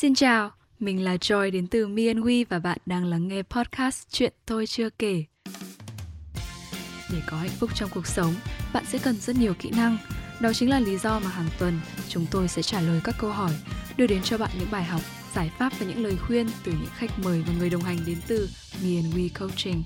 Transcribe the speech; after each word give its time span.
Xin 0.00 0.14
chào, 0.14 0.50
mình 0.78 1.04
là 1.04 1.16
Joy 1.16 1.50
đến 1.50 1.66
từ 1.66 1.86
Me 1.86 2.06
and 2.06 2.18
We 2.18 2.44
và 2.48 2.58
bạn 2.58 2.78
đang 2.86 3.04
lắng 3.04 3.28
nghe 3.28 3.42
podcast 3.42 4.02
Chuyện 4.10 4.32
tôi 4.46 4.66
chưa 4.66 4.90
kể. 4.90 5.24
Để 7.12 7.22
có 7.26 7.36
hạnh 7.36 7.50
phúc 7.58 7.70
trong 7.74 7.90
cuộc 7.94 8.06
sống, 8.06 8.34
bạn 8.72 8.84
sẽ 8.86 8.98
cần 8.98 9.16
rất 9.16 9.36
nhiều 9.36 9.54
kỹ 9.58 9.70
năng. 9.76 9.98
Đó 10.40 10.52
chính 10.52 10.70
là 10.70 10.80
lý 10.80 10.98
do 10.98 11.20
mà 11.20 11.28
hàng 11.28 11.48
tuần 11.58 11.80
chúng 12.08 12.26
tôi 12.30 12.48
sẽ 12.48 12.62
trả 12.62 12.80
lời 12.80 13.00
các 13.04 13.14
câu 13.18 13.30
hỏi, 13.30 13.52
đưa 13.96 14.06
đến 14.06 14.22
cho 14.22 14.38
bạn 14.38 14.50
những 14.58 14.70
bài 14.70 14.84
học, 14.84 15.00
giải 15.34 15.50
pháp 15.58 15.72
và 15.78 15.86
những 15.86 16.04
lời 16.04 16.16
khuyên 16.16 16.46
từ 16.64 16.72
những 16.72 16.90
khách 16.96 17.18
mời 17.24 17.42
và 17.46 17.52
người 17.58 17.70
đồng 17.70 17.82
hành 17.82 17.98
đến 18.06 18.18
từ 18.26 18.48
Me 18.82 18.94
and 18.94 19.14
We 19.14 19.28
Coaching. 19.38 19.82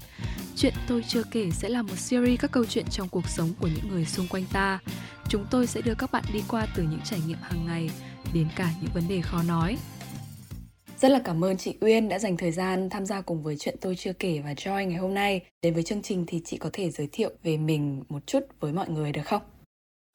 Chuyện 0.56 0.74
tôi 0.88 1.04
chưa 1.08 1.22
kể 1.30 1.50
sẽ 1.50 1.68
là 1.68 1.82
một 1.82 1.96
series 1.96 2.40
các 2.40 2.50
câu 2.50 2.64
chuyện 2.64 2.86
trong 2.90 3.08
cuộc 3.08 3.28
sống 3.28 3.50
của 3.60 3.68
những 3.68 3.88
người 3.88 4.04
xung 4.04 4.28
quanh 4.28 4.44
ta. 4.52 4.78
Chúng 5.28 5.46
tôi 5.50 5.66
sẽ 5.66 5.80
đưa 5.80 5.94
các 5.94 6.12
bạn 6.12 6.24
đi 6.32 6.42
qua 6.48 6.66
từ 6.76 6.82
những 6.82 7.00
trải 7.04 7.20
nghiệm 7.26 7.38
hàng 7.42 7.66
ngày 7.66 7.90
đến 8.32 8.48
cả 8.56 8.70
những 8.80 8.90
vấn 8.94 9.08
đề 9.08 9.20
khó 9.20 9.42
nói. 9.42 9.78
Rất 11.02 11.08
là 11.08 11.20
cảm 11.24 11.44
ơn 11.44 11.56
chị 11.56 11.74
Uyên 11.80 12.08
đã 12.08 12.18
dành 12.18 12.36
thời 12.36 12.52
gian 12.52 12.90
tham 12.90 13.06
gia 13.06 13.20
cùng 13.20 13.42
với 13.42 13.56
chuyện 13.56 13.76
tôi 13.80 13.96
chưa 13.96 14.12
kể 14.12 14.40
và 14.44 14.52
Joy 14.52 14.84
ngày 14.86 14.98
hôm 14.98 15.14
nay. 15.14 15.40
Đến 15.62 15.74
với 15.74 15.82
chương 15.82 16.02
trình 16.02 16.24
thì 16.26 16.40
chị 16.44 16.56
có 16.56 16.70
thể 16.72 16.90
giới 16.90 17.08
thiệu 17.12 17.30
về 17.42 17.56
mình 17.56 18.04
một 18.08 18.26
chút 18.26 18.40
với 18.60 18.72
mọi 18.72 18.88
người 18.88 19.12
được 19.12 19.22
không? 19.24 19.42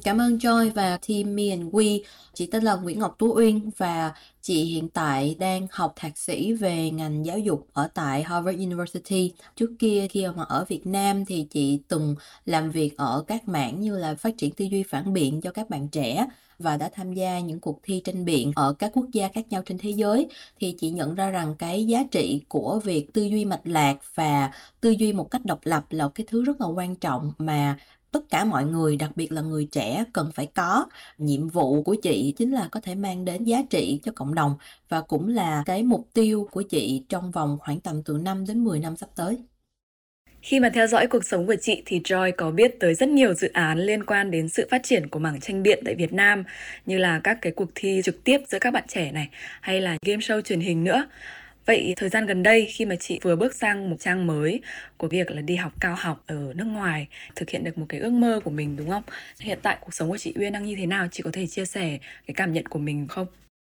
Cảm 0.03 0.17
ơn 0.21 0.37
Joy 0.37 0.71
và 0.73 0.97
team 1.07 1.35
Me 1.35 1.49
and 1.49 1.63
We. 1.63 1.99
Chị 2.33 2.45
tên 2.45 2.63
là 2.63 2.75
Nguyễn 2.75 2.99
Ngọc 2.99 3.15
Tú 3.19 3.35
Uyên 3.35 3.69
và 3.77 4.13
chị 4.41 4.63
hiện 4.63 4.89
tại 4.89 5.35
đang 5.39 5.67
học 5.71 5.93
thạc 5.95 6.17
sĩ 6.17 6.53
về 6.53 6.89
ngành 6.89 7.25
giáo 7.25 7.39
dục 7.39 7.67
ở 7.73 7.89
tại 7.93 8.23
Harvard 8.23 8.57
University. 8.57 9.33
Trước 9.55 9.71
kia 9.79 10.07
khi 10.09 10.27
mà 10.35 10.43
ở 10.43 10.65
Việt 10.67 10.87
Nam 10.87 11.25
thì 11.25 11.47
chị 11.49 11.79
từng 11.87 12.15
làm 12.45 12.71
việc 12.71 12.97
ở 12.97 13.23
các 13.27 13.47
mảng 13.47 13.81
như 13.81 13.97
là 13.97 14.15
phát 14.15 14.37
triển 14.37 14.51
tư 14.51 14.65
duy 14.65 14.83
phản 14.83 15.13
biện 15.13 15.41
cho 15.41 15.51
các 15.51 15.69
bạn 15.69 15.87
trẻ 15.87 16.25
và 16.59 16.77
đã 16.77 16.89
tham 16.93 17.13
gia 17.13 17.39
những 17.39 17.59
cuộc 17.59 17.79
thi 17.83 18.01
tranh 18.05 18.25
biện 18.25 18.51
ở 18.55 18.73
các 18.79 18.91
quốc 18.93 19.05
gia 19.13 19.27
khác 19.27 19.45
nhau 19.49 19.61
trên 19.65 19.77
thế 19.77 19.89
giới 19.89 20.27
thì 20.59 20.75
chị 20.79 20.89
nhận 20.89 21.15
ra 21.15 21.29
rằng 21.29 21.55
cái 21.59 21.85
giá 21.87 22.03
trị 22.11 22.41
của 22.47 22.79
việc 22.83 23.13
tư 23.13 23.23
duy 23.23 23.45
mạch 23.45 23.61
lạc 23.67 23.97
và 24.15 24.51
tư 24.81 24.89
duy 24.89 25.13
một 25.13 25.31
cách 25.31 25.45
độc 25.45 25.59
lập 25.63 25.85
là 25.89 26.09
cái 26.15 26.27
thứ 26.29 26.43
rất 26.43 26.61
là 26.61 26.67
quan 26.67 26.95
trọng 26.95 27.31
mà 27.37 27.77
tất 28.11 28.19
cả 28.29 28.45
mọi 28.45 28.65
người, 28.65 28.97
đặc 28.97 29.11
biệt 29.15 29.31
là 29.31 29.41
người 29.41 29.67
trẻ, 29.71 30.03
cần 30.13 30.31
phải 30.35 30.45
có 30.55 30.85
nhiệm 31.17 31.47
vụ 31.47 31.83
của 31.83 31.95
chị 32.03 32.33
chính 32.37 32.51
là 32.51 32.67
có 32.71 32.79
thể 32.79 32.95
mang 32.95 33.25
đến 33.25 33.43
giá 33.43 33.61
trị 33.69 33.99
cho 34.03 34.11
cộng 34.15 34.35
đồng 34.35 34.55
và 34.89 35.01
cũng 35.01 35.27
là 35.27 35.63
cái 35.65 35.83
mục 35.83 36.09
tiêu 36.13 36.47
của 36.51 36.61
chị 36.61 37.03
trong 37.09 37.31
vòng 37.31 37.57
khoảng 37.61 37.79
tầm 37.79 38.03
từ 38.03 38.17
5 38.17 38.45
đến 38.47 38.63
10 38.63 38.79
năm 38.79 38.95
sắp 38.95 39.09
tới. 39.15 39.37
Khi 40.41 40.59
mà 40.59 40.69
theo 40.73 40.87
dõi 40.87 41.07
cuộc 41.07 41.25
sống 41.25 41.47
của 41.47 41.55
chị 41.61 41.83
thì 41.85 41.99
Joy 41.99 42.31
có 42.37 42.51
biết 42.51 42.79
tới 42.79 42.95
rất 42.95 43.09
nhiều 43.09 43.33
dự 43.33 43.49
án 43.53 43.79
liên 43.79 44.05
quan 44.05 44.31
đến 44.31 44.49
sự 44.49 44.67
phát 44.71 44.83
triển 44.83 45.09
của 45.09 45.19
mảng 45.19 45.39
tranh 45.39 45.63
biện 45.63 45.79
tại 45.85 45.95
Việt 45.95 46.13
Nam, 46.13 46.43
như 46.85 46.97
là 46.97 47.21
các 47.23 47.37
cái 47.41 47.51
cuộc 47.55 47.69
thi 47.75 48.01
trực 48.05 48.23
tiếp 48.23 48.37
giữa 48.47 48.59
các 48.61 48.73
bạn 48.73 48.83
trẻ 48.87 49.11
này, 49.11 49.29
hay 49.61 49.81
là 49.81 49.97
game 50.05 50.19
show 50.19 50.41
truyền 50.41 50.59
hình 50.59 50.83
nữa. 50.83 51.05
Vậy 51.67 51.93
thời 51.97 52.09
gian 52.09 52.25
gần 52.25 52.43
đây 52.43 52.65
khi 52.65 52.85
mà 52.85 52.95
chị 52.95 53.19
vừa 53.21 53.35
bước 53.35 53.55
sang 53.55 53.89
một 53.89 53.95
trang 53.99 54.27
mới 54.27 54.61
của 54.97 55.07
việc 55.07 55.31
là 55.31 55.41
đi 55.41 55.55
học 55.55 55.73
cao 55.79 55.95
học 55.99 56.23
ở 56.27 56.53
nước 56.55 56.65
ngoài, 56.65 57.07
thực 57.35 57.49
hiện 57.49 57.63
được 57.63 57.77
một 57.77 57.85
cái 57.89 57.99
ước 57.99 58.11
mơ 58.11 58.39
của 58.43 58.51
mình 58.51 58.75
đúng 58.75 58.89
không? 58.89 59.03
Hiện 59.39 59.59
tại 59.61 59.77
cuộc 59.81 59.93
sống 59.93 60.09
của 60.09 60.17
chị 60.17 60.33
Uyên 60.35 60.53
đang 60.53 60.65
như 60.65 60.75
thế 60.77 60.85
nào? 60.85 61.07
Chị 61.11 61.23
có 61.23 61.29
thể 61.33 61.47
chia 61.47 61.65
sẻ 61.65 61.97
cái 62.27 62.33
cảm 62.35 62.53
nhận 62.53 62.65
của 62.65 62.79
mình 62.79 63.07
không? 63.07 63.27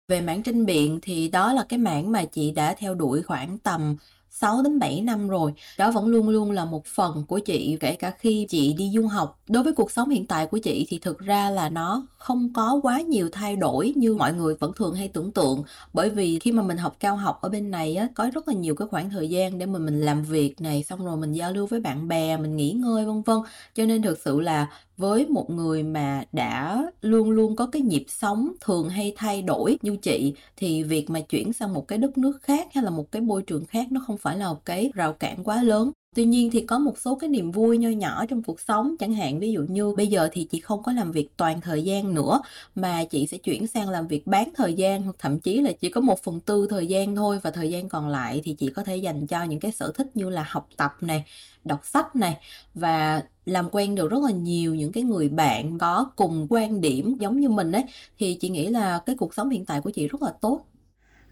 Về 0.09 0.21
mảng 0.21 0.43
tranh 0.43 0.67
biện 0.67 0.99
thì 1.03 1.29
đó 1.29 1.53
là 1.53 1.65
cái 1.69 1.79
mảng 1.79 2.13
mà 2.13 2.25
chị 2.33 2.53
đã 2.57 2.75
theo 2.79 2.95
đuổi 2.95 3.23
khoảng 3.23 3.59
tầm 3.59 3.97
6 4.41 4.63
đến 4.63 4.79
7 4.79 5.01
năm 5.01 5.29
rồi. 5.29 5.55
Đó 5.79 5.91
vẫn 5.91 6.07
luôn 6.07 6.29
luôn 6.29 6.51
là 6.51 6.65
một 6.65 6.87
phần 6.87 7.25
của 7.29 7.39
chị 7.39 7.77
kể 7.81 7.95
cả 7.97 8.11
khi 8.11 8.47
chị 8.49 8.75
đi 8.79 8.91
du 8.95 9.07
học. 9.07 9.41
Đối 9.49 9.63
với 9.63 9.73
cuộc 9.73 9.91
sống 9.91 10.09
hiện 10.09 10.27
tại 10.27 10.47
của 10.47 10.59
chị 10.59 10.87
thì 10.89 10.99
thực 10.99 11.19
ra 11.19 11.51
là 11.51 11.69
nó 11.69 12.07
không 12.19 12.53
có 12.53 12.81
quá 12.83 13.01
nhiều 13.01 13.29
thay 13.33 13.57
đổi 13.57 13.93
như 13.97 14.15
mọi 14.15 14.33
người 14.35 14.55
vẫn 14.61 14.73
thường 14.77 14.95
hay 14.95 15.09
tưởng 15.09 15.33
tượng 15.33 15.63
bởi 15.93 16.11
vì 16.11 16.39
khi 16.39 16.53
mà 16.53 16.63
mình 16.63 16.77
học 16.77 16.97
cao 17.01 17.17
học 17.17 17.39
ở 17.43 17.49
bên 17.49 17.71
này 17.71 17.97
á 17.97 18.09
có 18.15 18.31
rất 18.35 18.49
là 18.49 18.55
nhiều 18.55 18.75
cái 18.75 18.89
khoảng 18.89 19.11
thời 19.11 19.31
gian 19.31 19.59
để 19.59 19.67
mà 19.67 19.79
mình 19.79 20.01
làm 20.01 20.23
việc 20.23 20.61
này 20.61 20.83
xong 20.83 21.05
rồi 21.05 21.17
mình 21.17 21.33
giao 21.33 21.53
lưu 21.53 21.67
với 21.67 21.81
bạn 21.81 22.09
bè, 22.09 22.37
mình 22.37 22.57
nghỉ 22.57 22.73
ngơi 22.73 23.05
vân 23.05 23.23
vân. 23.23 23.39
Cho 23.75 23.85
nên 23.85 24.03
thực 24.03 24.19
sự 24.25 24.41
là 24.41 24.69
với 24.99 25.27
một 25.27 25.51
người 25.51 25.83
mà 25.83 26.25
đã 26.33 26.83
luôn 27.03 27.31
luôn 27.31 27.57
có 27.57 27.67
cái 27.67 27.83
nhịp 27.83 28.05
sống 28.09 28.53
thường 28.61 28.89
hay 28.89 29.13
thay 29.17 29.43
đổi 29.43 29.79
như 29.83 29.97
chị, 30.03 30.35
thì 30.57 30.83
việc 30.83 31.11
mà 31.11 31.21
chuyển 31.21 31.53
sang 31.53 31.75
một 31.75 31.89
cái 31.89 31.99
đất 31.99 32.19
nước 32.19 32.39
khác 32.43 32.69
hay 32.75 32.85
là 32.85 32.91
một 32.91 33.13
cái 33.13 33.23
môi 33.23 33.43
trường 33.43 33.67
khác 33.67 33.93
nó 33.93 34.01
không 34.07 34.19
phải 34.19 34.37
là 34.39 34.49
một 34.49 34.65
cái 34.65 34.91
rào 34.95 35.13
cản 35.13 35.45
quá 35.45 35.63
lớn. 35.63 35.91
Tuy 36.19 36.25
nhiên 36.25 36.51
thì 36.51 36.61
có 36.61 36.79
một 36.79 36.99
số 36.99 37.15
cái 37.15 37.31
niềm 37.31 37.51
vui 37.51 37.79
nho 37.79 37.89
nhỏ 37.89 38.27
trong 38.27 38.43
cuộc 38.43 38.61
sống. 38.61 38.97
Chẳng 38.99 39.15
hạn 39.15 39.41
ví 39.41 39.53
dụ 39.53 39.63
như 39.69 39.95
bây 39.97 40.07
giờ 40.07 40.29
thì 40.33 40.45
chị 40.45 40.61
không 40.61 40.83
có 40.83 40.93
làm 40.93 41.13
việc 41.13 41.29
toàn 41.37 41.61
thời 41.61 41.83
gian 41.83 42.15
nữa, 42.15 42.41
mà 42.75 43.05
chị 43.05 43.27
sẽ 43.27 43.39
chuyển 43.39 43.67
sang 43.67 43.89
làm 43.89 44.09
việc 44.09 44.27
bán 44.27 44.49
thời 44.57 44.75
gian, 44.75 45.03
hoặc 45.03 45.17
thậm 45.19 45.41
chí 45.41 45.61
là 45.61 45.73
chỉ 45.81 45.91
có 45.91 46.01
một 46.01 46.23
phần 46.23 46.41
tư 46.41 46.67
thời 46.71 46.87
gian 46.87 47.17
thôi 47.17 47.39
và 47.43 47.51
thời 47.51 47.71
gian 47.71 47.89
còn 47.89 48.09
lại 48.09 48.41
thì 48.45 48.55
chị 48.55 48.71
có 48.71 48.85
thể 48.85 48.97
dành 48.97 49.27
cho 49.27 49.43
những 49.43 49.61
cái 49.61 49.73
sở 49.73 49.93
thích 49.95 50.07
như 50.15 50.31
là 50.31 50.47
học 50.49 50.69
tập 50.77 50.97
này 51.01 51.25
đọc 51.65 51.81
sách 51.85 52.17
này 52.17 52.37
và 52.75 53.23
làm 53.47 53.69
quen 53.73 53.95
được 53.95 54.11
rất 54.11 54.23
là 54.23 54.31
nhiều 54.31 54.75
những 54.75 54.93
cái 54.93 55.03
người 55.03 55.29
bạn 55.29 55.79
có 55.79 56.11
cùng 56.17 56.47
quan 56.51 56.81
điểm 56.81 57.17
giống 57.21 57.41
như 57.41 57.49
mình 57.49 57.73
ấy. 57.73 57.85
Thì 58.19 58.35
chị 58.35 58.49
nghĩ 58.49 58.67
là 58.67 59.03
cái 59.07 59.17
cuộc 59.17 59.35
sống 59.35 59.51
hiện 59.51 59.65
tại 59.65 59.81
của 59.81 59.91
chị 59.91 60.09
rất 60.09 60.23
là 60.23 60.33
tốt. 60.41 60.61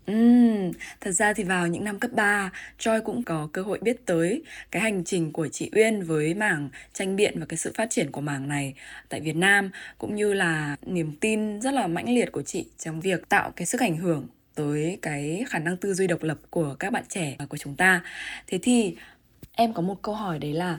Ừm, 0.06 0.72
thật 1.00 1.12
ra 1.12 1.33
thì 1.33 1.44
vào 1.44 1.67
những 1.67 1.84
năm 1.84 1.99
cấp 1.99 2.11
3, 2.12 2.50
Joy 2.78 3.03
cũng 3.03 3.22
có 3.25 3.49
cơ 3.53 3.62
hội 3.62 3.78
biết 3.83 4.06
tới 4.06 4.43
cái 4.71 4.83
hành 4.83 5.05
trình 5.05 5.33
của 5.33 5.49
chị 5.49 5.71
Uyên 5.72 6.03
với 6.03 6.34
mảng 6.34 6.69
tranh 6.93 7.17
biện 7.17 7.41
và 7.41 7.47
cái 7.47 7.59
sự 7.59 7.72
phát 7.75 7.87
triển 7.91 8.11
của 8.11 8.21
mảng 8.21 8.49
này 8.49 8.75
tại 9.09 9.21
Việt 9.21 9.37
Nam 9.37 9.71
cũng 9.99 10.15
như 10.15 10.33
là 10.33 10.77
niềm 10.87 11.12
tin 11.21 11.61
rất 11.61 11.75
là 11.75 11.87
mãnh 11.87 12.15
liệt 12.15 12.33
của 12.33 12.43
chị 12.43 12.67
trong 12.78 13.00
việc 13.00 13.28
tạo 13.28 13.50
cái 13.56 13.67
sức 13.67 13.81
ảnh 13.81 13.97
hưởng 13.97 14.27
tới 14.55 14.99
cái 15.03 15.44
khả 15.49 15.59
năng 15.59 15.77
tư 15.77 15.94
duy 15.94 16.06
độc 16.06 16.23
lập 16.23 16.38
của 16.50 16.77
các 16.78 16.93
bạn 16.93 17.05
trẻ 17.09 17.37
và 17.38 17.47
của 17.47 17.56
chúng 17.56 17.77
ta. 17.77 18.03
Thế 18.47 18.59
thì 18.62 18.97
em 19.53 19.73
có 19.73 19.83
một 19.83 20.03
câu 20.03 20.15
hỏi 20.15 20.38
đấy 20.38 20.53
là 20.53 20.78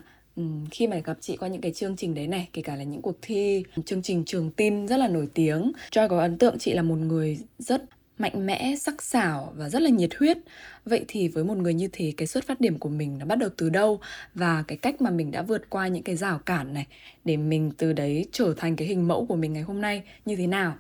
khi 0.71 0.87
mà 0.87 0.97
gặp 0.97 1.17
chị 1.21 1.37
qua 1.37 1.49
những 1.49 1.61
cái 1.61 1.71
chương 1.71 1.95
trình 1.97 2.13
đấy 2.15 2.27
này 2.27 2.49
kể 2.53 2.61
cả 2.61 2.75
là 2.75 2.83
những 2.83 3.01
cuộc 3.01 3.17
thi 3.21 3.63
chương 3.85 4.01
trình 4.01 4.23
trường 4.25 4.51
tin 4.51 4.87
rất 4.87 4.97
là 4.97 5.07
nổi 5.07 5.27
tiếng 5.33 5.71
Joy 5.91 6.07
có 6.07 6.19
ấn 6.19 6.37
tượng 6.37 6.57
chị 6.59 6.73
là 6.73 6.81
một 6.81 6.95
người 6.95 7.39
rất 7.59 7.83
mạnh 8.17 8.45
mẽ, 8.45 8.75
sắc 8.79 9.03
sảo 9.03 9.53
và 9.57 9.69
rất 9.69 9.81
là 9.81 9.89
nhiệt 9.89 10.09
huyết. 10.19 10.37
Vậy 10.85 11.05
thì 11.07 11.27
với 11.27 11.43
một 11.43 11.57
người 11.57 11.73
như 11.73 11.89
thế, 11.91 12.13
cái 12.17 12.27
xuất 12.27 12.43
phát 12.47 12.61
điểm 12.61 12.79
của 12.79 12.89
mình 12.89 13.17
nó 13.17 13.25
bắt 13.25 13.35
đầu 13.35 13.49
từ 13.57 13.69
đâu 13.69 13.99
và 14.33 14.63
cái 14.67 14.77
cách 14.77 15.01
mà 15.01 15.09
mình 15.09 15.31
đã 15.31 15.41
vượt 15.41 15.69
qua 15.69 15.87
những 15.87 16.03
cái 16.03 16.15
rào 16.15 16.39
cản 16.39 16.73
này 16.73 16.87
để 17.23 17.37
mình 17.37 17.71
từ 17.77 17.93
đấy 17.93 18.25
trở 18.31 18.53
thành 18.57 18.75
cái 18.75 18.87
hình 18.87 19.07
mẫu 19.07 19.25
của 19.25 19.35
mình 19.35 19.53
ngày 19.53 19.63
hôm 19.63 19.81
nay 19.81 20.03
như 20.25 20.35
thế 20.35 20.47
nào? 20.47 20.77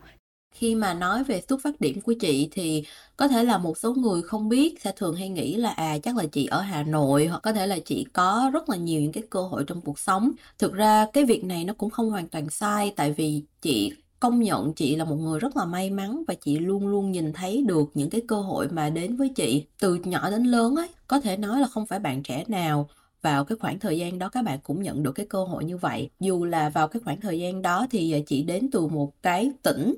Khi 0.55 0.75
mà 0.75 0.93
nói 0.93 1.23
về 1.23 1.41
xuất 1.49 1.59
phát 1.63 1.81
điểm 1.81 2.01
của 2.01 2.13
chị 2.19 2.49
thì 2.51 2.83
có 3.17 3.27
thể 3.27 3.43
là 3.43 3.57
một 3.57 3.77
số 3.77 3.93
người 3.93 4.21
không 4.21 4.49
biết 4.49 4.81
sẽ 4.81 4.91
thường 4.95 5.15
hay 5.15 5.29
nghĩ 5.29 5.55
là 5.55 5.69
à 5.69 5.97
chắc 6.03 6.17
là 6.17 6.25
chị 6.31 6.45
ở 6.45 6.61
Hà 6.61 6.83
Nội 6.83 7.27
hoặc 7.27 7.39
có 7.43 7.53
thể 7.53 7.67
là 7.67 7.79
chị 7.85 8.05
có 8.13 8.51
rất 8.53 8.69
là 8.69 8.77
nhiều 8.77 9.01
những 9.01 9.11
cái 9.11 9.23
cơ 9.29 9.41
hội 9.41 9.63
trong 9.67 9.81
cuộc 9.81 9.99
sống. 9.99 10.31
Thực 10.59 10.73
ra 10.73 11.05
cái 11.13 11.25
việc 11.25 11.43
này 11.43 11.63
nó 11.63 11.73
cũng 11.73 11.89
không 11.89 12.09
hoàn 12.09 12.29
toàn 12.29 12.49
sai 12.49 12.93
tại 12.95 13.11
vì 13.11 13.43
chị 13.61 13.93
công 14.19 14.39
nhận 14.39 14.73
chị 14.73 14.95
là 14.95 15.05
một 15.05 15.15
người 15.15 15.39
rất 15.39 15.57
là 15.57 15.65
may 15.65 15.89
mắn 15.89 16.23
và 16.27 16.33
chị 16.33 16.59
luôn 16.59 16.87
luôn 16.87 17.11
nhìn 17.11 17.33
thấy 17.33 17.63
được 17.67 17.91
những 17.93 18.09
cái 18.09 18.21
cơ 18.27 18.41
hội 18.41 18.67
mà 18.71 18.89
đến 18.89 19.15
với 19.17 19.29
chị 19.29 19.65
từ 19.79 19.95
nhỏ 19.95 20.29
đến 20.29 20.43
lớn 20.43 20.75
ấy. 20.75 20.87
Có 21.07 21.19
thể 21.19 21.37
nói 21.37 21.59
là 21.59 21.67
không 21.67 21.85
phải 21.85 21.99
bạn 21.99 22.23
trẻ 22.23 22.43
nào 22.47 22.89
vào 23.21 23.45
cái 23.45 23.57
khoảng 23.57 23.79
thời 23.79 23.97
gian 23.97 24.19
đó 24.19 24.29
các 24.29 24.43
bạn 24.43 24.59
cũng 24.63 24.81
nhận 24.81 25.03
được 25.03 25.11
cái 25.11 25.25
cơ 25.25 25.43
hội 25.43 25.65
như 25.65 25.77
vậy. 25.77 26.09
Dù 26.19 26.45
là 26.45 26.69
vào 26.69 26.87
cái 26.87 27.01
khoảng 27.05 27.21
thời 27.21 27.39
gian 27.39 27.61
đó 27.61 27.87
thì 27.91 28.11
à, 28.11 28.19
chị 28.27 28.43
đến 28.43 28.69
từ 28.71 28.87
một 28.87 29.13
cái 29.23 29.51
tỉnh 29.63 29.95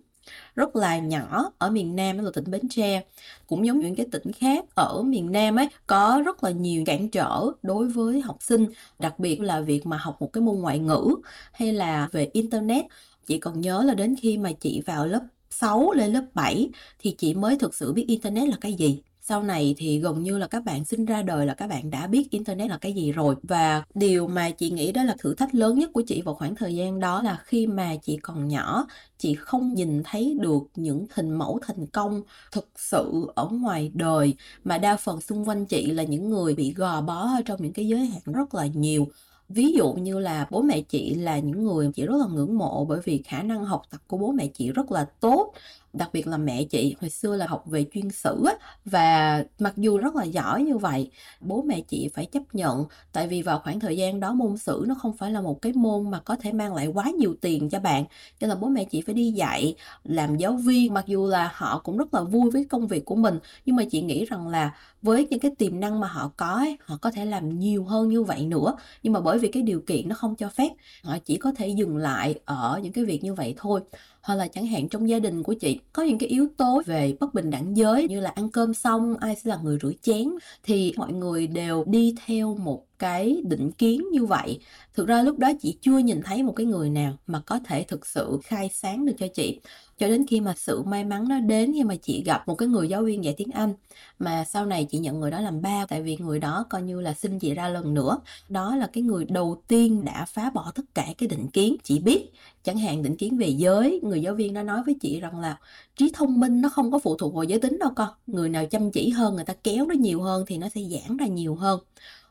rất 0.56 0.76
là 0.76 0.98
nhỏ 1.00 1.52
ở 1.58 1.70
miền 1.70 1.96
Nam, 1.96 2.18
đó 2.18 2.24
là 2.24 2.32
tỉnh 2.34 2.52
Bến 2.52 2.70
Tre, 2.70 3.04
cũng 3.48 3.66
giống 3.66 3.80
những 3.80 3.96
cái 3.96 4.06
tỉnh 4.12 4.32
khác 4.32 4.66
ở 4.76 5.04
miền 5.04 5.32
Nam 5.32 5.56
ấy, 5.56 5.70
có 5.88 6.22
rất 6.26 6.44
là 6.44 6.52
nhiều 6.52 6.84
cản 6.86 7.10
trở 7.10 7.46
đối 7.64 7.88
với 7.88 8.22
học 8.22 8.38
sinh, 8.40 8.66
đặc 9.00 9.20
biệt 9.20 9.42
là 9.42 9.62
việc 9.62 9.86
mà 9.86 9.98
học 9.98 10.18
một 10.20 10.34
cái 10.34 10.42
môn 10.42 10.56
ngoại 10.60 10.80
ngữ 10.80 11.16
hay 11.54 11.74
là 11.74 12.10
về 12.12 12.30
internet. 12.34 12.86
Chị 13.30 13.38
còn 13.38 13.62
nhớ 13.62 13.84
là 13.84 13.94
đến 13.94 14.16
khi 14.22 14.38
mà 14.38 14.52
chị 14.52 14.82
vào 14.86 15.08
lớp 15.08 15.22
6 15.50 15.92
lên 15.92 16.14
lớp 16.14 16.26
7 16.34 16.70
thì 17.00 17.16
chị 17.18 17.34
mới 17.34 17.58
thực 17.58 17.76
sự 17.76 17.94
biết 17.94 18.06
internet 18.08 18.50
là 18.50 18.58
cái 18.62 18.74
gì. 18.74 19.02
Sau 19.22 19.44
này 19.44 19.76
thì 19.78 20.00
gần 20.00 20.24
như 20.24 20.38
là 20.38 20.48
các 20.48 20.64
bạn 20.66 20.86
sinh 20.86 21.06
ra 21.06 21.22
đời 21.22 21.46
là 21.46 21.54
các 21.54 21.68
bạn 21.68 21.90
đã 21.90 22.08
biết 22.08 22.32
internet 22.32 22.70
là 22.70 22.78
cái 22.78 22.94
gì 22.94 23.12
rồi 23.12 23.36
và 23.44 23.84
điều 23.96 24.28
mà 24.28 24.50
chị 24.50 24.72
nghĩ 24.72 24.92
đó 24.92 25.04
là 25.04 25.16
thử 25.20 25.34
thách 25.36 25.56
lớn 25.56 25.80
nhất 25.80 25.90
của 25.94 26.02
chị 26.08 26.22
vào 26.22 26.36
khoảng 26.36 26.56
thời 26.56 26.76
gian 26.76 27.00
đó 27.00 27.22
là 27.22 27.40
khi 27.44 27.68
mà 27.68 27.96
chị 28.04 28.18
còn 28.18 28.48
nhỏ, 28.48 28.88
chị 29.18 29.36
không 29.36 29.74
nhìn 29.74 30.02
thấy 30.06 30.38
được 30.42 30.64
những 30.76 31.06
hình 31.14 31.32
mẫu 31.32 31.60
thành 31.62 31.88
công 31.88 32.22
thực 32.52 32.70
sự 32.76 33.28
ở 33.36 33.48
ngoài 33.52 33.92
đời, 33.94 34.34
mà 34.64 34.78
đa 34.78 34.98
phần 34.98 35.22
xung 35.22 35.50
quanh 35.50 35.66
chị 35.66 35.92
là 35.92 36.04
những 36.04 36.30
người 36.30 36.56
bị 36.56 36.74
gò 36.74 37.02
bó 37.02 37.22
ở 37.38 37.42
trong 37.46 37.62
những 37.64 37.74
cái 37.74 37.88
giới 37.88 38.06
hạn 38.06 38.22
rất 38.26 38.56
là 38.56 38.66
nhiều 38.66 39.08
ví 39.50 39.72
dụ 39.74 39.94
như 39.94 40.20
là 40.20 40.48
bố 40.52 40.62
mẹ 40.62 40.82
chị 40.82 41.16
là 41.16 41.40
những 41.40 41.64
người, 41.64 41.92
chị 41.96 42.06
rất 42.06 42.16
là 42.20 42.26
ngưỡng 42.34 42.58
mộ 42.58 42.86
bởi 42.86 43.00
vì 43.04 43.22
khả 43.26 43.44
năng 43.44 43.66
học 43.66 43.82
tập 43.90 44.02
của 44.08 44.18
bố 44.18 44.32
mẹ 44.32 44.48
chị 44.48 44.72
rất 44.72 44.92
là 44.92 45.06
tốt 45.20 45.54
đặc 45.94 46.10
biệt 46.14 46.28
là 46.28 46.38
mẹ 46.38 46.64
chị 46.64 46.96
hồi 47.02 47.10
xưa 47.10 47.36
là 47.36 47.48
học 47.48 47.64
về 47.66 47.86
chuyên 47.94 48.10
sử 48.12 48.46
á, 48.46 48.54
và 48.86 49.44
mặc 49.60 49.74
dù 49.78 49.98
rất 49.98 50.16
là 50.16 50.24
giỏi 50.24 50.64
như 50.64 50.78
vậy, 50.78 51.10
bố 51.42 51.62
mẹ 51.62 51.82
chị 51.82 52.10
phải 52.14 52.26
chấp 52.26 52.56
nhận, 52.56 52.86
tại 53.12 53.28
vì 53.28 53.42
vào 53.42 53.60
khoảng 53.60 53.80
thời 53.80 53.98
gian 53.98 54.20
đó 54.20 54.34
môn 54.34 54.58
Sử 54.58 54.86
nó 54.88 54.96
không 54.96 55.18
phải 55.18 55.32
là 55.32 55.42
một 55.42 55.62
cái 55.62 55.74
môn 55.74 56.12
mà 56.12 56.20
có 56.20 56.36
thể 56.36 56.52
mang 56.54 56.76
lại 56.76 56.88
quá 56.88 57.06
nhiều 57.20 57.36
tiền 57.42 57.70
cho 57.70 57.80
bạn, 57.80 58.06
cho 58.06 58.12
nên 58.42 58.50
là 58.50 58.56
bố 58.56 58.68
mẹ 58.68 58.84
chị 58.84 59.02
phải 59.02 59.16
đi 59.16 59.32
dạy, 59.32 59.76
làm 60.04 60.38
giáo 60.38 60.54
viên. 60.54 60.94
Mặc 60.94 61.04
dù 61.08 61.28
là 61.28 61.52
họ 61.54 61.82
cũng 61.84 61.98
rất 61.98 62.14
là 62.14 62.22
vui 62.24 62.52
với 62.52 62.66
công 62.66 62.88
việc 62.88 63.06
của 63.06 63.16
mình, 63.16 63.40
nhưng 63.66 63.76
mà 63.76 63.84
chị 63.92 64.02
nghĩ 64.02 64.26
rằng 64.26 64.48
là 64.48 64.74
với 65.02 65.28
những 65.30 65.40
cái 65.40 65.52
tiềm 65.58 65.80
năng 65.80 66.00
mà 66.00 66.08
họ 66.08 66.32
có 66.38 66.48
ấy, 66.48 66.78
họ 66.86 66.98
có 67.02 67.12
thể 67.12 67.26
làm 67.26 67.60
nhiều 67.60 67.84
hơn 67.84 68.10
như 68.10 68.24
vậy 68.24 68.46
nữa, 68.46 68.76
nhưng 69.04 69.14
mà 69.14 69.22
bởi 69.22 69.40
vì 69.40 69.48
cái 69.48 69.64
điều 69.64 69.82
kiện 69.88 70.10
nó 70.10 70.16
không 70.16 70.36
cho 70.36 70.50
phép, 70.50 70.70
họ 71.04 71.18
chỉ 71.26 71.38
có 71.38 71.52
thể 71.58 71.68
dừng 71.68 71.98
lại 71.98 72.36
ở 72.46 72.80
những 72.84 72.94
cái 72.94 73.06
việc 73.06 73.24
như 73.24 73.34
vậy 73.34 73.54
thôi. 73.58 73.82
Hoặc 74.22 74.36
là 74.36 74.48
chẳng 74.48 74.66
hạn 74.68 74.90
trong 74.90 75.10
gia 75.10 75.20
đình 75.20 75.44
của 75.44 75.54
chị 75.54 75.80
có 75.94 76.04
những 76.04 76.18
cái 76.18 76.30
yếu 76.30 76.48
tố 76.58 76.82
về 76.86 77.16
bất 77.20 77.34
bình 77.34 77.50
đẳng 77.50 77.78
giới 77.78 78.08
như 78.08 78.20
là 78.20 78.30
ăn 78.30 78.50
cơm 78.52 78.74
xong 78.74 79.16
ai 79.20 79.36
sẽ 79.36 79.50
là 79.50 79.58
người 79.64 79.78
rửa 79.82 79.92
chén, 80.02 80.30
thì 80.64 80.94
mọi 80.98 81.14
người 81.14 81.48
đều 81.48 81.84
đi 81.88 82.16
theo 82.26 82.56
một 82.56 82.86
cái 83.00 83.42
định 83.44 83.72
kiến 83.72 84.04
như 84.12 84.26
vậy. 84.26 84.60
Thực 84.94 85.08
ra 85.08 85.22
lúc 85.22 85.40
đó 85.40 85.52
chị 85.62 85.78
chưa 85.82 85.98
nhìn 85.98 86.22
thấy 86.22 86.44
một 86.44 86.54
cái 86.56 86.66
người 86.66 86.90
nào 86.90 87.14
mà 87.28 87.42
có 87.46 87.60
thể 87.66 87.84
thực 87.84 88.06
sự 88.06 88.40
khai 88.44 88.70
sáng 88.74 89.06
được 89.06 89.14
cho 89.20 89.28
chị. 89.34 89.60
Cho 89.98 90.08
đến 90.08 90.26
khi 90.28 90.42
mà 90.42 90.54
sự 90.58 90.84
may 90.84 91.04
mắn 91.04 91.28
nó 91.28 91.40
đến 91.40 91.72
khi 91.74 91.84
mà 91.84 91.96
chị 91.96 92.24
gặp 92.24 92.48
một 92.48 92.56
cái 92.56 92.68
người 92.68 92.90
giáo 92.90 93.02
viên 93.02 93.24
dạy 93.24 93.34
tiếng 93.38 93.52
Anh, 93.52 93.74
mà 94.20 94.46
sau 94.46 94.66
này 94.66 94.86
chị 94.86 94.98
nhận 94.98 95.20
người 95.20 95.32
đó 95.32 95.42
làm 95.42 95.62
ba, 95.62 95.86
tại 95.86 96.02
vì 96.02 96.18
người 96.18 96.40
đó 96.40 96.66
coi 96.70 96.82
như 96.82 97.02
là 97.02 97.14
xin 97.14 97.40
chị 97.40 97.54
ra 97.54 97.70
lần 97.70 97.94
nữa. 97.94 98.18
Đó 98.50 98.76
là 98.76 98.88
cái 98.94 99.04
người 99.04 99.26
đầu 99.26 99.62
tiên 99.68 100.06
đã 100.06 100.26
phá 100.26 100.50
bỏ 100.50 100.72
tất 100.76 100.84
cả 100.94 101.08
cái 101.18 101.30
định 101.30 101.48
kiến. 101.48 101.76
Chị 101.84 102.00
biết, 102.00 102.30
chẳng 102.64 102.78
hạn 102.78 103.04
định 103.04 103.18
kiến 103.18 103.38
về 103.38 103.48
giới, 103.48 104.00
người 104.04 104.22
giáo 104.22 104.36
viên 104.36 104.54
đã 104.54 104.64
nói 104.64 104.84
với 104.86 104.96
chị 105.02 105.20
rằng 105.20 105.40
là 105.40 105.58
trí 105.98 106.12
thông 106.14 106.40
minh 106.40 106.62
nó 106.62 106.70
không 106.70 106.92
có 106.92 107.00
phụ 107.00 107.16
thuộc 107.16 107.34
vào 107.34 107.44
giới 107.44 107.60
tính 107.60 107.78
đâu 107.80 107.90
con. 107.96 108.10
Người 108.28 108.50
nào 108.50 108.66
chăm 108.66 108.92
chỉ 108.92 109.10
hơn, 109.10 109.36
người 109.36 109.46
ta 109.46 109.54
kéo 109.64 109.86
nó 109.86 109.94
nhiều 109.94 110.22
hơn 110.22 110.44
thì 110.48 110.58
nó 110.58 110.70
sẽ 110.70 110.82
giãn 110.82 111.18
ra 111.18 111.26
nhiều 111.26 111.56
hơn 111.56 111.80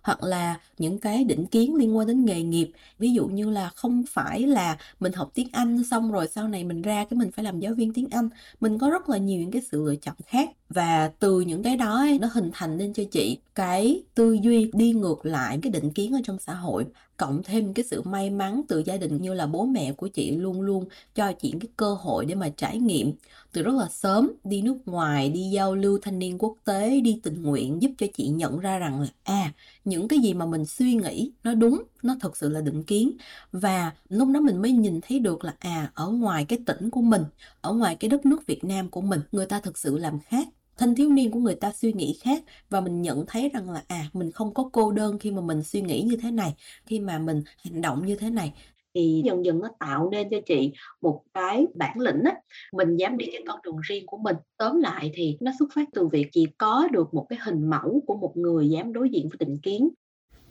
hoặc 0.03 0.23
là 0.23 0.61
những 0.79 0.99
cái 0.99 1.25
định 1.25 1.47
kiến 1.47 1.75
liên 1.75 1.97
quan 1.97 2.06
đến 2.06 2.25
nghề 2.25 2.43
nghiệp. 2.43 2.71
Ví 2.99 3.12
dụ 3.12 3.27
như 3.27 3.50
là 3.50 3.69
không 3.69 4.05
phải 4.11 4.41
là 4.43 4.79
mình 5.00 5.12
học 5.12 5.31
tiếng 5.35 5.49
Anh 5.53 5.85
xong 5.91 6.12
rồi 6.12 6.29
sau 6.29 6.49
này 6.49 6.65
mình 6.65 6.83
ra 6.83 7.05
cái 7.05 7.19
mình 7.19 7.31
phải 7.33 7.45
làm 7.45 7.61
giáo 7.61 7.75
viên 7.75 7.93
tiếng 7.93 8.09
Anh. 8.11 8.29
Mình 8.61 8.79
có 8.79 8.91
rất 8.91 9.09
là 9.09 9.19
nhiều 9.19 9.41
những 9.41 9.50
cái 9.50 9.62
sự 9.73 9.85
lựa 9.85 9.97
chọn 9.97 10.17
khác 10.27 10.50
và 10.69 11.11
từ 11.19 11.41
những 11.41 11.62
cái 11.62 11.77
đó 11.77 11.97
ấy, 11.97 12.19
nó 12.19 12.29
hình 12.35 12.50
thành 12.55 12.77
nên 12.77 12.93
cho 12.93 13.03
chị 13.11 13.39
cái 13.55 14.03
tư 14.15 14.33
duy 14.43 14.71
đi 14.75 14.93
ngược 14.93 15.27
lại 15.27 15.59
cái 15.62 15.73
định 15.73 15.91
kiến 15.91 16.12
ở 16.15 16.21
trong 16.25 16.39
xã 16.39 16.55
hội 16.55 16.87
cộng 17.19 17.43
thêm 17.43 17.75
cái 17.75 17.85
sự 17.85 18.03
may 18.03 18.31
mắn 18.31 18.62
từ 18.69 18.82
gia 18.87 18.97
đình 18.97 19.19
như 19.23 19.35
là 19.35 19.47
bố 19.47 19.67
mẹ 19.67 19.93
của 19.93 20.09
chị 20.09 20.31
luôn 20.31 20.61
luôn 20.61 20.85
cho 21.15 21.32
chị 21.32 21.55
cái 21.61 21.69
cơ 21.76 21.94
hội 21.94 22.26
để 22.26 22.35
mà 22.35 22.49
trải 22.49 22.79
nghiệm. 22.79 23.12
Từ 23.53 23.62
rất 23.62 23.75
là 23.75 23.88
sớm, 23.88 24.32
đi 24.44 24.62
nước 24.62 24.79
ngoài, 24.87 25.29
đi 25.31 25.50
giao 25.50 25.75
lưu 25.75 25.99
thanh 26.03 26.19
niên 26.19 26.38
quốc 26.38 26.56
tế, 26.65 27.00
đi 27.00 27.20
tình 27.23 27.43
nguyện 27.43 27.82
giúp 27.82 27.91
cho 27.99 28.06
chị 28.15 28.29
nhận 28.29 28.61
ra 28.61 28.79
rằng 28.79 29.00
là 29.00 29.09
à 29.25 29.53
những 29.85 30.09
cái 30.09 30.19
gì 30.19 30.35
mà 30.35 30.47
mình 30.47 30.67
suy 30.67 30.94
nghĩ 30.94 31.32
nó 31.44 31.55
đúng, 31.55 31.82
nó 32.03 32.17
thật 32.20 32.37
sự 32.37 32.49
là 32.49 32.61
định 32.61 32.85
kiến. 32.85 33.17
Và 33.53 33.93
lúc 34.09 34.29
đó 34.35 34.41
mình 34.41 34.62
mới 34.62 34.73
nhìn 34.73 35.00
thấy 35.00 35.19
được 35.19 35.44
là 35.44 35.56
à 35.59 35.93
ở 35.94 36.09
ngoài 36.11 36.44
cái 36.44 36.59
tỉnh 36.67 36.91
của 36.91 37.03
mình, 37.03 37.23
ở 37.61 37.73
ngoài 37.73 37.97
cái 37.97 38.11
đất 38.11 38.26
nước 38.26 38.47
Việt 38.47 38.65
Nam 38.65 38.91
của 38.91 39.00
mình, 39.00 39.20
người 39.32 39.47
ta 39.47 39.61
thực 39.61 39.79
sự 39.79 39.99
làm 39.99 40.20
khác 40.20 40.49
thanh 40.79 40.95
thiếu 40.95 41.11
niên 41.11 41.31
của 41.31 41.41
người 41.41 41.55
ta 41.55 41.73
suy 41.73 41.93
nghĩ 41.93 42.19
khác 42.23 42.43
và 42.71 42.81
mình 42.81 43.03
nhận 43.03 43.25
thấy 43.27 43.51
rằng 43.55 43.71
là 43.71 43.83
à 43.89 44.05
mình 44.13 44.33
không 44.33 44.55
có 44.55 44.71
cô 44.73 44.93
đơn 44.93 45.19
khi 45.19 45.31
mà 45.31 45.41
mình 45.41 45.63
suy 45.63 45.81
nghĩ 45.81 46.03
như 46.03 46.17
thế 46.17 46.31
này 46.31 46.55
khi 46.87 47.01
mà 47.01 47.19
mình 47.19 47.43
hành 47.65 47.81
động 47.81 48.07
như 48.07 48.17
thế 48.17 48.31
này. 48.31 48.53
Thì 48.95 49.23
dần 49.25 49.45
dần 49.45 49.59
nó 49.59 49.69
tạo 49.79 50.11
nên 50.11 50.29
cho 50.31 50.37
chị 50.47 50.73
một 51.01 51.23
cái 51.35 51.67
bản 51.75 52.01
lĩnh 52.01 52.23
á 52.25 52.35
mình 52.73 52.97
dám 52.97 53.19
đi 53.19 53.27
cái 53.33 53.43
con 53.47 53.61
đường 53.65 53.77
riêng 53.89 54.07
của 54.07 54.17
mình. 54.17 54.37
Tóm 54.57 54.81
lại 54.81 55.11
thì 55.15 55.37
nó 55.41 55.53
xuất 55.59 55.69
phát 55.75 55.89
từ 55.93 56.07
việc 56.07 56.29
chị 56.33 56.47
có 56.59 56.89
được 56.93 57.15
một 57.15 57.27
cái 57.29 57.39
hình 57.43 57.71
mẫu 57.71 58.03
của 58.07 58.17
một 58.17 58.37
người 58.37 58.69
dám 58.69 58.93
đối 58.93 59.11
diện 59.11 59.29
với 59.29 59.37
định 59.39 59.59
kiến. 59.63 59.89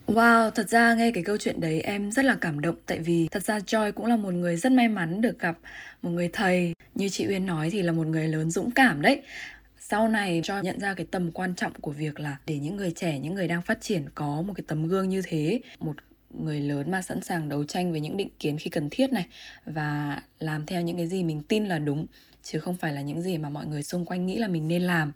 Wow, 0.08 0.52
thật 0.52 0.70
ra 0.70 0.96
nghe 0.96 1.12
cái 1.12 1.24
câu 1.24 1.38
chuyện 1.38 1.60
đấy 1.60 1.82
em 1.82 2.12
rất 2.12 2.26
là 2.26 2.38
cảm 2.42 2.60
động 2.60 2.76
tại 2.86 3.00
vì 3.00 3.28
thật 3.32 3.44
ra 3.44 3.60
Joy 3.60 3.92
cũng 3.92 4.06
là 4.06 4.16
một 4.16 4.34
người 4.34 4.56
rất 4.56 4.72
may 4.72 4.88
mắn 4.88 5.22
được 5.22 5.40
gặp 5.40 5.58
một 6.02 6.10
người 6.10 6.30
thầy. 6.34 6.74
Như 6.96 7.10
chị 7.10 7.28
Uyên 7.28 7.46
nói 7.46 7.70
thì 7.70 7.82
là 7.82 7.92
một 7.92 8.08
người 8.08 8.28
lớn 8.28 8.52
dũng 8.52 8.72
cảm 8.72 9.02
đấy 9.02 9.22
sau 9.90 10.08
này 10.08 10.42
cho 10.44 10.62
nhận 10.62 10.80
ra 10.80 10.94
cái 10.94 11.06
tầm 11.12 11.32
quan 11.32 11.56
trọng 11.56 11.74
của 11.74 11.92
việc 11.92 12.20
là 12.20 12.38
để 12.46 12.60
những 12.60 12.76
người 12.76 12.92
trẻ, 12.92 13.20
những 13.20 13.34
người 13.34 13.48
đang 13.48 13.62
phát 13.62 13.82
triển 13.82 14.06
có 14.16 14.42
một 14.42 14.54
cái 14.54 14.64
tấm 14.68 14.88
gương 14.88 15.10
như 15.10 15.22
thế, 15.26 15.60
một 15.80 15.96
người 16.30 16.62
lớn 16.62 16.92
mà 16.92 17.02
sẵn 17.02 17.22
sàng 17.22 17.50
đấu 17.50 17.64
tranh 17.64 17.92
với 17.92 18.00
những 18.00 18.18
định 18.18 18.30
kiến 18.40 18.58
khi 18.58 18.70
cần 18.70 18.88
thiết 18.92 19.14
này 19.14 19.26
và 19.66 20.22
làm 20.40 20.66
theo 20.66 20.82
những 20.82 20.98
cái 20.98 21.08
gì 21.08 21.24
mình 21.24 21.44
tin 21.44 21.66
là 21.66 21.80
đúng, 21.80 22.06
chứ 22.44 22.60
không 22.60 22.78
phải 22.78 22.94
là 22.94 23.02
những 23.02 23.22
gì 23.22 23.38
mà 23.38 23.50
mọi 23.50 23.66
người 23.66 23.84
xung 23.84 24.06
quanh 24.06 24.26
nghĩ 24.26 24.38
là 24.38 24.48
mình 24.48 24.68
nên 24.68 24.82
làm. 24.82 25.12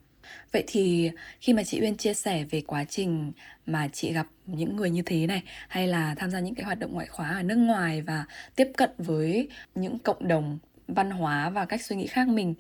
Vậy 0.52 0.64
thì 0.68 1.12
khi 1.40 1.54
mà 1.54 1.64
chị 1.64 1.82
uyên 1.82 1.98
chia 1.98 2.14
sẻ 2.14 2.44
về 2.44 2.62
quá 2.62 2.84
trình 2.84 3.32
mà 3.66 3.88
chị 3.94 4.14
gặp 4.14 4.28
những 4.46 4.76
người 4.76 4.90
như 4.90 5.02
thế 5.02 5.28
này, 5.28 5.44
hay 5.68 5.88
là 5.88 6.16
tham 6.16 6.32
gia 6.32 6.40
những 6.40 6.56
cái 6.56 6.66
hoạt 6.66 6.80
động 6.80 6.94
ngoại 6.94 7.08
khóa 7.08 7.30
ở 7.30 7.44
nước 7.44 7.56
ngoài 7.56 8.02
và 8.02 8.26
tiếp 8.56 8.68
cận 8.78 8.90
với 8.98 9.50
những 9.76 10.00
cộng 10.00 10.28
đồng 10.28 10.60
văn 10.94 11.12
hóa 11.12 11.50
và 11.50 11.66
cách 11.66 11.82
suy 11.82 11.96
nghĩ 11.96 12.08
khác 12.08 12.28
mình 12.28 12.54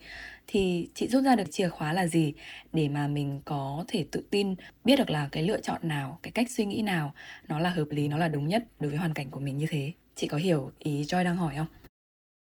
thì 0.47 0.89
chị 0.93 1.07
rút 1.07 1.23
ra 1.23 1.35
được 1.35 1.51
chìa 1.51 1.69
khóa 1.69 1.93
là 1.93 2.07
gì 2.07 2.33
để 2.73 2.89
mà 2.89 3.07
mình 3.07 3.41
có 3.45 3.85
thể 3.87 4.05
tự 4.11 4.23
tin 4.29 4.55
biết 4.83 4.95
được 4.95 5.09
là 5.09 5.29
cái 5.31 5.43
lựa 5.43 5.61
chọn 5.61 5.79
nào 5.81 6.19
cái 6.23 6.31
cách 6.31 6.51
suy 6.51 6.65
nghĩ 6.65 6.81
nào 6.81 7.13
nó 7.47 7.59
là 7.59 7.69
hợp 7.69 7.87
lý 7.89 8.07
nó 8.07 8.17
là 8.17 8.27
đúng 8.27 8.47
nhất 8.47 8.63
đối 8.79 8.89
với 8.89 8.99
hoàn 8.99 9.13
cảnh 9.13 9.29
của 9.31 9.39
mình 9.39 9.57
như 9.57 9.65
thế? 9.69 9.91
Chị 10.15 10.27
có 10.27 10.37
hiểu 10.37 10.71
ý 10.79 11.03
Joy 11.03 11.23
đang 11.23 11.37
hỏi 11.37 11.53
không? 11.57 11.67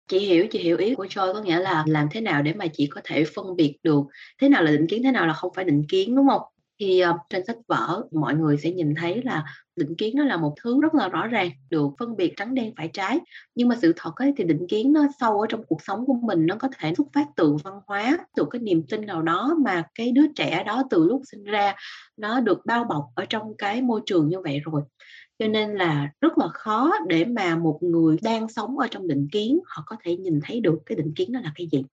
Chị 0.09 0.19
hiểu 0.19 0.47
chị 0.51 0.59
hiểu 0.59 0.77
ý 0.77 0.95
của 0.95 1.07
Joy 1.07 1.33
có 1.33 1.43
nghĩa 1.43 1.59
là 1.59 1.85
làm 1.87 2.09
thế 2.11 2.21
nào 2.21 2.43
để 2.43 2.53
mà 2.53 2.67
chị 2.67 2.87
có 2.87 3.01
thể 3.05 3.25
phân 3.35 3.57
biệt 3.57 3.77
được 3.83 4.03
thế 4.41 4.49
nào 4.49 4.63
là 4.63 4.71
định 4.71 4.87
kiến 4.87 5.03
thế 5.03 5.11
nào 5.11 5.27
là 5.27 5.33
không 5.33 5.53
phải 5.55 5.65
định 5.65 5.85
kiến 5.89 6.17
đúng 6.17 6.29
không? 6.29 6.43
Thì 6.81 7.03
uh, 7.05 7.17
trên 7.31 7.47
sách 7.47 7.57
vở 7.69 8.03
mọi 8.13 8.35
người 8.35 8.57
sẽ 8.57 8.71
nhìn 8.71 8.95
thấy 8.95 9.23
là 9.23 9.45
định 9.77 9.95
kiến 9.97 10.17
nó 10.17 10.25
là 10.25 10.37
một 10.37 10.55
thứ 10.63 10.81
rất 10.83 10.95
là 10.95 11.09
rõ 11.09 11.27
ràng 11.27 11.51
được 11.71 11.89
phân 11.99 12.17
biệt 12.17 12.33
trắng 12.37 12.55
đen 12.55 12.73
phải 12.77 12.91
trái. 12.93 13.19
Nhưng 13.55 13.69
mà 13.69 13.77
sự 13.83 13.93
thật 13.97 14.13
ấy, 14.17 14.33
thì 14.37 14.45
định 14.45 14.67
kiến 14.69 14.93
nó 14.93 15.07
sâu 15.21 15.41
ở 15.41 15.47
trong 15.49 15.65
cuộc 15.69 15.83
sống 15.83 16.07
của 16.07 16.15
mình 16.23 16.47
nó 16.47 16.57
có 16.59 16.69
thể 16.79 16.95
xuất 16.95 17.07
phát 17.13 17.27
từ 17.37 17.57
văn 17.65 17.75
hóa 17.87 18.19
từ 18.37 18.45
cái 18.51 18.61
niềm 18.61 18.83
tin 18.91 19.07
nào 19.07 19.23
đó 19.23 19.57
mà 19.65 19.83
cái 19.95 20.13
đứa 20.13 20.27
trẻ 20.37 20.65
đó 20.67 20.83
từ 20.91 21.07
lúc 21.07 21.23
sinh 21.33 21.45
ra 21.45 21.75
nó 22.17 22.41
được 22.41 22.67
bao 22.67 22.85
bọc 22.85 23.05
ở 23.15 23.25
trong 23.29 23.57
cái 23.59 23.83
môi 23.83 24.01
trường 24.07 24.29
như 24.29 24.41
vậy 24.41 24.61
rồi. 24.65 24.83
Cho 25.39 25.49
nên 25.49 25.75
là 25.75 26.11
rất 26.21 26.39
là 26.39 26.49
khó 26.49 26.93
để 27.09 27.25
mà 27.25 27.57
một 27.57 27.79
người 27.83 28.17
đang 28.23 28.49
sống 28.49 28.79
ở 28.79 28.87
trong 28.91 29.09
định 29.09 29.29
kiến 29.33 29.59
họ 29.67 29.83
có 29.87 29.97
thể 30.05 30.17
nhìn 30.17 30.41
thấy 30.45 30.61
được 30.61 30.79
cái 30.87 30.97
định 30.97 31.13
kiến 31.17 31.33
đó 31.33 31.41
là 31.45 31.53
cái 31.57 31.69
gì 31.73 31.85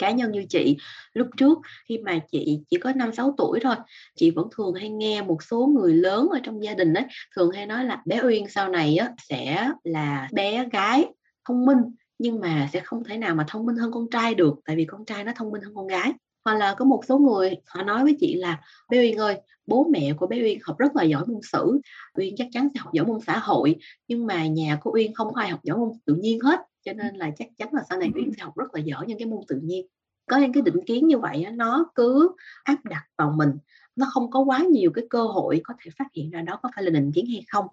cá 0.00 0.10
nhân 0.10 0.32
như 0.32 0.44
chị. 0.48 0.76
Lúc 1.12 1.28
trước 1.36 1.58
khi 1.88 1.98
mà 1.98 2.18
chị 2.32 2.60
chỉ 2.70 2.76
có 2.78 2.92
năm, 2.92 3.12
sáu 3.12 3.34
tuổi 3.38 3.60
thôi, 3.62 3.74
chị 4.16 4.30
vẫn 4.30 4.48
thường 4.56 4.74
hay 4.74 4.90
nghe 4.90 5.22
một 5.22 5.42
số 5.42 5.66
người 5.66 5.94
lớn 5.94 6.28
ở 6.28 6.40
trong 6.42 6.64
gia 6.64 6.74
đình 6.74 6.94
ấy, 6.94 7.04
thường 7.36 7.50
hay 7.50 7.66
nói 7.66 7.84
là 7.84 8.02
bé 8.06 8.20
Uyên 8.22 8.48
sau 8.48 8.68
này 8.68 8.96
á 8.96 9.10
sẽ 9.28 9.70
là 9.84 10.28
bé 10.32 10.68
gái 10.72 11.06
thông 11.48 11.64
minh, 11.64 11.78
nhưng 12.18 12.40
mà 12.40 12.68
sẽ 12.72 12.80
không 12.80 13.04
thể 13.04 13.16
nào 13.16 13.34
mà 13.34 13.44
thông 13.48 13.66
minh 13.66 13.76
hơn 13.76 13.90
con 13.92 14.10
trai 14.10 14.34
được, 14.34 14.54
tại 14.64 14.76
vì 14.76 14.84
con 14.84 15.04
trai 15.04 15.24
nó 15.24 15.32
thông 15.36 15.50
minh 15.50 15.62
hơn 15.62 15.74
con 15.74 15.86
gái. 15.86 16.12
Hoặc 16.44 16.54
là 16.54 16.74
có 16.74 16.84
một 16.84 17.00
số 17.08 17.18
người 17.18 17.56
họ 17.66 17.82
nói 17.82 18.04
với 18.04 18.16
chị 18.20 18.34
là 18.34 18.60
bé 18.90 18.98
Uyên 18.98 19.18
ơi, 19.18 19.36
bố 19.66 19.86
mẹ 19.92 20.12
của 20.16 20.26
bé 20.26 20.42
Uyên 20.42 20.58
học 20.62 20.78
rất 20.78 20.96
là 20.96 21.02
giỏi 21.02 21.26
môn 21.26 21.40
sử, 21.52 21.80
Uyên 22.14 22.34
chắc 22.36 22.48
chắn 22.52 22.68
sẽ 22.74 22.80
học 22.80 22.92
giỏi 22.92 23.06
môn 23.06 23.18
xã 23.26 23.38
hội, 23.38 23.76
nhưng 24.08 24.26
mà 24.26 24.46
nhà 24.46 24.78
của 24.80 24.90
Uyên 24.94 25.14
không 25.14 25.34
có 25.34 25.40
ai 25.40 25.50
học 25.50 25.60
giỏi 25.62 25.78
môn 25.78 25.88
tự 26.06 26.14
nhiên 26.14 26.40
hết 26.40 26.60
cho 26.82 26.92
nên 26.92 27.14
là 27.14 27.30
chắc 27.38 27.48
chắn 27.58 27.68
là 27.72 27.82
sau 27.88 27.98
này 27.98 28.10
Uyên 28.14 28.32
sẽ 28.36 28.42
học 28.42 28.56
rất 28.56 28.74
là 28.74 28.80
giỏi 28.80 29.06
những 29.06 29.18
cái 29.18 29.26
môn 29.26 29.40
tự 29.48 29.60
nhiên. 29.62 29.86
Có 30.26 30.38
những 30.38 30.52
cái 30.52 30.62
định 30.62 30.84
kiến 30.86 31.06
như 31.06 31.18
vậy 31.18 31.46
nó 31.52 31.90
cứ 31.94 32.30
áp 32.64 32.84
đặt 32.84 33.04
vào 33.18 33.32
mình. 33.36 33.50
Nó 33.96 34.06
không 34.12 34.30
có 34.30 34.40
quá 34.40 34.64
nhiều 34.70 34.90
cái 34.94 35.04
cơ 35.10 35.22
hội 35.22 35.60
có 35.64 35.74
thể 35.84 35.90
phát 35.98 36.06
hiện 36.14 36.30
ra 36.30 36.42
đó 36.42 36.58
có 36.62 36.70
phải 36.74 36.84
là 36.84 36.90
định 36.90 37.12
kiến 37.12 37.26
hay 37.26 37.44
không. 37.48 37.66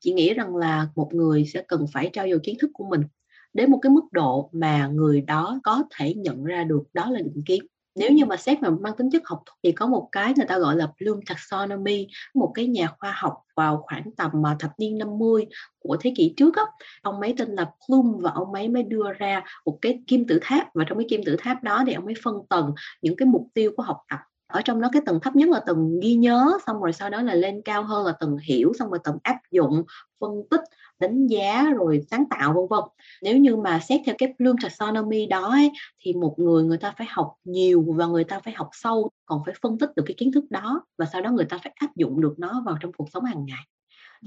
Chị 0.00 0.12
nghĩ 0.12 0.34
rằng 0.34 0.56
là 0.56 0.88
một 0.96 1.14
người 1.14 1.44
sẽ 1.46 1.62
cần 1.68 1.86
phải 1.92 2.10
trao 2.12 2.28
dồi 2.28 2.40
kiến 2.42 2.56
thức 2.60 2.70
của 2.74 2.84
mình 2.84 3.02
đến 3.52 3.70
một 3.70 3.78
cái 3.82 3.90
mức 3.90 4.04
độ 4.12 4.50
mà 4.52 4.86
người 4.86 5.20
đó 5.20 5.60
có 5.64 5.82
thể 5.96 6.14
nhận 6.14 6.44
ra 6.44 6.64
được 6.64 6.82
đó 6.92 7.10
là 7.10 7.20
định 7.20 7.42
kiến 7.46 7.66
nếu 7.98 8.12
như 8.12 8.24
mà 8.24 8.36
xét 8.36 8.62
mà 8.62 8.70
mang 8.70 8.96
tính 8.96 9.10
chất 9.10 9.22
học 9.24 9.42
thuật 9.46 9.58
thì 9.62 9.72
có 9.72 9.86
một 9.86 10.08
cái 10.12 10.32
người 10.36 10.46
ta 10.46 10.58
gọi 10.58 10.76
là 10.76 10.88
Bloom 11.00 11.20
taxonomy, 11.26 12.08
một 12.34 12.52
cái 12.54 12.66
nhà 12.66 12.88
khoa 12.98 13.12
học 13.16 13.34
vào 13.56 13.82
khoảng 13.86 14.10
tầm 14.16 14.30
mà 14.34 14.56
thập 14.58 14.70
niên 14.78 14.98
50 14.98 15.46
của 15.78 15.96
thế 16.00 16.12
kỷ 16.16 16.34
trước 16.36 16.56
á. 16.56 16.62
Ông 17.02 17.20
ấy 17.20 17.34
tên 17.38 17.48
là 17.48 17.70
Bloom 17.88 18.18
và 18.18 18.30
ông 18.30 18.54
ấy 18.54 18.68
mới 18.68 18.82
đưa 18.82 19.12
ra 19.18 19.44
một 19.64 19.78
cái 19.82 20.00
kim 20.06 20.26
tự 20.26 20.38
tháp 20.42 20.74
và 20.74 20.84
trong 20.88 20.98
cái 20.98 21.06
kim 21.10 21.20
tự 21.24 21.36
tháp 21.38 21.62
đó 21.62 21.82
thì 21.86 21.92
ông 21.92 22.06
ấy 22.06 22.14
phân 22.22 22.34
tầng 22.48 22.72
những 23.02 23.16
cái 23.16 23.26
mục 23.26 23.46
tiêu 23.54 23.72
của 23.76 23.82
học 23.82 23.98
tập. 24.10 24.18
Ở 24.46 24.62
trong 24.64 24.80
đó 24.80 24.88
cái 24.92 25.02
tầng 25.06 25.20
thấp 25.22 25.36
nhất 25.36 25.48
là 25.48 25.60
tầng 25.66 26.00
ghi 26.00 26.14
nhớ, 26.14 26.58
xong 26.66 26.80
rồi 26.80 26.92
sau 26.92 27.10
đó 27.10 27.22
là 27.22 27.34
lên 27.34 27.62
cao 27.64 27.82
hơn 27.82 28.06
là 28.06 28.12
tầng 28.12 28.36
hiểu, 28.38 28.72
xong 28.78 28.90
rồi 28.90 28.98
tầng 29.04 29.18
áp 29.22 29.36
dụng, 29.50 29.82
phân 30.20 30.30
tích 30.50 30.60
đánh 31.00 31.26
giá 31.26 31.70
rồi 31.76 32.00
sáng 32.10 32.24
tạo 32.30 32.52
vân 32.52 32.66
vân. 32.70 32.80
Nếu 33.22 33.36
như 33.36 33.56
mà 33.56 33.80
xét 33.80 34.00
theo 34.06 34.14
cái 34.18 34.34
Bloom 34.38 34.56
taxonomy 34.62 35.26
đó 35.26 35.50
ấy, 35.50 35.70
thì 36.00 36.12
một 36.12 36.34
người 36.38 36.64
người 36.64 36.78
ta 36.78 36.94
phải 36.98 37.06
học 37.10 37.34
nhiều 37.44 37.84
và 37.96 38.06
người 38.06 38.24
ta 38.24 38.40
phải 38.44 38.54
học 38.54 38.68
sâu 38.72 39.10
còn 39.26 39.42
phải 39.46 39.54
phân 39.62 39.78
tích 39.78 39.90
được 39.96 40.02
cái 40.06 40.14
kiến 40.18 40.32
thức 40.32 40.44
đó 40.50 40.82
và 40.98 41.06
sau 41.12 41.22
đó 41.22 41.30
người 41.30 41.44
ta 41.44 41.58
phải 41.58 41.72
áp 41.76 41.96
dụng 41.96 42.20
được 42.20 42.34
nó 42.38 42.62
vào 42.66 42.76
trong 42.80 42.92
cuộc 42.92 43.08
sống 43.12 43.24
hàng 43.24 43.44
ngày. 43.46 43.64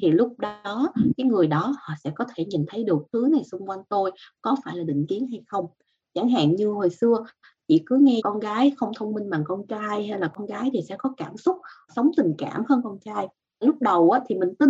Thì 0.01 0.11
lúc 0.11 0.39
đó 0.39 0.93
cái 1.17 1.25
người 1.25 1.47
đó 1.47 1.73
họ 1.79 1.93
sẽ 2.03 2.11
có 2.15 2.25
thể 2.35 2.45
nhìn 2.45 2.65
thấy 2.67 2.83
được 2.83 3.03
thứ 3.13 3.29
này 3.31 3.43
xung 3.43 3.69
quanh 3.69 3.79
tôi 3.89 4.11
có 4.41 4.55
phải 4.65 4.77
là 4.77 4.83
định 4.83 5.05
kiến 5.09 5.27
hay 5.31 5.41
không. 5.47 5.65
Chẳng 6.13 6.29
hạn 6.29 6.55
như 6.55 6.67
hồi 6.67 6.89
xưa 6.89 7.25
chị 7.67 7.83
cứ 7.85 7.97
nghe 8.01 8.19
con 8.23 8.39
gái 8.39 8.71
không 8.77 8.91
thông 8.97 9.13
minh 9.13 9.29
bằng 9.29 9.43
con 9.45 9.67
trai 9.67 10.07
hay 10.07 10.19
là 10.19 10.27
con 10.27 10.47
gái 10.47 10.69
thì 10.73 10.79
sẽ 10.89 10.95
có 10.97 11.13
cảm 11.17 11.37
xúc 11.37 11.57
sống 11.95 12.11
tình 12.17 12.33
cảm 12.37 12.63
hơn 12.69 12.81
con 12.83 12.99
trai. 12.99 13.27
Lúc 13.59 13.75
đầu 13.81 14.11
á, 14.11 14.19
thì 14.27 14.35
mình 14.35 14.55
tin 14.59 14.69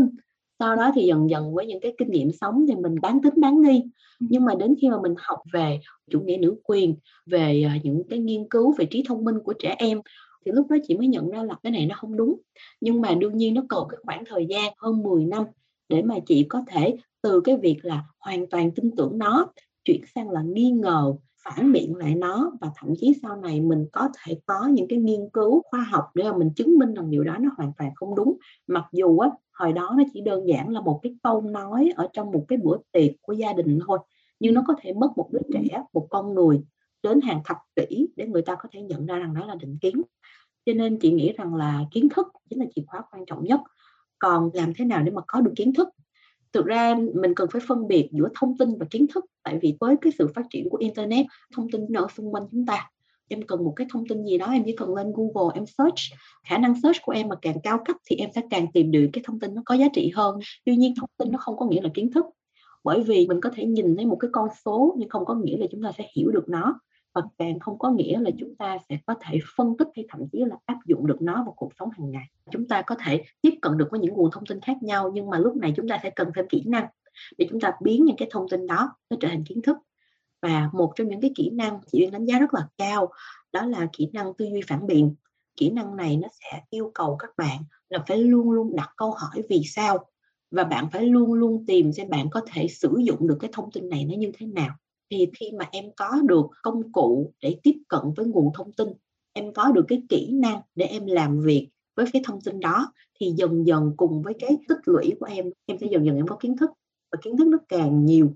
sau 0.61 0.75
đó 0.75 0.91
thì 0.95 1.05
dần 1.05 1.29
dần 1.29 1.53
với 1.53 1.65
những 1.65 1.79
cái 1.79 1.93
kinh 1.97 2.11
nghiệm 2.11 2.31
sống 2.31 2.65
thì 2.67 2.75
mình 2.75 2.95
bán 3.01 3.21
tính 3.21 3.33
bán 3.37 3.61
nghi. 3.61 3.83
Nhưng 4.19 4.45
mà 4.45 4.55
đến 4.55 4.75
khi 4.81 4.89
mà 4.89 5.01
mình 5.01 5.13
học 5.17 5.39
về 5.53 5.79
chủ 6.09 6.21
nghĩa 6.21 6.37
nữ 6.37 6.55
quyền 6.63 6.95
về 7.25 7.63
à, 7.67 7.77
những 7.83 8.03
cái 8.09 8.19
nghiên 8.19 8.49
cứu 8.49 8.73
về 8.77 8.85
trí 8.85 9.03
thông 9.07 9.23
minh 9.23 9.35
của 9.43 9.53
trẻ 9.53 9.75
em 9.77 10.01
thì 10.45 10.51
lúc 10.51 10.67
đó 10.69 10.77
chị 10.87 10.95
mới 10.95 11.07
nhận 11.07 11.29
ra 11.29 11.43
là 11.43 11.55
cái 11.63 11.71
này 11.71 11.85
nó 11.85 11.95
không 11.95 12.17
đúng. 12.17 12.39
Nhưng 12.81 13.01
mà 13.01 13.13
đương 13.13 13.37
nhiên 13.37 13.53
nó 13.53 13.61
cần 13.69 13.83
cái 13.89 13.97
khoảng 14.03 14.23
thời 14.25 14.45
gian 14.45 14.73
hơn 14.77 15.03
10 15.03 15.25
năm 15.25 15.43
để 15.89 16.01
mà 16.01 16.15
chị 16.25 16.45
có 16.49 16.63
thể 16.67 16.95
từ 17.21 17.41
cái 17.41 17.57
việc 17.57 17.77
là 17.81 18.03
hoàn 18.19 18.47
toàn 18.47 18.71
tin 18.71 18.91
tưởng 18.97 19.17
nó 19.17 19.47
chuyển 19.85 20.01
sang 20.15 20.29
là 20.29 20.41
nghi 20.41 20.71
ngờ 20.71 21.13
phản 21.43 21.71
biện 21.71 21.95
lại 21.95 22.15
nó 22.15 22.51
và 22.61 22.71
thậm 22.75 22.93
chí 22.97 23.13
sau 23.21 23.35
này 23.35 23.61
mình 23.61 23.85
có 23.93 24.09
thể 24.23 24.39
có 24.45 24.67
những 24.67 24.87
cái 24.87 24.99
nghiên 24.99 25.29
cứu 25.33 25.61
khoa 25.65 25.79
học 25.79 26.05
để 26.15 26.23
mà 26.23 26.37
mình 26.37 26.49
chứng 26.55 26.77
minh 26.77 26.93
rằng 26.93 27.09
điều 27.09 27.23
đó 27.23 27.37
nó 27.39 27.49
hoàn 27.57 27.71
toàn 27.77 27.91
không 27.95 28.15
đúng. 28.15 28.37
Mặc 28.67 28.85
dù 28.91 29.17
á, 29.17 29.29
hồi 29.53 29.73
đó 29.73 29.93
nó 29.97 30.03
chỉ 30.13 30.21
đơn 30.21 30.47
giản 30.47 30.69
là 30.69 30.81
một 30.81 30.99
cái 31.03 31.15
câu 31.23 31.41
nói 31.41 31.91
ở 31.95 32.07
trong 32.13 32.31
một 32.31 32.45
cái 32.47 32.57
bữa 32.57 32.77
tiệc 32.91 33.11
của 33.21 33.33
gia 33.33 33.53
đình 33.53 33.79
thôi, 33.87 33.99
nhưng 34.39 34.53
nó 34.53 34.63
có 34.67 34.75
thể 34.81 34.93
mất 34.93 35.17
một 35.17 35.29
đứa 35.31 35.41
trẻ, 35.53 35.83
một 35.93 36.07
con 36.09 36.33
người 36.33 36.63
đến 37.03 37.21
hàng 37.21 37.41
thập 37.45 37.57
kỷ 37.75 38.07
để 38.15 38.27
người 38.27 38.41
ta 38.41 38.55
có 38.55 38.69
thể 38.71 38.81
nhận 38.81 39.05
ra 39.05 39.15
rằng 39.15 39.33
đó 39.33 39.45
là 39.45 39.55
định 39.55 39.77
kiến. 39.81 40.01
Cho 40.65 40.73
nên 40.73 40.99
chị 40.99 41.11
nghĩ 41.11 41.33
rằng 41.37 41.55
là 41.55 41.79
kiến 41.91 42.09
thức 42.09 42.27
chính 42.49 42.59
là 42.59 42.65
chìa 42.75 42.81
khóa 42.87 43.01
quan 43.11 43.25
trọng 43.25 43.43
nhất. 43.43 43.59
Còn 44.19 44.49
làm 44.53 44.73
thế 44.73 44.85
nào 44.85 45.03
để 45.03 45.11
mà 45.11 45.21
có 45.27 45.41
được 45.41 45.53
kiến 45.55 45.73
thức? 45.73 45.89
Thực 46.53 46.65
ra 46.65 46.95
mình 47.13 47.35
cần 47.35 47.49
phải 47.51 47.61
phân 47.67 47.87
biệt 47.87 48.09
giữa 48.11 48.29
thông 48.39 48.57
tin 48.57 48.69
và 48.79 48.85
kiến 48.89 49.05
thức, 49.13 49.25
tại 49.43 49.59
vì 49.61 49.77
với 49.79 49.95
cái 50.01 50.13
sự 50.17 50.27
phát 50.35 50.43
triển 50.49 50.69
của 50.69 50.77
internet, 50.77 51.25
thông 51.55 51.71
tin 51.71 51.93
ở 51.93 52.07
xung 52.17 52.33
quanh 52.33 52.43
chúng 52.51 52.65
ta. 52.65 52.89
Em 53.27 53.41
cần 53.41 53.63
một 53.63 53.73
cái 53.75 53.87
thông 53.89 54.07
tin 54.07 54.25
gì 54.25 54.37
đó, 54.37 54.51
em 54.51 54.63
chỉ 54.65 54.75
cần 54.75 54.95
lên 54.95 55.13
Google, 55.15 55.55
em 55.55 55.65
search. 55.65 55.99
Khả 56.43 56.57
năng 56.57 56.81
search 56.81 57.01
của 57.01 57.11
em 57.11 57.27
mà 57.27 57.35
càng 57.41 57.55
cao 57.63 57.79
cấp 57.85 57.95
thì 58.09 58.15
em 58.15 58.29
sẽ 58.35 58.41
càng 58.49 58.71
tìm 58.73 58.91
được 58.91 59.07
cái 59.13 59.23
thông 59.27 59.39
tin 59.39 59.55
nó 59.55 59.61
có 59.65 59.75
giá 59.75 59.85
trị 59.93 60.11
hơn. 60.15 60.39
Tuy 60.65 60.75
nhiên, 60.75 60.93
thông 60.99 61.09
tin 61.17 61.31
nó 61.31 61.37
không 61.37 61.57
có 61.57 61.65
nghĩa 61.65 61.81
là 61.81 61.89
kiến 61.93 62.11
thức, 62.11 62.25
bởi 62.83 63.03
vì 63.03 63.27
mình 63.27 63.41
có 63.41 63.49
thể 63.55 63.65
nhìn 63.65 63.95
thấy 63.95 64.05
một 64.05 64.17
cái 64.19 64.29
con 64.31 64.49
số 64.65 64.95
nhưng 64.97 65.09
không 65.09 65.25
có 65.25 65.35
nghĩa 65.35 65.57
là 65.57 65.65
chúng 65.71 65.83
ta 65.83 65.91
sẽ 65.97 66.07
hiểu 66.15 66.31
được 66.31 66.49
nó 66.49 66.79
và 67.13 67.21
càng 67.37 67.59
không 67.59 67.79
có 67.79 67.89
nghĩa 67.89 68.19
là 68.19 68.31
chúng 68.39 68.55
ta 68.55 68.77
sẽ 68.89 68.97
có 69.05 69.15
thể 69.21 69.39
phân 69.55 69.77
tích 69.77 69.87
hay 69.95 70.05
thậm 70.09 70.21
chí 70.31 70.39
là 70.45 70.55
áp 70.65 70.77
dụng 70.85 71.07
được 71.07 71.21
nó 71.21 71.33
vào 71.33 71.53
cuộc 71.57 71.71
sống 71.79 71.89
hàng 71.97 72.11
ngày. 72.11 72.25
Chúng 72.51 72.67
ta 72.67 72.81
có 72.81 72.95
thể 73.05 73.23
tiếp 73.41 73.53
cận 73.61 73.77
được 73.77 73.87
với 73.91 73.99
những 73.99 74.13
nguồn 74.13 74.31
thông 74.31 74.45
tin 74.45 74.61
khác 74.61 74.83
nhau, 74.83 75.11
nhưng 75.13 75.29
mà 75.29 75.37
lúc 75.37 75.55
này 75.55 75.73
chúng 75.75 75.87
ta 75.87 75.99
sẽ 76.03 76.09
cần 76.09 76.31
thêm 76.35 76.45
kỹ 76.49 76.63
năng 76.65 76.85
để 77.37 77.47
chúng 77.49 77.59
ta 77.59 77.71
biến 77.81 78.05
những 78.05 78.15
cái 78.15 78.27
thông 78.31 78.49
tin 78.49 78.67
đó 78.67 78.95
nó 79.09 79.17
trở 79.19 79.27
thành 79.27 79.43
kiến 79.43 79.61
thức. 79.61 79.77
Và 80.41 80.69
một 80.73 80.93
trong 80.95 81.07
những 81.07 81.21
cái 81.21 81.31
kỹ 81.35 81.49
năng 81.49 81.79
chị 81.87 81.99
Uyên 82.01 82.11
đánh 82.11 82.25
giá 82.25 82.39
rất 82.39 82.53
là 82.53 82.67
cao 82.77 83.09
đó 83.53 83.65
là 83.65 83.87
kỹ 83.93 84.09
năng 84.13 84.33
tư 84.37 84.45
duy 84.45 84.61
phản 84.67 84.87
biện. 84.87 85.15
Kỹ 85.57 85.69
năng 85.69 85.95
này 85.95 86.17
nó 86.17 86.27
sẽ 86.31 86.61
yêu 86.69 86.91
cầu 86.95 87.15
các 87.19 87.29
bạn 87.37 87.59
là 87.89 88.03
phải 88.07 88.17
luôn 88.17 88.51
luôn 88.51 88.75
đặt 88.75 88.89
câu 88.97 89.11
hỏi 89.11 89.43
vì 89.49 89.61
sao 89.65 90.05
và 90.51 90.63
bạn 90.63 90.89
phải 90.91 91.05
luôn 91.05 91.33
luôn 91.33 91.65
tìm 91.67 91.91
xem 91.91 92.09
bạn 92.09 92.29
có 92.29 92.41
thể 92.53 92.67
sử 92.67 92.97
dụng 93.03 93.27
được 93.27 93.37
cái 93.39 93.49
thông 93.53 93.71
tin 93.71 93.89
này 93.89 94.05
nó 94.05 94.15
như 94.17 94.31
thế 94.37 94.45
nào 94.45 94.75
thì 95.11 95.27
khi 95.39 95.51
mà 95.59 95.69
em 95.71 95.85
có 95.97 96.21
được 96.25 96.45
công 96.61 96.91
cụ 96.91 97.33
để 97.41 97.55
tiếp 97.63 97.75
cận 97.87 98.01
với 98.15 98.25
nguồn 98.25 98.53
thông 98.53 98.73
tin, 98.73 98.87
em 99.33 99.53
có 99.53 99.71
được 99.71 99.85
cái 99.87 100.03
kỹ 100.09 100.31
năng 100.31 100.61
để 100.75 100.85
em 100.85 101.05
làm 101.05 101.39
việc 101.39 101.69
với 101.95 102.05
cái 102.13 102.21
thông 102.25 102.41
tin 102.41 102.59
đó, 102.59 102.93
thì 103.19 103.33
dần 103.37 103.67
dần 103.67 103.93
cùng 103.97 104.21
với 104.21 104.33
cái 104.39 104.57
tích 104.69 104.77
lũy 104.85 105.13
của 105.19 105.25
em 105.25 105.45
em 105.65 105.77
sẽ 105.81 105.87
dần 105.91 106.05
dần 106.05 106.15
em 106.15 106.27
có 106.27 106.35
kiến 106.35 106.57
thức. 106.57 106.71
Và 107.11 107.19
kiến 107.21 107.37
thức 107.37 107.47
nó 107.47 107.57
càng 107.69 108.05
nhiều, 108.05 108.33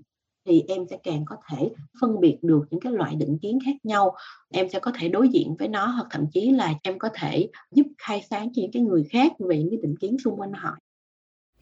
thì 0.48 0.64
em 0.68 0.84
sẽ 0.90 0.98
càng 1.02 1.24
có 1.26 1.36
thể 1.50 1.70
phân 2.00 2.20
biệt 2.20 2.38
được 2.42 2.60
những 2.70 2.80
cái 2.80 2.92
loại 2.92 3.14
định 3.14 3.38
kiến 3.42 3.58
khác 3.64 3.76
nhau. 3.82 4.14
Em 4.52 4.68
sẽ 4.72 4.78
có 4.78 4.92
thể 5.00 5.08
đối 5.08 5.28
diện 5.28 5.56
với 5.58 5.68
nó, 5.68 5.86
hoặc 5.86 6.06
thậm 6.10 6.26
chí 6.32 6.50
là 6.50 6.74
em 6.82 6.98
có 6.98 7.08
thể 7.14 7.48
giúp 7.74 7.86
khai 7.98 8.22
sáng 8.30 8.52
cho 8.54 8.62
những 8.62 8.72
cái 8.72 8.82
người 8.82 9.04
khác 9.10 9.32
về 9.38 9.58
những 9.58 9.70
cái 9.70 9.78
định 9.82 9.96
kiến 10.00 10.16
xung 10.24 10.40
quanh 10.40 10.52
họ. 10.52 10.76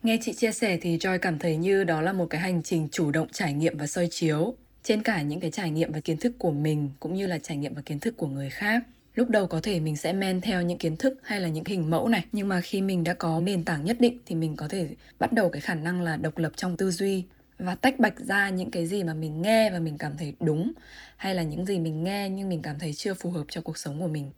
Nghe 0.03 0.19
chị 0.23 0.33
chia 0.33 0.53
sẻ 0.53 0.79
thì 0.81 0.97
Joy 0.97 1.19
cảm 1.19 1.39
thấy 1.39 1.57
như 1.57 1.85
đó 1.85 2.01
là 2.01 2.13
một 2.13 2.27
cái 2.31 2.41
hành 2.41 2.63
trình 2.63 2.89
chủ 2.93 3.11
động 3.11 3.29
trải 3.33 3.53
nghiệm 3.53 3.79
và 3.79 3.87
soi 3.87 4.09
chiếu 4.11 4.55
trên 4.85 5.03
cả 5.03 5.23
những 5.23 5.41
cái 5.41 5.51
trải 5.51 5.71
nghiệm 5.71 5.93
và 5.93 6.01
kiến 6.01 6.17
thức 6.17 6.33
của 6.39 6.51
mình, 6.51 6.91
cũng 7.01 7.15
như 7.15 7.27
là 7.27 7.39
trải 7.39 7.57
nghiệm 7.57 7.75
và 7.75 7.83
kiến 7.83 8.01
thức 8.01 8.17
của 8.17 8.27
người 8.27 8.51
khác, 8.51 8.83
lúc 9.15 9.31
đầu 9.31 9.47
có 9.47 9.61
thể 9.61 9.81
mình 9.81 9.97
sẽ 9.97 10.13
men 10.13 10.41
theo 10.41 10.63
những 10.63 10.79
kiến 10.79 10.97
thức 10.97 11.19
hay 11.23 11.41
là 11.41 11.49
những 11.49 11.65
hình 11.65 11.91
mẫu 11.91 12.09
này 12.09 12.25
nhưng 12.33 12.49
mà 12.49 12.61
khi 12.61 12.83
mình 12.83 13.05
đã 13.05 13.15
có 13.15 13.41
nền 13.41 13.65
tảng 13.65 13.85
nhất 13.85 13.97
định 14.01 14.19
thì 14.27 14.35
mình 14.35 14.57
có 14.57 14.69
thể 14.69 14.89
bắt 15.19 15.33
đầu 15.33 15.49
cái 15.49 15.61
khả 15.61 15.75
năng 15.75 16.03
là 16.03 16.17
độc 16.17 16.39
lập 16.39 16.53
trong 16.57 16.77
tư 16.77 16.91
duy 16.91 17.25
và 17.59 17.75
tách 17.75 17.99
bạch 17.99 18.19
ra 18.19 18.49
những 18.49 18.71
cái 18.71 18.87
gì 18.87 19.05
mà 19.05 19.15
mình 19.15 19.43
nghe 19.43 19.71
và 19.71 19.79
mình 19.79 19.99
cảm 19.99 20.17
thấy 20.17 20.35
đúng, 20.41 20.73
hay 21.17 21.35
là 21.35 21.43
những 21.43 21.67
gì 21.67 21.79
mình 21.79 22.05
nghe 22.05 22.29
nhưng 22.29 22.49
mình 22.49 22.63
cảm 22.63 22.79
thấy 22.79 22.93
chưa 22.93 23.15
phù 23.15 23.31
hợp 23.31 23.45
cho 23.49 23.61
cuộc 23.61 23.79
sống 23.79 24.01
của 24.01 24.09
mình 24.09 24.31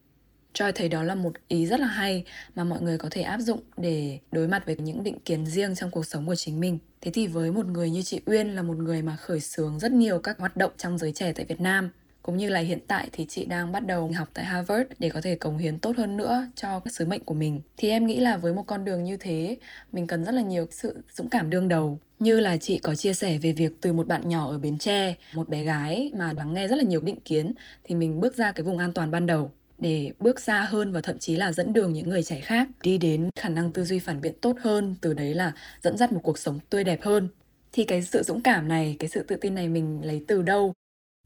Joy 0.54 0.72
thấy 0.74 0.88
đó 0.88 1.02
là 1.02 1.14
một 1.14 1.32
ý 1.48 1.66
rất 1.66 1.80
là 1.80 1.86
hay 1.86 2.24
mà 2.54 2.64
mọi 2.64 2.82
người 2.82 2.98
có 2.98 3.08
thể 3.10 3.22
áp 3.22 3.38
dụng 3.38 3.60
để 3.76 4.18
đối 4.32 4.48
mặt 4.48 4.66
với 4.66 4.76
những 4.76 5.02
định 5.02 5.18
kiến 5.24 5.46
riêng 5.46 5.74
trong 5.74 5.90
cuộc 5.90 6.06
sống 6.06 6.26
của 6.26 6.34
chính 6.34 6.60
mình. 6.60 6.78
Thế 7.06 7.12
thì 7.12 7.26
với 7.26 7.52
một 7.52 7.66
người 7.66 7.90
như 7.90 8.02
chị 8.02 8.20
Uyên 8.26 8.48
là 8.48 8.62
một 8.62 8.76
người 8.76 9.02
mà 9.02 9.16
khởi 9.16 9.40
xướng 9.40 9.78
rất 9.78 9.92
nhiều 9.92 10.18
các 10.18 10.38
hoạt 10.38 10.56
động 10.56 10.72
trong 10.76 10.98
giới 10.98 11.12
trẻ 11.12 11.32
tại 11.32 11.46
Việt 11.48 11.60
Nam, 11.60 11.90
cũng 12.22 12.36
như 12.36 12.48
là 12.48 12.60
hiện 12.60 12.78
tại 12.86 13.08
thì 13.12 13.26
chị 13.28 13.44
đang 13.44 13.72
bắt 13.72 13.86
đầu 13.86 14.10
học 14.16 14.28
tại 14.34 14.44
Harvard 14.44 14.90
để 14.98 15.08
có 15.08 15.20
thể 15.20 15.34
cống 15.34 15.58
hiến 15.58 15.78
tốt 15.78 15.96
hơn 15.96 16.16
nữa 16.16 16.46
cho 16.54 16.80
cái 16.80 16.92
sứ 16.92 17.06
mệnh 17.06 17.24
của 17.24 17.34
mình. 17.34 17.60
Thì 17.76 17.90
em 17.90 18.06
nghĩ 18.06 18.20
là 18.20 18.36
với 18.36 18.54
một 18.54 18.62
con 18.66 18.84
đường 18.84 19.04
như 19.04 19.16
thế, 19.16 19.56
mình 19.92 20.06
cần 20.06 20.24
rất 20.24 20.32
là 20.32 20.42
nhiều 20.42 20.66
sự 20.70 20.96
dũng 21.12 21.28
cảm 21.28 21.50
đương 21.50 21.68
đầu. 21.68 21.98
Như 22.18 22.40
là 22.40 22.56
chị 22.56 22.78
có 22.78 22.94
chia 22.94 23.14
sẻ 23.14 23.38
về 23.38 23.52
việc 23.52 23.72
từ 23.80 23.92
một 23.92 24.06
bạn 24.06 24.28
nhỏ 24.28 24.50
ở 24.50 24.58
Bến 24.58 24.78
Tre, 24.78 25.14
một 25.34 25.48
bé 25.48 25.64
gái 25.64 26.10
mà 26.14 26.32
lắng 26.32 26.54
nghe 26.54 26.68
rất 26.68 26.76
là 26.76 26.84
nhiều 26.84 27.00
định 27.00 27.20
kiến 27.20 27.52
thì 27.84 27.94
mình 27.94 28.20
bước 28.20 28.36
ra 28.36 28.52
cái 28.52 28.64
vùng 28.64 28.78
an 28.78 28.92
toàn 28.92 29.10
ban 29.10 29.26
đầu 29.26 29.50
để 29.78 30.12
bước 30.18 30.40
xa 30.40 30.60
hơn 30.60 30.92
và 30.92 31.00
thậm 31.00 31.18
chí 31.18 31.36
là 31.36 31.52
dẫn 31.52 31.72
đường 31.72 31.92
những 31.92 32.08
người 32.08 32.22
trẻ 32.22 32.40
khác. 32.40 32.68
Đi 32.82 32.98
đến 32.98 33.30
khả 33.38 33.48
năng 33.48 33.72
tư 33.72 33.84
duy 33.84 33.98
phản 33.98 34.20
biện 34.20 34.34
tốt 34.40 34.56
hơn, 34.60 34.94
từ 35.00 35.14
đấy 35.14 35.34
là 35.34 35.52
dẫn 35.82 35.96
dắt 35.96 36.12
một 36.12 36.20
cuộc 36.22 36.38
sống 36.38 36.58
tươi 36.70 36.84
đẹp 36.84 37.02
hơn. 37.02 37.28
Thì 37.72 37.84
cái 37.84 38.02
sự 38.02 38.22
dũng 38.22 38.40
cảm 38.40 38.68
này, 38.68 38.96
cái 38.98 39.08
sự 39.08 39.22
tự 39.22 39.36
tin 39.36 39.54
này 39.54 39.68
mình 39.68 40.00
lấy 40.04 40.24
từ 40.28 40.42
đâu? 40.42 40.72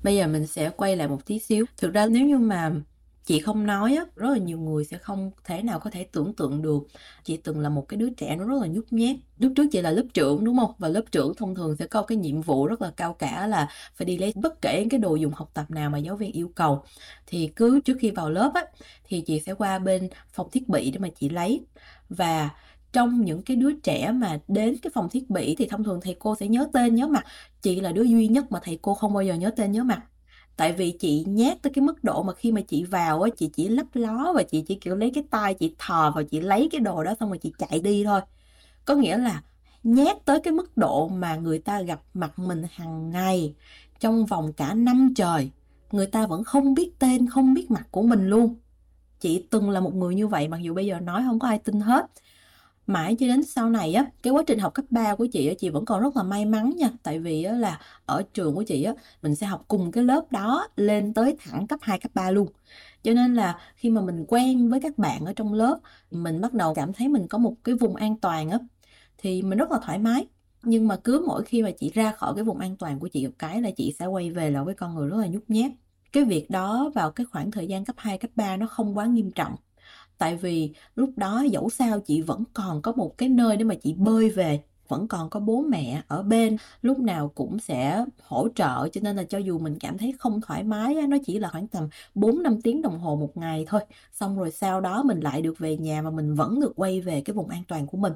Bây 0.02 0.16
giờ 0.16 0.26
mình 0.26 0.46
sẽ 0.46 0.70
quay 0.70 0.96
lại 0.96 1.08
một 1.08 1.26
tí 1.26 1.38
xíu. 1.38 1.64
Thực 1.76 1.92
ra 1.92 2.06
nếu 2.06 2.26
như 2.26 2.38
mà 2.38 2.72
chị 3.30 3.40
không 3.40 3.66
nói 3.66 3.96
á, 3.96 4.04
rất 4.16 4.30
là 4.30 4.38
nhiều 4.38 4.58
người 4.58 4.84
sẽ 4.84 4.98
không 4.98 5.30
thể 5.44 5.62
nào 5.62 5.80
có 5.80 5.90
thể 5.90 6.04
tưởng 6.12 6.34
tượng 6.34 6.62
được. 6.62 6.82
Chị 7.24 7.36
từng 7.36 7.60
là 7.60 7.68
một 7.68 7.88
cái 7.88 7.98
đứa 7.98 8.10
trẻ 8.10 8.36
nó 8.36 8.44
rất 8.44 8.60
là 8.60 8.66
nhút 8.66 8.84
nhát. 8.90 9.16
Lúc 9.38 9.52
trước 9.56 9.66
chị 9.72 9.82
là 9.82 9.90
lớp 9.90 10.02
trưởng, 10.14 10.44
đúng 10.44 10.58
không? 10.58 10.72
Và 10.78 10.88
lớp 10.88 11.02
trưởng 11.12 11.34
thông 11.34 11.54
thường 11.54 11.76
sẽ 11.76 11.86
có 11.86 12.02
cái 12.02 12.18
nhiệm 12.18 12.40
vụ 12.42 12.66
rất 12.66 12.82
là 12.82 12.92
cao 12.96 13.14
cả 13.14 13.46
là 13.46 13.68
phải 13.94 14.06
đi 14.06 14.18
lấy 14.18 14.32
bất 14.36 14.62
kể 14.62 14.86
cái 14.90 15.00
đồ 15.00 15.14
dùng 15.16 15.32
học 15.32 15.50
tập 15.54 15.70
nào 15.70 15.90
mà 15.90 15.98
giáo 15.98 16.16
viên 16.16 16.32
yêu 16.32 16.52
cầu. 16.54 16.82
Thì 17.26 17.50
cứ 17.56 17.80
trước 17.80 17.96
khi 18.00 18.10
vào 18.10 18.30
lớp 18.30 18.50
á, 18.54 18.64
thì 19.04 19.20
chị 19.20 19.40
sẽ 19.46 19.54
qua 19.54 19.78
bên 19.78 20.08
phòng 20.32 20.48
thiết 20.52 20.68
bị 20.68 20.90
để 20.90 20.98
mà 20.98 21.08
chị 21.20 21.28
lấy. 21.28 21.66
Và 22.08 22.50
trong 22.92 23.24
những 23.24 23.42
cái 23.42 23.56
đứa 23.56 23.72
trẻ 23.72 24.12
mà 24.12 24.38
đến 24.48 24.76
cái 24.82 24.90
phòng 24.94 25.08
thiết 25.10 25.30
bị 25.30 25.54
thì 25.58 25.66
thông 25.68 25.84
thường 25.84 26.00
thầy 26.02 26.16
cô 26.18 26.36
sẽ 26.40 26.48
nhớ 26.48 26.68
tên 26.72 26.94
nhớ 26.94 27.06
mặt. 27.06 27.24
Chị 27.62 27.80
là 27.80 27.92
đứa 27.92 28.02
duy 28.02 28.28
nhất 28.28 28.52
mà 28.52 28.60
thầy 28.62 28.78
cô 28.82 28.94
không 28.94 29.12
bao 29.14 29.22
giờ 29.22 29.34
nhớ 29.34 29.50
tên 29.56 29.72
nhớ 29.72 29.84
mặt 29.84 30.02
tại 30.60 30.72
vì 30.72 30.90
chị 30.90 31.24
nhát 31.28 31.62
tới 31.62 31.72
cái 31.74 31.82
mức 31.82 32.04
độ 32.04 32.22
mà 32.22 32.32
khi 32.32 32.52
mà 32.52 32.60
chị 32.60 32.84
vào 32.84 33.22
á, 33.22 33.30
chị 33.36 33.50
chỉ 33.54 33.68
lấp 33.68 33.86
ló 33.94 34.32
và 34.36 34.42
chị 34.42 34.64
chỉ, 34.68 34.74
kiểu, 34.74 34.96
lấy 34.96 35.10
cái 35.14 35.24
tay, 35.30 35.54
chị 35.54 35.74
thò 35.78 36.10
vào, 36.10 36.24
chị 36.24 36.40
lấy 36.40 36.68
cái 36.72 36.80
đồ 36.80 37.04
đó 37.04 37.14
xong 37.20 37.28
rồi 37.28 37.38
chị 37.38 37.52
chạy 37.58 37.80
đi 37.80 38.04
thôi. 38.04 38.20
Có 38.84 38.94
nghĩa 38.94 39.18
là 39.18 39.42
nhát 39.82 40.24
tới 40.24 40.40
cái 40.40 40.52
mức 40.52 40.76
độ 40.76 41.08
mà 41.08 41.36
người 41.36 41.58
ta 41.58 41.82
gặp 41.82 42.00
mặt 42.14 42.38
mình 42.38 42.62
hàng 42.72 43.10
ngày 43.10 43.54
trong 44.00 44.26
vòng 44.26 44.52
cả 44.52 44.74
năm 44.74 45.12
trời, 45.16 45.50
người 45.92 46.06
ta 46.06 46.26
vẫn 46.26 46.44
không 46.44 46.74
biết 46.74 46.98
tên, 46.98 47.26
không 47.30 47.54
biết 47.54 47.70
mặt 47.70 47.88
của 47.90 48.02
mình 48.02 48.28
luôn. 48.28 48.56
Chị 49.20 49.46
từng 49.50 49.70
là 49.70 49.80
một 49.80 49.94
người 49.94 50.14
như 50.14 50.28
vậy, 50.28 50.48
mặc 50.48 50.58
dù 50.62 50.74
bây 50.74 50.86
giờ 50.86 51.00
nói 51.00 51.22
không 51.26 51.38
có 51.38 51.48
ai 51.48 51.58
tin 51.58 51.80
hết 51.80 52.06
mãi 52.90 53.16
cho 53.20 53.26
đến 53.26 53.42
sau 53.42 53.70
này 53.70 53.94
á 53.94 54.06
cái 54.22 54.32
quá 54.32 54.42
trình 54.46 54.58
học 54.58 54.74
cấp 54.74 54.84
3 54.90 55.14
của 55.14 55.26
chị 55.26 55.48
á 55.48 55.54
chị 55.58 55.68
vẫn 55.68 55.84
còn 55.84 56.02
rất 56.02 56.16
là 56.16 56.22
may 56.22 56.44
mắn 56.46 56.72
nha. 56.76 56.90
Tại 57.02 57.18
vì 57.18 57.44
á 57.44 57.52
là 57.52 57.80
ở 58.06 58.22
trường 58.34 58.54
của 58.54 58.62
chị 58.62 58.82
á 58.82 58.94
mình 59.22 59.34
sẽ 59.34 59.46
học 59.46 59.64
cùng 59.68 59.92
cái 59.92 60.04
lớp 60.04 60.32
đó 60.32 60.68
lên 60.76 61.14
tới 61.14 61.36
thẳng 61.40 61.66
cấp 61.66 61.78
2 61.82 61.98
cấp 61.98 62.10
3 62.14 62.30
luôn. 62.30 62.48
Cho 63.02 63.12
nên 63.12 63.34
là 63.34 63.58
khi 63.76 63.90
mà 63.90 64.00
mình 64.00 64.24
quen 64.28 64.70
với 64.70 64.80
các 64.80 64.98
bạn 64.98 65.24
ở 65.24 65.32
trong 65.32 65.52
lớp 65.52 65.78
mình 66.10 66.40
bắt 66.40 66.54
đầu 66.54 66.74
cảm 66.74 66.92
thấy 66.92 67.08
mình 67.08 67.28
có 67.28 67.38
một 67.38 67.54
cái 67.64 67.74
vùng 67.74 67.96
an 67.96 68.16
toàn 68.16 68.50
á 68.50 68.58
thì 69.18 69.42
mình 69.42 69.58
rất 69.58 69.70
là 69.70 69.78
thoải 69.82 69.98
mái. 69.98 70.26
Nhưng 70.62 70.88
mà 70.88 70.96
cứ 70.96 71.24
mỗi 71.26 71.44
khi 71.44 71.62
mà 71.62 71.70
chị 71.70 71.90
ra 71.94 72.12
khỏi 72.12 72.34
cái 72.34 72.44
vùng 72.44 72.58
an 72.58 72.76
toàn 72.76 72.98
của 72.98 73.08
chị 73.08 73.26
một 73.26 73.32
cái 73.38 73.62
là 73.62 73.70
chị 73.70 73.94
sẽ 73.98 74.06
quay 74.06 74.30
về 74.30 74.50
là 74.50 74.62
với 74.62 74.74
con 74.74 74.94
người 74.94 75.08
rất 75.10 75.16
là 75.16 75.26
nhút 75.26 75.42
nhát. 75.48 75.72
Cái 76.12 76.24
việc 76.24 76.50
đó 76.50 76.90
vào 76.94 77.10
cái 77.10 77.26
khoảng 77.26 77.50
thời 77.50 77.66
gian 77.66 77.84
cấp 77.84 77.96
2, 77.98 78.18
cấp 78.18 78.30
3 78.36 78.56
nó 78.56 78.66
không 78.66 78.98
quá 78.98 79.06
nghiêm 79.06 79.30
trọng 79.30 79.56
tại 80.20 80.36
vì 80.36 80.72
lúc 80.96 81.10
đó 81.16 81.42
dẫu 81.50 81.70
sao 81.70 82.00
chị 82.00 82.22
vẫn 82.22 82.44
còn 82.54 82.82
có 82.82 82.92
một 82.92 83.18
cái 83.18 83.28
nơi 83.28 83.56
để 83.56 83.64
mà 83.64 83.74
chị 83.74 83.94
bơi 83.98 84.30
về, 84.30 84.62
vẫn 84.88 85.08
còn 85.08 85.30
có 85.30 85.40
bố 85.40 85.62
mẹ 85.68 86.02
ở 86.08 86.22
bên, 86.22 86.56
lúc 86.82 86.98
nào 86.98 87.28
cũng 87.34 87.58
sẽ 87.58 88.04
hỗ 88.22 88.48
trợ, 88.54 88.88
cho 88.92 89.00
nên 89.04 89.16
là 89.16 89.24
cho 89.24 89.38
dù 89.38 89.58
mình 89.58 89.78
cảm 89.80 89.98
thấy 89.98 90.14
không 90.18 90.40
thoải 90.40 90.64
mái 90.64 90.94
nó 91.08 91.16
chỉ 91.26 91.38
là 91.38 91.48
khoảng 91.48 91.68
tầm 91.68 91.88
4 92.14 92.42
5 92.42 92.60
tiếng 92.62 92.82
đồng 92.82 92.98
hồ 92.98 93.16
một 93.16 93.36
ngày 93.36 93.64
thôi. 93.68 93.80
Xong 94.12 94.36
rồi 94.38 94.50
sau 94.50 94.80
đó 94.80 95.02
mình 95.02 95.20
lại 95.20 95.42
được 95.42 95.58
về 95.58 95.76
nhà 95.76 96.02
và 96.02 96.10
mình 96.10 96.34
vẫn 96.34 96.60
được 96.60 96.72
quay 96.76 97.00
về 97.00 97.20
cái 97.20 97.34
vùng 97.34 97.48
an 97.48 97.62
toàn 97.68 97.86
của 97.86 97.98
mình. 97.98 98.12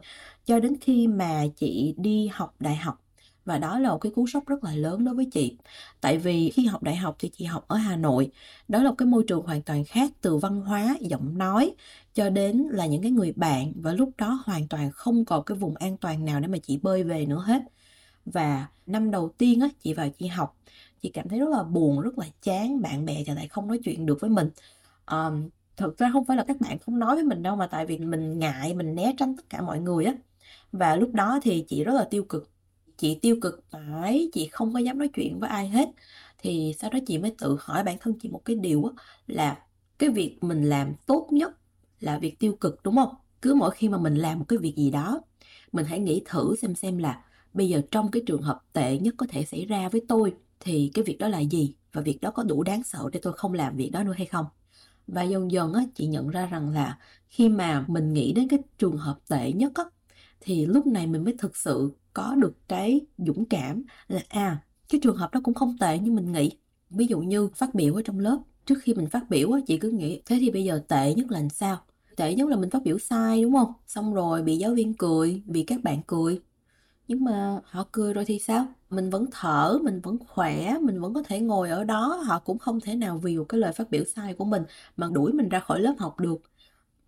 Cho 0.47 0.61
đến 0.61 0.77
khi 0.81 1.07
mà 1.09 1.45
chị 1.57 1.95
đi 1.99 2.29
học 2.33 2.55
đại 2.61 2.77
học 2.77 3.04
và 3.45 3.59
đó 3.59 3.79
là 3.79 3.91
một 3.91 3.99
cái 3.99 4.13
cú 4.15 4.27
sốc 4.27 4.47
rất 4.47 4.65
là 4.65 4.75
lớn 4.75 5.05
đối 5.05 5.15
với 5.15 5.25
chị. 5.33 5.57
Tại 6.01 6.19
vì 6.19 6.51
khi 6.51 6.67
học 6.67 6.83
đại 6.83 6.97
học 6.97 7.17
thì 7.19 7.31
chị 7.37 7.45
học 7.45 7.65
ở 7.69 7.77
Hà 7.77 7.97
Nội, 7.97 8.31
đó 8.69 8.83
là 8.83 8.91
một 8.91 8.95
cái 8.99 9.07
môi 9.07 9.25
trường 9.29 9.43
hoàn 9.43 9.63
toàn 9.63 9.85
khác 9.85 10.11
từ 10.21 10.37
văn 10.37 10.61
hóa, 10.61 10.97
giọng 11.01 11.39
nói 11.39 11.75
cho 12.15 12.31
đến 12.31 12.59
là 12.71 12.87
những 12.87 13.03
cái 13.03 13.11
người 13.11 13.33
bạn 13.37 13.73
và 13.77 13.93
lúc 13.93 14.11
đó 14.19 14.43
hoàn 14.45 14.69
toàn 14.69 14.91
không 14.91 15.25
còn 15.25 15.45
cái 15.45 15.59
vùng 15.59 15.77
an 15.77 15.97
toàn 15.97 16.25
nào 16.25 16.41
để 16.41 16.49
mà 16.49 16.59
chị 16.59 16.79
bơi 16.83 17.05
về 17.05 17.27
nữa 17.27 17.43
hết. 17.47 17.63
Và 18.27 18.67
năm 18.87 19.11
đầu 19.11 19.29
tiên 19.39 19.61
á, 19.61 19.69
chị 19.83 19.95
vào 19.95 20.09
chị 20.19 20.27
học, 20.27 20.57
chị 21.03 21.11
cảm 21.11 21.29
thấy 21.29 21.39
rất 21.39 21.49
là 21.49 21.63
buồn, 21.63 22.01
rất 22.01 22.19
là 22.19 22.27
chán, 22.43 22.83
bạn 22.83 23.05
bè 23.05 23.25
thì 23.27 23.33
lại 23.35 23.49
không 23.49 23.69
nói 23.69 23.79
chuyện 23.85 24.07
được 24.07 24.21
với 24.21 24.31
mình. 24.31 24.51
Um, 25.11 25.49
thực 25.77 25.99
ra 25.99 26.11
không 26.13 26.25
phải 26.25 26.37
là 26.37 26.45
các 26.49 26.61
bạn 26.61 26.79
không 26.79 26.99
nói 26.99 27.15
với 27.15 27.25
mình 27.25 27.43
đâu 27.43 27.57
mà 27.57 27.67
tại 27.67 27.87
vì 27.87 27.99
mình 27.99 28.39
ngại, 28.39 28.75
mình 28.75 28.95
né 28.95 29.15
tránh 29.19 29.37
tất 29.37 29.43
cả 29.51 29.63
mọi 29.63 29.81
người 29.81 30.05
á. 30.05 30.15
Và 30.73 30.97
lúc 30.97 31.11
đó 31.15 31.41
thì 31.43 31.65
chị 31.69 31.85
rất 31.85 31.95
là 31.95 32.05
tiêu 32.11 32.25
cực 32.25 32.51
chị 32.97 33.19
tiêu 33.23 33.37
cực 33.43 33.65
mãi 33.73 34.31
chị 34.33 34.49
không 34.53 34.73
có 34.73 34.79
dám 34.79 34.99
nói 34.99 35.09
chuyện 35.15 35.41
với 35.41 35.51
ai 35.51 35.69
hết. 35.69 35.89
Thì 36.39 36.75
sau 36.79 36.91
đó 36.91 36.99
chị 37.07 37.19
mới 37.19 37.35
tự 37.39 37.57
hỏi 37.61 37.85
bản 37.85 37.97
thân 38.01 38.15
chị 38.21 38.29
một 38.29 38.43
cái 38.45 38.57
điều 38.57 38.85
á, 38.85 39.05
là 39.27 39.67
cái 39.99 40.11
việc 40.11 40.39
mình 40.43 40.65
làm 40.65 40.95
tốt 41.07 41.29
nhất 41.33 41.53
là 42.01 42.19
việc 42.19 42.39
tiêu 42.39 42.57
cực, 42.61 42.83
đúng 42.85 42.97
không? 42.97 43.15
Cứ 43.43 43.55
mỗi 43.55 43.71
khi 43.71 43.89
mà 43.89 43.99
mình 43.99 44.15
làm 44.15 44.39
một 44.39 44.45
cái 44.49 44.59
việc 44.59 44.75
gì 44.77 44.91
đó, 44.91 45.21
mình 45.73 45.87
hãy 45.87 45.99
nghĩ 46.01 46.23
thử 46.27 46.57
xem 46.63 46.75
xem 46.75 46.99
là 46.99 47.25
bây 47.53 47.69
giờ 47.69 47.83
trong 47.91 48.11
cái 48.11 48.23
trường 48.27 48.43
hợp 48.43 48.61
tệ 48.73 48.99
nhất 48.99 49.15
có 49.19 49.27
thể 49.31 49.45
xảy 49.45 49.65
ra 49.67 49.89
với 49.89 50.03
tôi 50.09 50.35
thì 50.61 50.91
cái 50.95 51.05
việc 51.05 51.19
đó 51.19 51.29
là 51.29 51.41
gì 51.41 51.75
và 51.93 52.03
việc 52.03 52.19
đó 52.21 52.31
có 52.31 52.43
đủ 52.43 52.63
đáng 52.63 52.83
sợ 52.83 53.09
để 53.13 53.21
tôi 53.23 53.33
không 53.33 53.53
làm 53.55 53.77
việc 53.77 53.91
đó 53.93 54.03
nữa 54.03 54.15
hay 54.17 54.27
không? 54.27 54.47
Và 55.07 55.23
dần 55.23 55.51
dần 55.53 55.73
á, 55.73 55.83
chị 55.95 56.07
nhận 56.07 56.29
ra 56.29 56.47
rằng 56.47 56.71
là 56.71 56.99
khi 57.31 57.49
mà 57.49 57.85
mình 57.89 58.13
nghĩ 58.13 58.33
đến 58.33 58.49
cái 58.49 58.59
trường 58.79 58.97
hợp 58.97 59.19
tệ 59.29 59.53
nhất 59.53 59.73
á 59.75 59.85
thì 60.45 60.67
lúc 60.67 60.87
này 60.87 61.07
mình 61.07 61.25
mới 61.25 61.35
thực 61.39 61.57
sự 61.57 61.93
có 62.15 62.35
được 62.39 62.69
cái 62.69 63.01
dũng 63.19 63.45
cảm 63.45 63.85
là 64.09 64.21
à 64.29 64.63
cái 64.89 65.01
trường 65.01 65.17
hợp 65.17 65.35
đó 65.35 65.41
cũng 65.45 65.55
không 65.55 65.77
tệ 65.81 65.99
như 65.99 66.13
mình 66.13 66.33
nghĩ. 66.33 66.51
Ví 66.91 67.07
dụ 67.07 67.21
như 67.21 67.49
phát 67.55 67.75
biểu 67.75 67.95
ở 67.95 68.03
trong 68.03 68.21
lớp, 68.21 68.39
trước 68.67 68.79
khi 68.83 68.95
mình 68.95 69.07
phát 69.09 69.31
biểu 69.31 69.51
chị 69.67 69.79
cứ 69.79 69.91
nghĩ, 69.91 70.23
thế 70.27 70.39
thì 70.41 70.51
bây 70.51 70.65
giờ 70.65 70.83
tệ 70.89 71.15
nhất 71.15 71.31
là 71.31 71.39
làm 71.41 71.51
sao? 71.51 71.79
Tệ 72.17 72.35
nhất 72.35 72.49
là 72.49 72.57
mình 72.57 72.71
phát 72.71 72.83
biểu 72.83 72.99
sai, 72.99 73.43
đúng 73.43 73.53
không? 73.53 73.73
Xong 73.87 74.15
rồi 74.15 74.43
bị 74.43 74.57
giáo 74.57 74.75
viên 74.75 74.95
cười, 74.95 75.43
bị 75.47 75.63
các 75.63 75.83
bạn 75.83 76.01
cười. 76.07 76.41
Nhưng 77.09 77.25
mà 77.25 77.61
họ 77.65 77.87
cười 77.93 78.15
rồi 78.15 78.25
thì 78.25 78.39
sao? 78.39 78.67
Mình 78.91 79.11
vẫn 79.11 79.27
thở, 79.33 79.79
mình 79.83 80.01
vẫn 80.01 80.19
khỏe, 80.29 80.79
mình 80.81 81.01
vẫn 81.01 81.15
có 81.15 81.23
thể 81.23 81.41
ngồi 81.41 81.71
ở 81.71 81.85
đó. 81.85 82.23
Họ 82.27 82.39
cũng 82.39 82.59
không 82.59 82.81
thể 82.81 82.95
nào 82.97 83.19
vì 83.19 83.39
một 83.39 83.45
cái 83.49 83.61
lời 83.61 83.73
phát 83.73 83.91
biểu 83.91 84.05
sai 84.05 84.35
của 84.35 84.45
mình 84.45 84.63
mà 84.97 85.09
đuổi 85.13 85.33
mình 85.33 85.49
ra 85.49 85.61
khỏi 85.61 85.81
lớp 85.81 85.95
học 85.99 86.21
được 86.21 86.43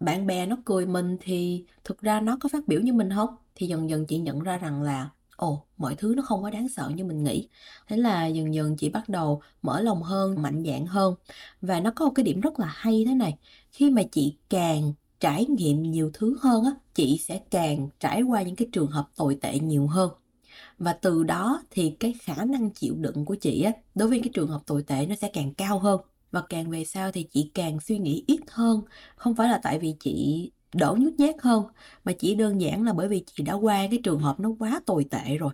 bạn 0.00 0.26
bè 0.26 0.46
nó 0.46 0.56
cười 0.64 0.86
mình 0.86 1.16
thì 1.20 1.64
thực 1.84 2.00
ra 2.00 2.20
nó 2.20 2.36
có 2.40 2.48
phát 2.52 2.68
biểu 2.68 2.80
như 2.80 2.92
mình 2.92 3.10
không? 3.14 3.36
Thì 3.54 3.66
dần 3.66 3.90
dần 3.90 4.06
chị 4.06 4.18
nhận 4.18 4.40
ra 4.40 4.58
rằng 4.58 4.82
là, 4.82 5.10
ồ, 5.36 5.64
mọi 5.76 5.94
thứ 5.94 6.14
nó 6.16 6.22
không 6.22 6.42
có 6.42 6.50
đáng 6.50 6.68
sợ 6.68 6.90
như 6.94 7.04
mình 7.04 7.24
nghĩ. 7.24 7.48
Thế 7.88 7.96
là 7.96 8.26
dần 8.26 8.54
dần 8.54 8.76
chị 8.76 8.88
bắt 8.88 9.08
đầu 9.08 9.42
mở 9.62 9.80
lòng 9.80 10.02
hơn, 10.02 10.42
mạnh 10.42 10.64
dạn 10.66 10.86
hơn. 10.86 11.14
Và 11.60 11.80
nó 11.80 11.90
có 11.90 12.04
một 12.04 12.12
cái 12.14 12.24
điểm 12.24 12.40
rất 12.40 12.58
là 12.60 12.66
hay 12.66 13.04
thế 13.08 13.14
này, 13.14 13.38
khi 13.72 13.90
mà 13.90 14.02
chị 14.12 14.36
càng 14.50 14.92
trải 15.20 15.46
nghiệm 15.46 15.82
nhiều 15.82 16.10
thứ 16.14 16.36
hơn 16.40 16.64
á, 16.64 16.70
chị 16.94 17.18
sẽ 17.18 17.40
càng 17.50 17.88
trải 18.00 18.22
qua 18.22 18.42
những 18.42 18.56
cái 18.56 18.68
trường 18.72 18.86
hợp 18.90 19.08
tồi 19.16 19.38
tệ 19.40 19.58
nhiều 19.58 19.86
hơn. 19.86 20.10
Và 20.78 20.92
từ 20.92 21.24
đó 21.24 21.62
thì 21.70 21.90
cái 22.00 22.14
khả 22.22 22.44
năng 22.44 22.70
chịu 22.70 22.94
đựng 22.94 23.24
của 23.24 23.34
chị 23.34 23.62
á, 23.62 23.72
đối 23.94 24.08
với 24.08 24.20
cái 24.20 24.30
trường 24.34 24.48
hợp 24.48 24.60
tồi 24.66 24.82
tệ 24.82 25.06
nó 25.06 25.14
sẽ 25.14 25.30
càng 25.32 25.54
cao 25.54 25.78
hơn 25.78 26.00
và 26.36 26.42
càng 26.48 26.70
về 26.70 26.84
sau 26.84 27.12
thì 27.12 27.22
chị 27.22 27.50
càng 27.54 27.80
suy 27.80 27.98
nghĩ 27.98 28.24
ít 28.26 28.40
hơn. 28.50 28.82
Không 29.16 29.34
phải 29.36 29.48
là 29.48 29.60
tại 29.62 29.78
vì 29.78 29.94
chị 30.00 30.50
đỡ 30.74 30.94
nhút 30.98 31.12
nhát 31.18 31.34
hơn, 31.42 31.64
mà 32.04 32.12
chỉ 32.12 32.34
đơn 32.34 32.60
giản 32.60 32.84
là 32.84 32.92
bởi 32.92 33.08
vì 33.08 33.24
chị 33.26 33.42
đã 33.42 33.54
qua 33.54 33.86
cái 33.90 34.00
trường 34.04 34.20
hợp 34.20 34.40
nó 34.40 34.50
quá 34.58 34.80
tồi 34.86 35.04
tệ 35.10 35.36
rồi. 35.38 35.52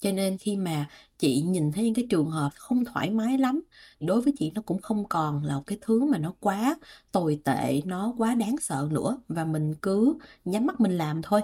Cho 0.00 0.12
nên 0.12 0.38
khi 0.38 0.56
mà 0.56 0.86
chị 1.18 1.42
nhìn 1.42 1.72
thấy 1.72 1.84
những 1.84 1.94
cái 1.94 2.06
trường 2.10 2.30
hợp 2.30 2.50
không 2.54 2.84
thoải 2.84 3.10
mái 3.10 3.38
lắm, 3.38 3.60
đối 4.00 4.20
với 4.22 4.32
chị 4.38 4.52
nó 4.54 4.62
cũng 4.62 4.82
không 4.82 5.08
còn 5.08 5.44
là 5.44 5.56
một 5.56 5.62
cái 5.66 5.78
thứ 5.80 6.04
mà 6.04 6.18
nó 6.18 6.34
quá 6.40 6.76
tồi 7.12 7.40
tệ, 7.44 7.80
nó 7.84 8.14
quá 8.18 8.34
đáng 8.34 8.56
sợ 8.60 8.88
nữa. 8.92 9.18
Và 9.28 9.44
mình 9.44 9.74
cứ 9.82 10.18
nhắm 10.44 10.66
mắt 10.66 10.80
mình 10.80 10.98
làm 10.98 11.22
thôi. 11.22 11.40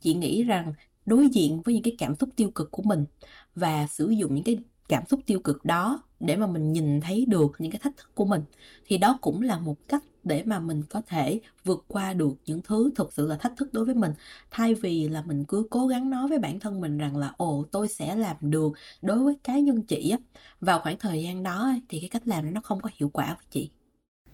Chị 0.00 0.14
nghĩ 0.14 0.44
rằng 0.44 0.72
đối 1.06 1.28
diện 1.28 1.62
với 1.62 1.74
những 1.74 1.82
cái 1.82 1.94
cảm 1.98 2.14
xúc 2.20 2.28
tiêu 2.36 2.50
cực 2.54 2.70
của 2.70 2.82
mình 2.82 3.04
và 3.54 3.86
sử 3.86 4.10
dụng 4.10 4.34
những 4.34 4.44
cái 4.44 4.58
cảm 4.88 5.06
xúc 5.06 5.20
tiêu 5.26 5.40
cực 5.40 5.64
đó 5.64 6.02
để 6.20 6.36
mà 6.36 6.46
mình 6.46 6.72
nhìn 6.72 7.00
thấy 7.00 7.24
được 7.28 7.52
những 7.58 7.72
cái 7.72 7.80
thách 7.82 7.96
thức 7.96 8.14
của 8.14 8.24
mình. 8.24 8.42
Thì 8.86 8.98
đó 8.98 9.18
cũng 9.20 9.42
là 9.42 9.58
một 9.58 9.76
cách 9.88 10.02
để 10.24 10.42
mà 10.46 10.58
mình 10.58 10.82
có 10.90 11.02
thể 11.06 11.40
vượt 11.64 11.84
qua 11.88 12.12
được 12.12 12.34
những 12.46 12.60
thứ 12.64 12.90
thực 12.96 13.12
sự 13.12 13.26
là 13.26 13.36
thách 13.36 13.52
thức 13.56 13.72
đối 13.72 13.84
với 13.84 13.94
mình. 13.94 14.12
Thay 14.50 14.74
vì 14.74 15.08
là 15.08 15.22
mình 15.22 15.44
cứ 15.44 15.66
cố 15.70 15.86
gắng 15.86 16.10
nói 16.10 16.28
với 16.28 16.38
bản 16.38 16.60
thân 16.60 16.80
mình 16.80 16.98
rằng 16.98 17.16
là, 17.16 17.32
ồ, 17.36 17.64
tôi 17.70 17.88
sẽ 17.88 18.16
làm 18.16 18.36
được 18.40 18.72
đối 19.02 19.18
với 19.18 19.34
cá 19.44 19.58
nhân 19.58 19.82
chị 19.82 20.10
á. 20.10 20.18
Vào 20.60 20.80
khoảng 20.80 20.98
thời 20.98 21.22
gian 21.22 21.42
đó 21.42 21.72
thì 21.88 22.00
cái 22.00 22.08
cách 22.08 22.28
làm 22.28 22.54
nó 22.54 22.60
không 22.60 22.80
có 22.80 22.90
hiệu 22.94 23.08
quả 23.08 23.26
với 23.26 23.46
chị. 23.50 23.70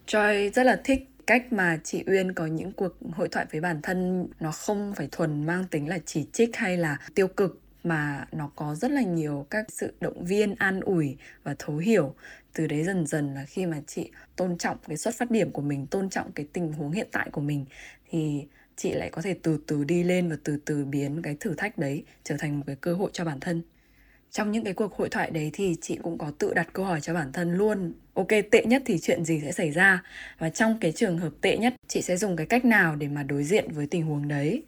Joy 0.07 0.51
rất 0.51 0.63
là 0.63 0.81
thích 0.83 0.99
cách 1.27 1.53
mà 1.53 1.79
chị 1.83 2.03
Uyên 2.07 2.33
có 2.33 2.45
những 2.45 2.71
cuộc 2.71 2.93
hội 3.13 3.29
thoại 3.29 3.45
với 3.51 3.61
bản 3.61 3.79
thân. 3.83 4.27
Nó 4.39 4.51
không 4.51 4.93
phải 4.95 5.07
thuần 5.11 5.45
mang 5.45 5.65
tính 5.71 5.89
là 5.89 5.99
chỉ 6.05 6.25
trích 6.33 6.55
hay 6.55 6.77
là 6.77 6.97
tiêu 7.15 7.27
cực 7.27 7.61
mà 7.83 8.27
nó 8.31 8.51
có 8.55 8.75
rất 8.75 8.91
là 8.91 9.01
nhiều 9.01 9.45
các 9.49 9.65
sự 9.69 9.93
động 10.01 10.25
viên, 10.25 10.55
an 10.55 10.79
ủi 10.79 11.17
và 11.43 11.55
thấu 11.59 11.77
hiểu. 11.77 12.15
Từ 12.53 12.67
đấy 12.67 12.83
dần 12.83 13.05
dần 13.05 13.33
là 13.33 13.45
khi 13.45 13.65
mà 13.65 13.81
chị 13.87 14.11
tôn 14.35 14.57
trọng 14.57 14.77
cái 14.87 14.97
xuất 14.97 15.15
phát 15.15 15.31
điểm 15.31 15.51
của 15.51 15.61
mình, 15.61 15.87
tôn 15.87 16.09
trọng 16.09 16.31
cái 16.31 16.45
tình 16.53 16.73
huống 16.73 16.91
hiện 16.91 17.07
tại 17.11 17.29
của 17.31 17.41
mình, 17.41 17.65
thì 18.09 18.45
chị 18.75 18.93
lại 18.93 19.09
có 19.09 19.21
thể 19.21 19.35
từ 19.43 19.59
từ 19.67 19.83
đi 19.83 20.03
lên 20.03 20.29
và 20.29 20.37
từ 20.43 20.57
từ 20.65 20.85
biến 20.85 21.21
cái 21.21 21.37
thử 21.39 21.53
thách 21.53 21.77
đấy 21.77 22.03
trở 22.23 22.35
thành 22.39 22.57
một 22.57 22.63
cái 22.67 22.75
cơ 22.75 22.93
hội 22.93 23.09
cho 23.13 23.25
bản 23.25 23.39
thân. 23.39 23.61
Trong 24.31 24.51
những 24.51 24.63
cái 24.63 24.73
cuộc 24.73 24.93
hội 24.93 25.09
thoại 25.09 25.31
đấy 25.31 25.49
thì 25.53 25.75
chị 25.81 25.99
cũng 26.03 26.17
có 26.17 26.31
tự 26.37 26.53
đặt 26.53 26.69
câu 26.73 26.85
hỏi 26.85 27.01
cho 27.01 27.13
bản 27.13 27.31
thân 27.31 27.53
luôn, 27.53 27.93
ok, 28.13 28.27
tệ 28.51 28.65
nhất 28.65 28.81
thì 28.85 28.99
chuyện 28.99 29.25
gì 29.25 29.41
sẽ 29.41 29.51
xảy 29.51 29.71
ra? 29.71 30.03
Và 30.37 30.49
trong 30.49 30.77
cái 30.81 30.91
trường 30.91 31.17
hợp 31.17 31.33
tệ 31.41 31.57
nhất, 31.57 31.73
chị 31.87 32.01
sẽ 32.01 32.17
dùng 32.17 32.35
cái 32.35 32.45
cách 32.45 32.65
nào 32.65 32.95
để 32.95 33.07
mà 33.07 33.23
đối 33.23 33.43
diện 33.43 33.71
với 33.71 33.87
tình 33.87 34.05
huống 34.05 34.27
đấy? 34.27 34.63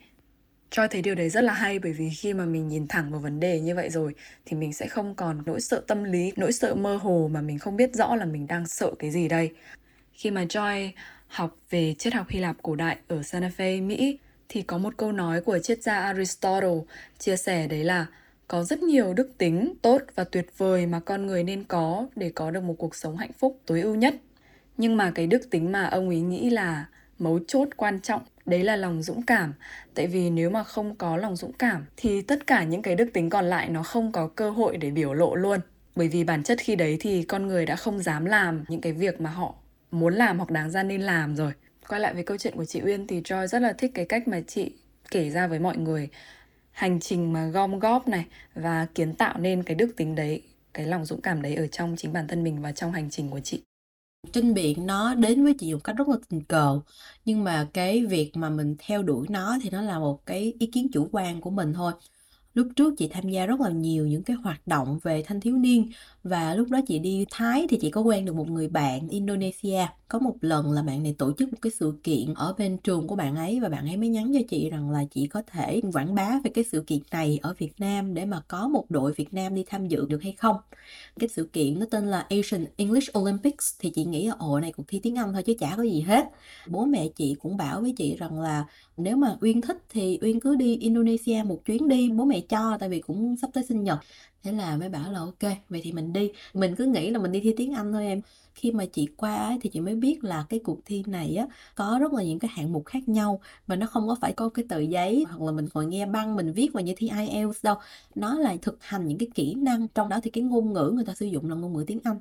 Cho 0.72 0.88
thấy 0.88 1.02
điều 1.02 1.16
đấy 1.16 1.30
rất 1.30 1.42
là 1.42 1.54
hay 1.54 1.80
bởi 1.80 1.94
vì 1.94 2.10
khi 2.10 2.34
mà 2.34 2.46
mình 2.46 2.68
nhìn 2.68 2.88
thẳng 2.88 3.12
vào 3.12 3.20
vấn 3.20 3.40
đề 3.40 3.60
như 3.60 3.76
vậy 3.76 3.90
rồi 3.90 4.16
thì 4.46 4.58
mình 4.58 4.74
sẽ 4.74 4.88
không 4.88 5.16
còn 5.16 5.44
nỗi 5.46 5.62
sợ 5.62 5.84
tâm 5.88 6.04
lý, 6.04 6.34
nỗi 6.36 6.52
sợ 6.52 6.76
mơ 6.76 6.96
hồ 6.96 7.30
mà 7.34 7.42
mình 7.42 7.60
không 7.60 7.78
biết 7.78 7.94
rõ 7.94 8.16
là 8.16 8.26
mình 8.26 8.48
đang 8.48 8.68
sợ 8.68 8.92
cái 9.00 9.12
gì 9.12 9.28
đây. 9.28 9.52
Khi 10.14 10.32
mà 10.32 10.44
Joy 10.44 10.90
học 11.28 11.58
về 11.70 11.96
triết 12.00 12.14
học 12.14 12.26
Hy 12.30 12.40
Lạp 12.40 12.56
cổ 12.62 12.76
đại 12.76 12.98
ở 13.08 13.24
Santa 13.24 13.52
Fe, 13.58 13.88
Mỹ 13.88 14.20
thì 14.50 14.62
có 14.62 14.78
một 14.78 14.98
câu 14.98 15.12
nói 15.12 15.42
của 15.42 15.60
triết 15.60 15.84
gia 15.84 16.02
Aristotle 16.02 16.80
chia 17.20 17.38
sẻ 17.38 17.68
đấy 17.68 17.84
là 17.84 18.06
có 18.48 18.64
rất 18.64 18.84
nhiều 18.84 19.14
đức 19.14 19.38
tính 19.38 19.74
tốt 19.82 20.02
và 20.16 20.24
tuyệt 20.24 20.48
vời 20.58 20.86
mà 20.86 21.00
con 21.00 21.28
người 21.28 21.44
nên 21.44 21.64
có 21.64 22.08
để 22.16 22.32
có 22.36 22.52
được 22.52 22.64
một 22.64 22.76
cuộc 22.78 22.96
sống 22.96 23.18
hạnh 23.18 23.34
phúc 23.40 23.60
tối 23.66 23.82
ưu 23.82 23.96
nhất. 23.96 24.16
Nhưng 24.78 24.98
mà 24.98 25.12
cái 25.16 25.28
đức 25.28 25.50
tính 25.50 25.72
mà 25.72 25.86
ông 25.86 26.10
ấy 26.10 26.22
nghĩ 26.22 26.50
là 26.50 26.86
mấu 27.22 27.40
chốt, 27.48 27.68
quan 27.78 28.00
trọng, 28.00 28.22
đấy 28.46 28.64
là 28.64 28.76
lòng 28.76 29.04
dũng 29.04 29.22
cảm. 29.22 29.54
Tại 29.94 30.08
vì 30.08 30.30
nếu 30.30 30.50
mà 30.50 30.64
không 30.64 30.96
có 30.96 31.18
lòng 31.18 31.36
dũng 31.36 31.54
cảm 31.54 31.86
thì 31.98 32.22
tất 32.22 32.48
cả 32.48 32.64
những 32.64 32.82
cái 32.82 32.96
đức 32.96 33.10
tính 33.14 33.30
còn 33.30 33.46
lại 33.46 33.70
nó 33.70 33.84
không 33.84 34.12
có 34.12 34.28
cơ 34.28 34.50
hội 34.50 34.78
để 34.78 34.92
biểu 34.92 35.14
lộ 35.14 35.36
luôn. 35.36 35.60
Bởi 35.96 36.08
vì 36.08 36.24
bản 36.24 36.44
chất 36.44 36.58
khi 36.62 36.76
đấy 36.76 36.98
thì 37.00 37.24
con 37.24 37.48
người 37.48 37.66
đã 37.66 37.76
không 37.76 38.00
dám 38.00 38.26
làm 38.26 38.64
những 38.68 38.82
cái 38.82 38.94
việc 38.94 39.22
mà 39.22 39.30
họ 39.30 39.56
muốn 39.92 40.14
làm 40.14 40.38
hoặc 40.38 40.52
đáng 40.52 40.72
ra 40.72 40.84
nên 40.84 41.02
làm 41.02 41.36
rồi. 41.36 41.52
Quay 41.88 42.02
lại 42.02 42.14
với 42.14 42.24
câu 42.24 42.38
chuyện 42.38 42.56
của 42.56 42.66
chị 42.66 42.82
Uyên 42.86 43.08
thì 43.08 43.22
Joy 43.22 43.48
rất 43.48 43.62
là 43.62 43.74
thích 43.74 43.92
cái 43.94 44.06
cách 44.06 44.28
mà 44.28 44.42
chị 44.48 44.72
kể 45.12 45.30
ra 45.30 45.48
với 45.48 45.60
mọi 45.60 45.78
người. 45.78 46.10
Hành 46.72 47.00
trình 47.00 47.34
mà 47.34 47.48
gom 47.48 47.80
góp 47.80 48.08
này 48.08 48.26
và 48.56 48.88
kiến 48.96 49.14
tạo 49.14 49.38
nên 49.40 49.64
cái 49.64 49.76
đức 49.76 49.94
tính 49.98 50.16
đấy, 50.16 50.44
cái 50.74 50.86
lòng 50.86 51.06
dũng 51.06 51.22
cảm 51.22 51.42
đấy 51.42 51.56
ở 51.56 51.68
trong 51.68 51.96
chính 51.98 52.14
bản 52.14 52.28
thân 52.28 52.44
mình 52.44 52.62
và 52.62 52.72
trong 52.72 52.92
hành 52.92 53.10
trình 53.10 53.30
của 53.30 53.40
chị 53.40 53.64
trên 54.34 54.54
biển 54.54 54.86
nó 54.86 55.16
đến 55.16 55.44
với 55.44 55.54
chị 55.60 55.74
một 55.74 55.80
cách 55.84 55.96
rất 55.98 56.08
là 56.10 56.16
tình 56.30 56.42
cờ, 56.44 56.80
nhưng 57.26 57.44
mà 57.44 57.70
cái 57.74 58.06
việc 58.06 58.32
mà 58.38 58.50
mình 58.50 58.76
theo 58.80 59.04
đuổi 59.04 59.28
nó 59.30 59.58
thì 59.62 59.70
nó 59.70 59.82
là 59.82 60.00
một 60.00 60.26
cái 60.26 60.54
ý 60.60 60.68
kiến 60.68 60.88
chủ 60.94 61.10
quan 61.12 61.42
của 61.42 61.50
mình 61.50 61.74
thôi. 61.74 61.94
Lúc 62.54 62.68
trước 62.76 62.94
chị 62.98 63.08
tham 63.08 63.30
gia 63.30 63.46
rất 63.46 63.60
là 63.62 63.70
nhiều 63.70 64.08
những 64.08 64.24
cái 64.24 64.36
hoạt 64.36 64.68
động 64.68 65.00
về 65.04 65.24
thanh 65.28 65.42
thiếu 65.42 65.58
niên 65.58 65.90
và 66.24 66.56
lúc 66.56 66.70
đó 66.70 66.80
chị 66.88 67.00
đi 67.00 67.26
Thái 67.32 67.66
thì 67.70 67.78
chị 67.82 67.90
có 67.90 68.02
quen 68.02 68.26
được 68.26 68.36
một 68.36 68.50
người 68.50 68.68
bạn 68.68 69.08
Indonesia. 69.10 69.86
Có 70.08 70.20
một 70.20 70.36
lần 70.42 70.72
là 70.72 70.84
bạn 70.84 71.04
này 71.04 71.16
tổ 71.18 71.34
chức 71.38 71.52
một 71.52 71.58
cái 71.62 71.72
sự 71.80 71.94
kiện 72.04 72.34
ở 72.34 72.56
bên 72.58 72.78
trường 72.78 73.08
của 73.08 73.16
bạn 73.16 73.36
ấy 73.36 73.60
và 73.60 73.70
bạn 73.70 73.88
ấy 73.88 73.98
mới 73.98 74.10
nhắn 74.10 74.32
cho 74.34 74.40
chị 74.50 74.70
rằng 74.70 74.90
là 74.90 75.06
chị 75.12 75.28
có 75.28 75.42
thể 75.48 75.82
quảng 75.94 76.16
bá 76.16 76.40
về 76.44 76.52
cái 76.54 76.64
sự 76.64 76.84
kiện 76.88 77.00
này 77.12 77.40
ở 77.42 77.54
Việt 77.58 77.74
Nam 77.80 78.14
để 78.14 78.26
mà 78.26 78.42
có 78.48 78.68
một 78.68 78.86
đội 78.90 79.14
Việt 79.14 79.34
Nam 79.34 79.56
đi 79.56 79.64
tham 79.68 79.88
dự 79.88 80.06
được 80.10 80.24
hay 80.24 80.32
không. 80.38 80.56
Cái 81.20 81.30
sự 81.30 81.50
kiện 81.54 81.80
nó 81.80 81.86
tên 81.92 82.08
là 82.08 82.20
Asian 82.30 82.66
English 82.78 83.18
Olympics 83.18 83.76
thì 83.80 83.90
chị 83.90 84.06
nghĩ 84.06 84.28
là 84.28 84.36
ồ 84.40 84.60
này 84.60 84.72
cuộc 84.72 84.84
thi 84.88 85.00
tiếng 85.04 85.16
Anh 85.16 85.34
thôi 85.34 85.44
chứ 85.44 85.54
chả 85.60 85.74
có 85.78 85.84
gì 85.84 86.02
hết. 86.02 86.26
Bố 86.68 86.86
mẹ 86.86 87.08
chị 87.16 87.36
cũng 87.40 87.58
bảo 87.58 87.82
với 87.82 87.94
chị 87.98 88.16
rằng 88.16 88.40
là 88.40 88.66
nếu 88.98 89.18
mà 89.18 89.36
Uyên 89.42 89.62
thích 89.62 89.78
thì 89.90 90.20
Uyên 90.22 90.40
cứ 90.40 90.56
đi 90.56 90.78
Indonesia 90.78 91.44
một 91.46 91.66
chuyến 91.66 91.88
đi, 91.90 92.10
bố 92.10 92.26
mẹ 92.26 92.32
mẹ 92.32 92.40
cho 92.50 92.78
tại 92.80 92.90
vì 92.90 93.02
cũng 93.02 93.36
sắp 93.42 93.50
tới 93.54 93.64
sinh 93.64 93.84
nhật 93.84 94.00
thế 94.44 94.52
là 94.52 94.78
mới 94.78 94.90
bảo 94.90 95.12
là 95.12 95.20
ok, 95.20 95.40
vậy 95.70 95.82
thì 95.84 95.92
mình 95.92 96.14
đi. 96.14 96.32
Mình 96.54 96.76
cứ 96.76 96.86
nghĩ 96.86 97.10
là 97.10 97.20
mình 97.20 97.32
đi 97.32 97.40
thi 97.40 97.54
tiếng 97.58 97.74
Anh 97.74 97.94
thôi 97.94 98.06
em. 98.06 98.22
Khi 98.56 98.72
mà 98.72 98.86
chị 98.86 99.08
qua 99.18 99.36
ấy 99.36 99.58
thì 99.62 99.70
chị 99.70 99.80
mới 99.80 99.96
biết 99.96 100.24
là 100.24 100.46
cái 100.50 100.60
cuộc 100.64 100.80
thi 100.86 101.04
này 101.08 101.36
á, 101.36 101.48
có 101.76 101.98
rất 102.02 102.14
là 102.14 102.24
những 102.24 102.40
cái 102.40 102.52
hạng 102.54 102.74
mục 102.74 102.86
khác 102.86 103.10
nhau 103.10 103.42
và 103.68 103.76
nó 103.76 103.88
không 103.88 104.08
có 104.08 104.16
phải 104.22 104.34
có 104.34 104.50
cái 104.50 104.66
tờ 104.70 104.80
giấy 104.80 105.26
hoặc 105.30 105.42
là 105.46 105.52
mình 105.52 105.68
ngồi 105.74 105.86
nghe 105.86 106.06
băng, 106.06 106.36
mình 106.36 106.54
viết 106.54 106.74
vào 106.74 106.84
như 106.84 106.94
thi 106.98 107.10
IELTS 107.18 107.64
đâu. 107.66 107.76
Nó 108.16 108.40
là 108.40 108.56
thực 108.62 108.78
hành 108.84 109.08
những 109.08 109.18
cái 109.18 109.30
kỹ 109.36 109.54
năng, 109.54 109.88
trong 109.88 110.10
đó 110.10 110.20
thì 110.24 110.30
cái 110.32 110.44
ngôn 110.44 110.74
ngữ 110.74 110.92
người 110.96 111.06
ta 111.06 111.14
sử 111.14 111.26
dụng 111.26 111.50
là 111.50 111.56
ngôn 111.56 111.74
ngữ 111.74 111.84
tiếng 111.88 112.00
Anh 112.04 112.20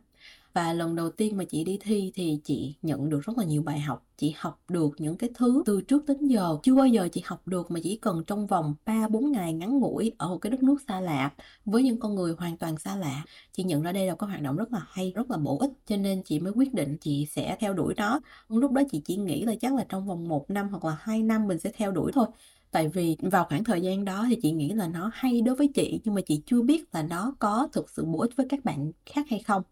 và 0.53 0.73
lần 0.73 0.97
đầu 0.97 1.11
tiên 1.11 1.37
mà 1.37 1.45
chị 1.45 1.65
đi 1.65 1.79
thi 1.81 2.13
thì 2.15 2.41
chị 2.45 2.75
nhận 2.83 3.11
được 3.11 3.21
rất 3.23 3.39
là 3.39 3.45
nhiều 3.45 3.63
bài 3.63 3.81
học 3.81 4.07
chị 4.21 4.35
học 4.37 4.61
được 4.69 4.91
những 4.99 5.17
cái 5.17 5.31
thứ 5.35 5.63
từ 5.67 5.81
trước 5.81 6.07
đến 6.07 6.19
giờ 6.21 6.59
chưa 6.63 6.75
bao 6.75 6.87
giờ 6.87 7.09
chị 7.13 7.23
học 7.25 7.49
được 7.49 7.71
mà 7.71 7.81
chỉ 7.83 7.97
cần 7.97 8.25
trong 8.27 8.47
vòng 8.47 8.75
3 8.85 9.09
4 9.09 9.33
ngày 9.33 9.53
ngắn 9.53 9.79
ngủi 9.79 10.13
ở 10.19 10.29
một 10.29 10.39
cái 10.39 10.51
đất 10.51 10.63
nước 10.63 10.77
xa 10.89 11.01
lạ 11.01 11.31
với 11.65 11.83
những 11.83 12.01
con 12.01 12.15
người 12.15 12.35
hoàn 12.39 12.57
toàn 12.57 12.79
xa 12.79 12.97
lạ. 12.97 13.25
Chị 13.53 13.63
nhận 13.63 13.83
ra 13.83 13.93
đây 13.93 14.07
là 14.07 14.15
có 14.15 14.27
hoạt 14.27 14.43
động 14.43 14.57
rất 14.57 14.73
là 14.73 14.81
hay, 14.89 15.13
rất 15.17 15.31
là 15.31 15.37
bổ 15.37 15.59
ích 15.59 15.71
cho 15.87 15.97
nên 15.97 16.23
chị 16.23 16.41
mới 16.41 16.53
quyết 16.53 16.75
định 16.75 16.97
chị 17.01 17.27
sẽ 17.31 17.57
theo 17.61 17.73
đuổi 17.75 17.95
nó. 17.97 18.21
Lúc 18.49 18.73
đó 18.73 18.83
chị 18.93 19.03
chỉ 19.05 19.17
nghĩ 19.17 19.45
là 19.45 19.55
chắc 19.61 19.75
là 19.75 19.87
trong 19.89 20.07
vòng 20.07 20.29
một 20.29 20.51
năm 20.51 20.69
hoặc 20.69 20.85
là 20.85 20.97
hai 21.01 21.23
năm 21.23 21.47
mình 21.47 21.59
sẽ 21.59 21.71
theo 21.75 21.93
đuổi 21.93 22.13
thôi 22.15 22.27
tại 22.71 22.89
vì 22.89 23.17
vào 23.23 23.45
khoảng 23.49 23.65
thời 23.65 23.81
gian 23.81 24.05
đó 24.05 24.27
thì 24.29 24.39
chị 24.43 24.53
nghĩ 24.53 24.73
là 24.73 24.89
nó 24.89 25.11
hay 25.15 25.41
đối 25.41 25.55
với 25.57 25.69
chị 25.75 26.01
nhưng 26.05 26.15
mà 26.15 26.21
chị 26.27 26.43
chưa 26.47 26.63
biết 26.63 26.95
là 26.95 27.03
nó 27.03 27.35
có 27.39 27.69
thực 27.73 27.91
sự 27.91 28.05
bổ 28.05 28.19
ích 28.21 28.37
với 28.37 28.47
các 28.49 28.65
bạn 28.65 28.93
khác 29.07 29.27
hay 29.31 29.41
không 29.41 29.63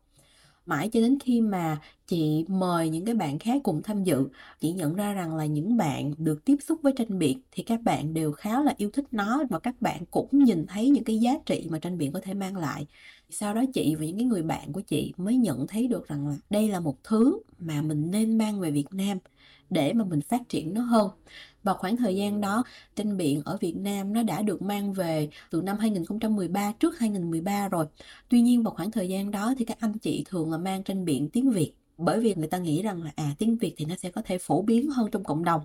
mãi 0.69 0.89
cho 0.93 1.01
đến 1.01 1.19
khi 1.25 1.41
mà 1.41 1.81
chị 2.07 2.45
mời 2.49 2.89
những 2.89 3.05
cái 3.05 3.15
bạn 3.15 3.39
khác 3.39 3.61
cùng 3.65 3.83
tham 3.83 4.05
dự. 4.05 4.29
Chị 4.61 4.73
nhận 4.73 4.95
ra 4.95 5.13
rằng 5.13 5.37
là 5.37 5.47
những 5.47 5.77
bạn 5.77 6.15
được 6.19 6.45
tiếp 6.45 6.57
xúc 6.69 6.79
với 6.83 6.93
tranh 6.97 7.19
biện 7.19 7.41
thì 7.53 7.63
các 7.63 7.83
bạn 7.83 8.15
đều 8.15 8.33
khá 8.33 8.63
là 8.63 8.75
yêu 8.77 8.91
thích 8.93 9.05
nó 9.11 9.45
và 9.51 9.59
các 9.59 9.83
bạn 9.83 10.05
cũng 10.11 10.29
nhìn 10.33 10.67
thấy 10.67 10.91
những 10.91 11.05
cái 11.05 11.19
giá 11.19 11.33
trị 11.47 11.67
mà 11.71 11.79
tranh 11.79 11.99
biện 11.99 12.13
có 12.13 12.21
thể 12.21 12.35
mang 12.35 12.57
lại. 12.57 12.87
Sau 13.31 13.55
đó 13.55 13.63
chị 13.75 13.95
và 13.95 14.05
những 14.05 14.17
cái 14.17 14.25
người 14.25 14.43
bạn 14.43 14.73
của 14.73 14.81
chị 14.81 15.13
mới 15.17 15.37
nhận 15.37 15.67
thấy 15.67 15.89
được 15.89 16.09
rằng 16.09 16.29
là 16.29 16.37
đây 16.51 16.69
là 16.69 16.81
một 16.81 17.05
thứ 17.05 17.41
mà 17.59 17.83
mình 17.83 18.11
nên 18.11 18.39
mang 18.39 18.61
về 18.61 18.71
Việt 18.71 18.87
Nam 18.93 19.19
để 19.71 19.93
mà 19.93 20.05
mình 20.05 20.21
phát 20.21 20.49
triển 20.49 20.75
nó 20.75 20.81
hơn. 20.81 21.11
Và 21.63 21.75
khoảng 21.75 21.97
thời 21.97 22.17
gian 22.17 22.41
đó 22.41 22.65
tranh 22.97 23.17
biện 23.17 23.43
ở 23.45 23.57
Việt 23.61 23.77
Nam 23.77 24.13
nó 24.13 24.23
đã 24.23 24.43
được 24.43 24.63
mang 24.63 24.93
về 24.93 25.29
từ 25.51 25.63
năm 25.63 25.79
2013 25.79 26.73
trước 26.81 26.99
2013 26.99 27.69
rồi. 27.69 27.87
Tuy 28.29 28.41
nhiên 28.41 28.63
vào 28.63 28.75
khoảng 28.75 28.91
thời 28.91 29.09
gian 29.09 29.31
đó 29.31 29.55
thì 29.59 29.65
các 29.65 29.81
anh 29.81 29.99
chị 29.99 30.25
thường 30.29 30.53
là 30.53 30.59
mang 30.59 30.83
tranh 30.83 31.05
biện 31.05 31.29
tiếng 31.29 31.51
Việt, 31.51 31.73
bởi 31.99 32.21
vì 32.21 32.35
người 32.35 32.49
ta 32.49 32.59
nghĩ 32.59 32.83
rằng 32.83 33.03
là 33.03 33.11
à 33.17 33.35
tiếng 33.39 33.57
Việt 33.59 33.75
thì 33.77 33.85
nó 33.85 33.95
sẽ 33.97 34.11
có 34.11 34.23
thể 34.25 34.39
phổ 34.39 34.63
biến 34.63 34.91
hơn 34.91 35.09
trong 35.13 35.25
cộng 35.25 35.45
đồng. 35.45 35.61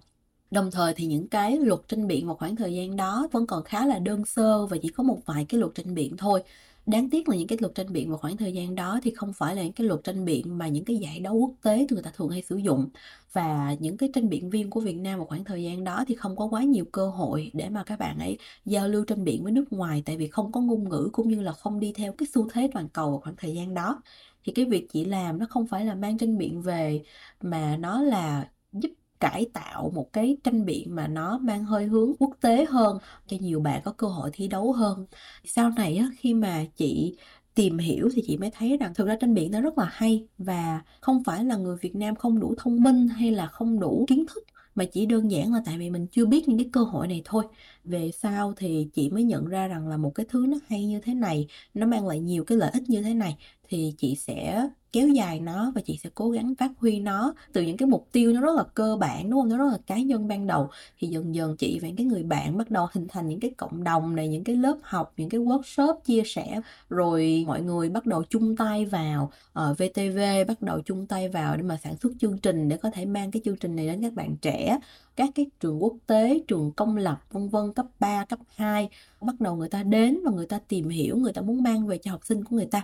Đồng 0.52 0.72
thời 0.72 0.94
thì 0.94 1.06
những 1.06 1.28
cái 1.28 1.58
luật 1.58 1.80
tranh 1.88 2.08
biện 2.08 2.28
vào 2.28 2.36
khoảng 2.36 2.56
thời 2.56 2.74
gian 2.74 2.96
đó 2.96 3.28
vẫn 3.32 3.48
còn 3.48 3.64
khá 3.64 3.86
là 3.86 4.00
đơn 4.00 4.26
sơ 4.26 4.66
và 4.66 4.78
chỉ 4.82 4.90
có 4.90 5.04
một 5.04 5.20
vài 5.26 5.46
cái 5.50 5.60
luật 5.60 5.76
tranh 5.76 5.96
biện 5.96 6.18
thôi. 6.18 6.44
Đáng 6.86 7.10
tiếc 7.10 7.30
là 7.30 7.36
những 7.36 7.48
cái 7.48 7.58
luật 7.62 7.76
tranh 7.76 7.94
biện 7.94 8.10
vào 8.10 8.18
khoảng 8.18 8.38
thời 8.38 8.54
gian 8.54 8.76
đó 8.76 9.00
thì 9.04 9.12
không 9.12 9.34
phải 9.34 9.56
là 9.56 9.64
những 9.64 9.74
cái 9.74 9.88
luật 9.88 10.04
tranh 10.04 10.26
biện 10.26 10.58
mà 10.58 10.68
những 10.68 10.86
cái 10.86 10.96
giải 10.98 11.20
đấu 11.20 11.36
quốc 11.36 11.54
tế 11.62 11.88
người 11.90 12.04
ta 12.04 12.12
thường 12.16 12.30
hay 12.30 12.42
sử 12.42 12.58
dụng. 12.58 12.90
Và 13.34 13.76
những 13.80 13.98
cái 13.98 14.10
tranh 14.14 14.30
biện 14.30 14.50
viên 14.50 14.70
của 14.70 14.80
Việt 14.80 14.94
Nam 14.98 15.20
vào 15.20 15.26
khoảng 15.28 15.44
thời 15.44 15.64
gian 15.64 15.84
đó 15.84 16.04
thì 16.08 16.16
không 16.16 16.36
có 16.36 16.46
quá 16.46 16.64
nhiều 16.64 16.86
cơ 16.92 17.10
hội 17.10 17.52
để 17.54 17.70
mà 17.70 17.84
các 17.84 18.00
bạn 18.00 18.20
ấy 18.20 18.38
giao 18.66 18.88
lưu 18.88 19.06
tranh 19.06 19.24
biện 19.24 19.44
với 19.44 19.52
nước 19.52 19.74
ngoài, 19.74 20.04
tại 20.06 20.18
vì 20.18 20.28
không 20.28 20.52
có 20.52 20.62
ngôn 20.62 20.90
ngữ 20.90 21.10
cũng 21.14 21.30
như 21.30 21.42
là 21.42 21.52
không 21.52 21.80
đi 21.80 21.94
theo 21.96 22.14
cái 22.14 22.28
xu 22.34 22.50
thế 22.50 22.70
toàn 22.74 22.90
cầu 22.90 23.12
vào 23.12 23.20
khoảng 23.20 23.36
thời 23.36 23.54
gian 23.54 23.74
đó. 23.74 24.02
Thì 24.44 24.52
cái 24.56 24.66
việc 24.66 24.88
chị 24.94 25.06
làm 25.06 25.40
nó 25.40 25.46
không 25.50 25.68
phải 25.68 25.86
là 25.86 25.96
mang 25.96 26.18
tranh 26.18 26.38
biện 26.38 26.62
về 26.62 27.04
mà 27.42 27.78
nó 27.78 28.02
là 28.04 28.52
giúp 28.72 28.90
cải 29.24 29.46
tạo 29.54 29.92
một 29.96 30.14
cái 30.14 30.38
tranh 30.44 30.66
biện 30.66 30.96
mà 30.96 31.08
nó 31.08 31.38
mang 31.38 31.66
hơi 31.66 31.86
hướng 31.86 32.14
quốc 32.20 32.32
tế 32.42 32.66
hơn 32.70 32.98
cho 33.28 33.38
nhiều 33.40 33.60
bạn 33.60 33.82
có 33.86 33.92
cơ 33.92 34.08
hội 34.08 34.30
thi 34.34 34.48
đấu 34.48 34.72
hơn. 34.74 35.06
Sau 35.46 35.70
này 35.70 35.98
á, 35.98 36.10
khi 36.18 36.34
mà 36.34 36.66
chị 36.78 37.18
tìm 37.56 37.78
hiểu 37.78 38.10
thì 38.14 38.22
chị 38.28 38.38
mới 38.38 38.52
thấy 38.52 38.78
rằng 38.78 38.94
thực 38.94 39.08
ra 39.08 39.16
tranh 39.16 39.34
biện 39.34 39.52
nó 39.52 39.62
rất 39.62 39.78
là 39.78 39.86
hay 39.92 40.28
và 40.38 40.82
không 41.02 41.24
phải 41.24 41.46
là 41.46 41.56
người 41.58 41.78
Việt 41.82 41.96
Nam 41.96 42.16
không 42.16 42.40
đủ 42.40 42.56
thông 42.58 42.84
minh 42.84 43.08
hay 43.08 43.32
là 43.32 43.48
không 43.48 43.80
đủ 43.80 44.06
kiến 44.08 44.26
thức 44.34 44.44
mà 44.76 44.86
chỉ 44.86 45.06
đơn 45.06 45.32
giản 45.32 45.54
là 45.54 45.62
tại 45.66 45.78
vì 45.78 45.90
mình 45.90 46.08
chưa 46.08 46.26
biết 46.26 46.48
những 46.48 46.58
cái 46.58 46.70
cơ 46.74 46.84
hội 46.84 47.08
này 47.08 47.22
thôi. 47.26 47.44
Về 47.84 48.12
sau 48.12 48.54
thì 48.58 48.90
chị 48.94 49.10
mới 49.10 49.24
nhận 49.24 49.46
ra 49.46 49.68
rằng 49.68 49.88
là 49.88 49.98
một 49.98 50.12
cái 50.16 50.26
thứ 50.30 50.46
nó 50.50 50.58
hay 50.68 50.86
như 50.86 51.00
thế 51.00 51.14
này 51.14 51.48
nó 51.74 51.86
mang 51.88 52.08
lại 52.08 52.20
nhiều 52.20 52.44
cái 52.44 52.58
lợi 52.58 52.72
ích 52.74 52.84
như 52.90 53.02
thế 53.02 53.14
này 53.14 53.38
thì 53.70 53.94
chị 53.98 54.16
sẽ 54.16 54.68
kéo 54.92 55.08
dài 55.08 55.40
nó 55.40 55.72
và 55.76 55.82
chị 55.86 56.00
sẽ 56.04 56.10
cố 56.16 56.30
gắng 56.30 56.54
phát 56.60 56.72
huy 56.78 57.00
nó 57.00 57.34
từ 57.54 57.62
những 57.62 57.78
cái 57.78 57.88
mục 57.88 58.08
tiêu 58.12 58.34
nó 58.34 58.42
rất 58.42 58.56
là 58.56 58.64
cơ 58.74 58.98
bản 59.00 59.30
đúng 59.30 59.42
không? 59.42 59.50
Nó 59.50 59.58
rất 59.58 59.72
là 59.72 59.78
cá 59.88 59.98
nhân 59.98 60.28
ban 60.28 60.48
đầu. 60.48 60.70
Thì 61.00 61.08
dần 61.08 61.36
dần 61.36 61.58
chị 61.58 61.80
và 61.82 61.88
những 61.88 61.98
cái 61.98 62.06
người 62.06 62.24
bạn 62.24 62.58
bắt 62.58 62.72
đầu 62.72 62.88
hình 62.94 63.08
thành 63.08 63.28
những 63.30 63.40
cái 63.40 63.52
cộng 63.58 63.84
đồng 63.84 64.16
này 64.16 64.28
những 64.28 64.44
cái 64.44 64.56
lớp 64.56 64.78
học 64.82 65.14
những 65.18 65.30
cái 65.30 65.42
workshop 65.42 66.00
chia 66.06 66.24
sẻ. 66.26 66.62
Rồi 66.90 67.44
mọi 67.48 67.62
người 67.62 67.90
bắt 67.90 68.06
đầu 68.06 68.24
chung 68.30 68.56
tay 68.56 68.86
vào 68.86 69.32
ờ, 69.54 69.64
ở 69.64 69.74
VTV 69.74 70.20
bắt 70.48 70.62
đầu 70.62 70.82
chung 70.82 71.08
tay 71.08 71.30
vào 71.30 71.58
để 71.58 71.64
mà 71.64 71.78
sản 71.84 71.96
xuất 71.98 72.14
chương 72.20 72.38
trình 72.38 72.70
để 72.70 72.78
có 72.78 72.90
thể 72.92 73.06
mang 73.06 73.32
cái 73.32 73.42
chương 73.46 73.58
trình 73.58 73.76
này 73.76 73.88
đến 73.88 74.02
các 74.02 74.14
bạn 74.14 74.36
trẻ. 74.42 74.80
Các 75.16 75.30
cái 75.36 75.46
trường 75.60 75.84
quốc 75.84 75.94
tế, 76.08 76.40
trường 76.48 76.72
công 76.72 76.98
lập 76.98 77.22
vân 77.32 77.50
vân 77.50 77.74
cấp 77.74 77.86
3, 78.00 78.26
cấp 78.26 78.40
2 78.56 78.90
bắt 79.22 79.42
đầu 79.42 79.56
người 79.56 79.70
ta 79.70 79.84
đến 79.84 80.20
và 80.26 80.32
người 80.32 80.46
ta 80.46 80.60
tìm 80.68 80.90
hiểu, 80.90 81.18
người 81.18 81.34
ta 81.34 81.42
muốn 81.42 81.64
mang 81.64 81.88
về 81.88 81.98
cho 81.98 82.12
học 82.12 82.26
sinh 82.26 82.44
của 82.44 82.56
người 82.56 82.66
ta 82.66 82.84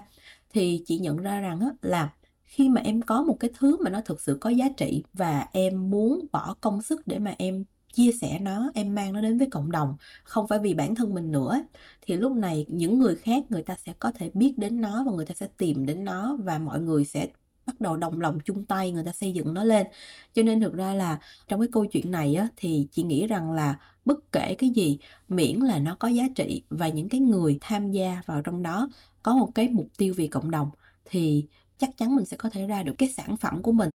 thì 0.53 0.83
chị 0.85 0.99
nhận 0.99 1.17
ra 1.17 1.39
rằng 1.41 1.59
á, 1.59 1.67
là 1.81 2.13
khi 2.43 2.69
mà 2.69 2.81
em 2.81 3.01
có 3.01 3.23
một 3.23 3.37
cái 3.39 3.51
thứ 3.59 3.77
mà 3.83 3.89
nó 3.89 4.01
thực 4.05 4.21
sự 4.21 4.37
có 4.41 4.49
giá 4.49 4.69
trị 4.77 5.03
và 5.13 5.47
em 5.53 5.89
muốn 5.89 6.25
bỏ 6.31 6.55
công 6.61 6.81
sức 6.81 7.07
để 7.07 7.19
mà 7.19 7.35
em 7.37 7.63
chia 7.93 8.11
sẻ 8.21 8.39
nó 8.41 8.71
em 8.73 8.95
mang 8.95 9.13
nó 9.13 9.21
đến 9.21 9.37
với 9.37 9.47
cộng 9.51 9.71
đồng 9.71 9.95
không 10.23 10.47
phải 10.47 10.59
vì 10.59 10.73
bản 10.73 10.95
thân 10.95 11.13
mình 11.13 11.31
nữa 11.31 11.63
thì 12.01 12.15
lúc 12.17 12.31
này 12.31 12.65
những 12.69 12.99
người 12.99 13.15
khác 13.15 13.43
người 13.49 13.63
ta 13.63 13.75
sẽ 13.85 13.93
có 13.99 14.11
thể 14.11 14.31
biết 14.33 14.53
đến 14.57 14.81
nó 14.81 15.03
và 15.03 15.11
người 15.11 15.25
ta 15.25 15.33
sẽ 15.35 15.47
tìm 15.57 15.85
đến 15.85 16.03
nó 16.03 16.37
và 16.39 16.59
mọi 16.59 16.81
người 16.81 17.05
sẽ 17.05 17.27
bắt 17.65 17.81
đầu 17.81 17.97
đồng 17.97 18.21
lòng 18.21 18.39
chung 18.45 18.65
tay 18.65 18.91
người 18.91 19.03
ta 19.05 19.11
xây 19.11 19.33
dựng 19.33 19.53
nó 19.53 19.63
lên. 19.63 19.87
Cho 20.33 20.43
nên 20.43 20.61
thực 20.61 20.73
ra 20.73 20.93
là 20.93 21.19
trong 21.47 21.59
cái 21.59 21.69
câu 21.71 21.85
chuyện 21.85 22.11
này 22.11 22.35
á, 22.35 22.47
thì 22.55 22.87
chị 22.91 23.03
nghĩ 23.03 23.27
rằng 23.27 23.51
là 23.51 23.79
bất 24.05 24.31
kể 24.31 24.55
cái 24.57 24.69
gì 24.69 24.99
miễn 25.29 25.59
là 25.59 25.79
nó 25.79 25.95
có 25.95 26.07
giá 26.07 26.23
trị 26.35 26.63
và 26.69 26.87
những 26.89 27.09
cái 27.09 27.19
người 27.21 27.57
tham 27.61 27.91
gia 27.91 28.21
vào 28.25 28.41
trong 28.41 28.63
đó 28.63 28.89
có 29.23 29.35
một 29.35 29.51
cái 29.55 29.69
mục 29.69 29.87
tiêu 29.97 30.13
vì 30.17 30.27
cộng 30.27 30.51
đồng 30.51 30.69
thì 31.05 31.45
chắc 31.77 31.89
chắn 31.97 32.15
mình 32.15 32.25
sẽ 32.25 32.37
có 32.37 32.49
thể 32.49 32.67
ra 32.67 32.83
được 32.83 32.93
cái 32.97 33.09
sản 33.09 33.37
phẩm 33.37 33.61
của 33.61 33.71
mình 33.71 33.89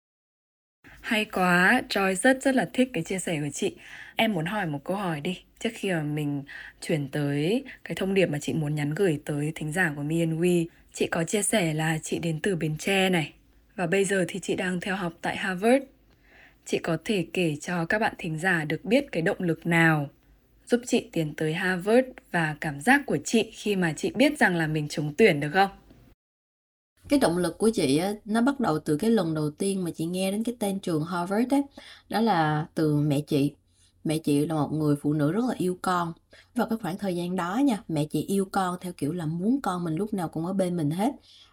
hay 1.01 1.25
quá, 1.25 1.81
Joy 1.89 2.15
rất 2.15 2.43
rất 2.43 2.55
là 2.55 2.69
thích 2.73 2.89
cái 2.93 3.03
chia 3.03 3.19
sẻ 3.19 3.39
của 3.41 3.49
chị. 3.53 3.75
Em 4.15 4.33
muốn 4.33 4.45
hỏi 4.45 4.65
một 4.65 4.83
câu 4.83 4.97
hỏi 4.97 5.21
đi, 5.21 5.43
trước 5.59 5.69
khi 5.73 5.91
mà 5.91 6.01
mình 6.03 6.43
chuyển 6.81 7.07
tới 7.07 7.63
cái 7.83 7.95
thông 7.95 8.13
điệp 8.13 8.25
mà 8.25 8.39
chị 8.39 8.53
muốn 8.53 8.75
nhắn 8.75 8.93
gửi 8.93 9.21
tới 9.25 9.51
thính 9.55 9.71
giả 9.71 9.93
của 9.95 10.03
Me 10.03 10.19
and 10.19 10.33
We. 10.33 10.65
Chị 10.93 11.07
có 11.07 11.23
chia 11.23 11.41
sẻ 11.43 11.73
là 11.73 11.97
chị 11.97 12.19
đến 12.19 12.39
từ 12.43 12.55
Bến 12.55 12.77
Tre 12.77 13.09
này, 13.09 13.33
và 13.75 13.87
bây 13.87 14.05
giờ 14.05 14.25
thì 14.27 14.39
chị 14.39 14.55
đang 14.55 14.79
theo 14.79 14.95
học 14.95 15.13
tại 15.21 15.37
Harvard. 15.37 15.85
Chị 16.65 16.77
có 16.77 16.97
thể 17.05 17.27
kể 17.33 17.55
cho 17.61 17.85
các 17.85 17.99
bạn 17.99 18.13
thính 18.17 18.39
giả 18.39 18.65
được 18.65 18.85
biết 18.85 19.11
cái 19.11 19.21
động 19.21 19.39
lực 19.39 19.65
nào 19.65 20.09
giúp 20.73 20.81
chị 20.87 21.09
tiến 21.11 21.33
tới 21.37 21.53
Harvard 21.53 22.07
và 22.31 22.55
cảm 22.61 22.81
giác 22.81 23.01
của 23.05 23.17
chị 23.25 23.51
khi 23.53 23.75
mà 23.75 23.93
chị 23.97 24.11
biết 24.15 24.39
rằng 24.39 24.55
là 24.55 24.67
mình 24.67 24.87
trúng 24.89 25.13
tuyển 25.17 25.39
được 25.39 25.49
không? 25.53 25.69
Cái 27.09 27.19
động 27.19 27.37
lực 27.37 27.57
của 27.57 27.69
chị 27.73 27.97
á, 27.97 28.13
nó 28.25 28.41
bắt 28.41 28.59
đầu 28.59 28.79
từ 28.79 28.97
cái 28.97 29.09
lần 29.09 29.33
đầu 29.33 29.51
tiên 29.51 29.83
mà 29.83 29.91
chị 29.91 30.05
nghe 30.05 30.31
đến 30.31 30.43
cái 30.43 30.55
tên 30.59 30.79
trường 30.79 31.03
Harvard 31.03 31.49
đấy, 31.49 31.61
đó 32.09 32.21
là 32.21 32.67
từ 32.75 32.95
mẹ 32.95 33.21
chị. 33.21 33.51
Mẹ 34.03 34.17
chị 34.17 34.45
là 34.45 34.55
một 34.55 34.69
người 34.71 34.95
phụ 35.01 35.13
nữ 35.13 35.31
rất 35.31 35.45
là 35.47 35.55
yêu 35.57 35.77
con. 35.81 36.13
và 36.55 36.65
cái 36.65 36.77
khoảng 36.81 36.97
thời 36.97 37.15
gian 37.15 37.35
đó 37.35 37.57
nha, 37.65 37.83
mẹ 37.87 38.05
chị 38.05 38.21
yêu 38.21 38.45
con 38.51 38.77
theo 38.81 38.93
kiểu 38.97 39.13
là 39.13 39.25
muốn 39.25 39.61
con 39.61 39.83
mình 39.83 39.95
lúc 39.95 40.13
nào 40.13 40.29
cũng 40.29 40.45
ở 40.45 40.53
bên 40.53 40.77
mình 40.77 40.91
hết. 40.91 41.11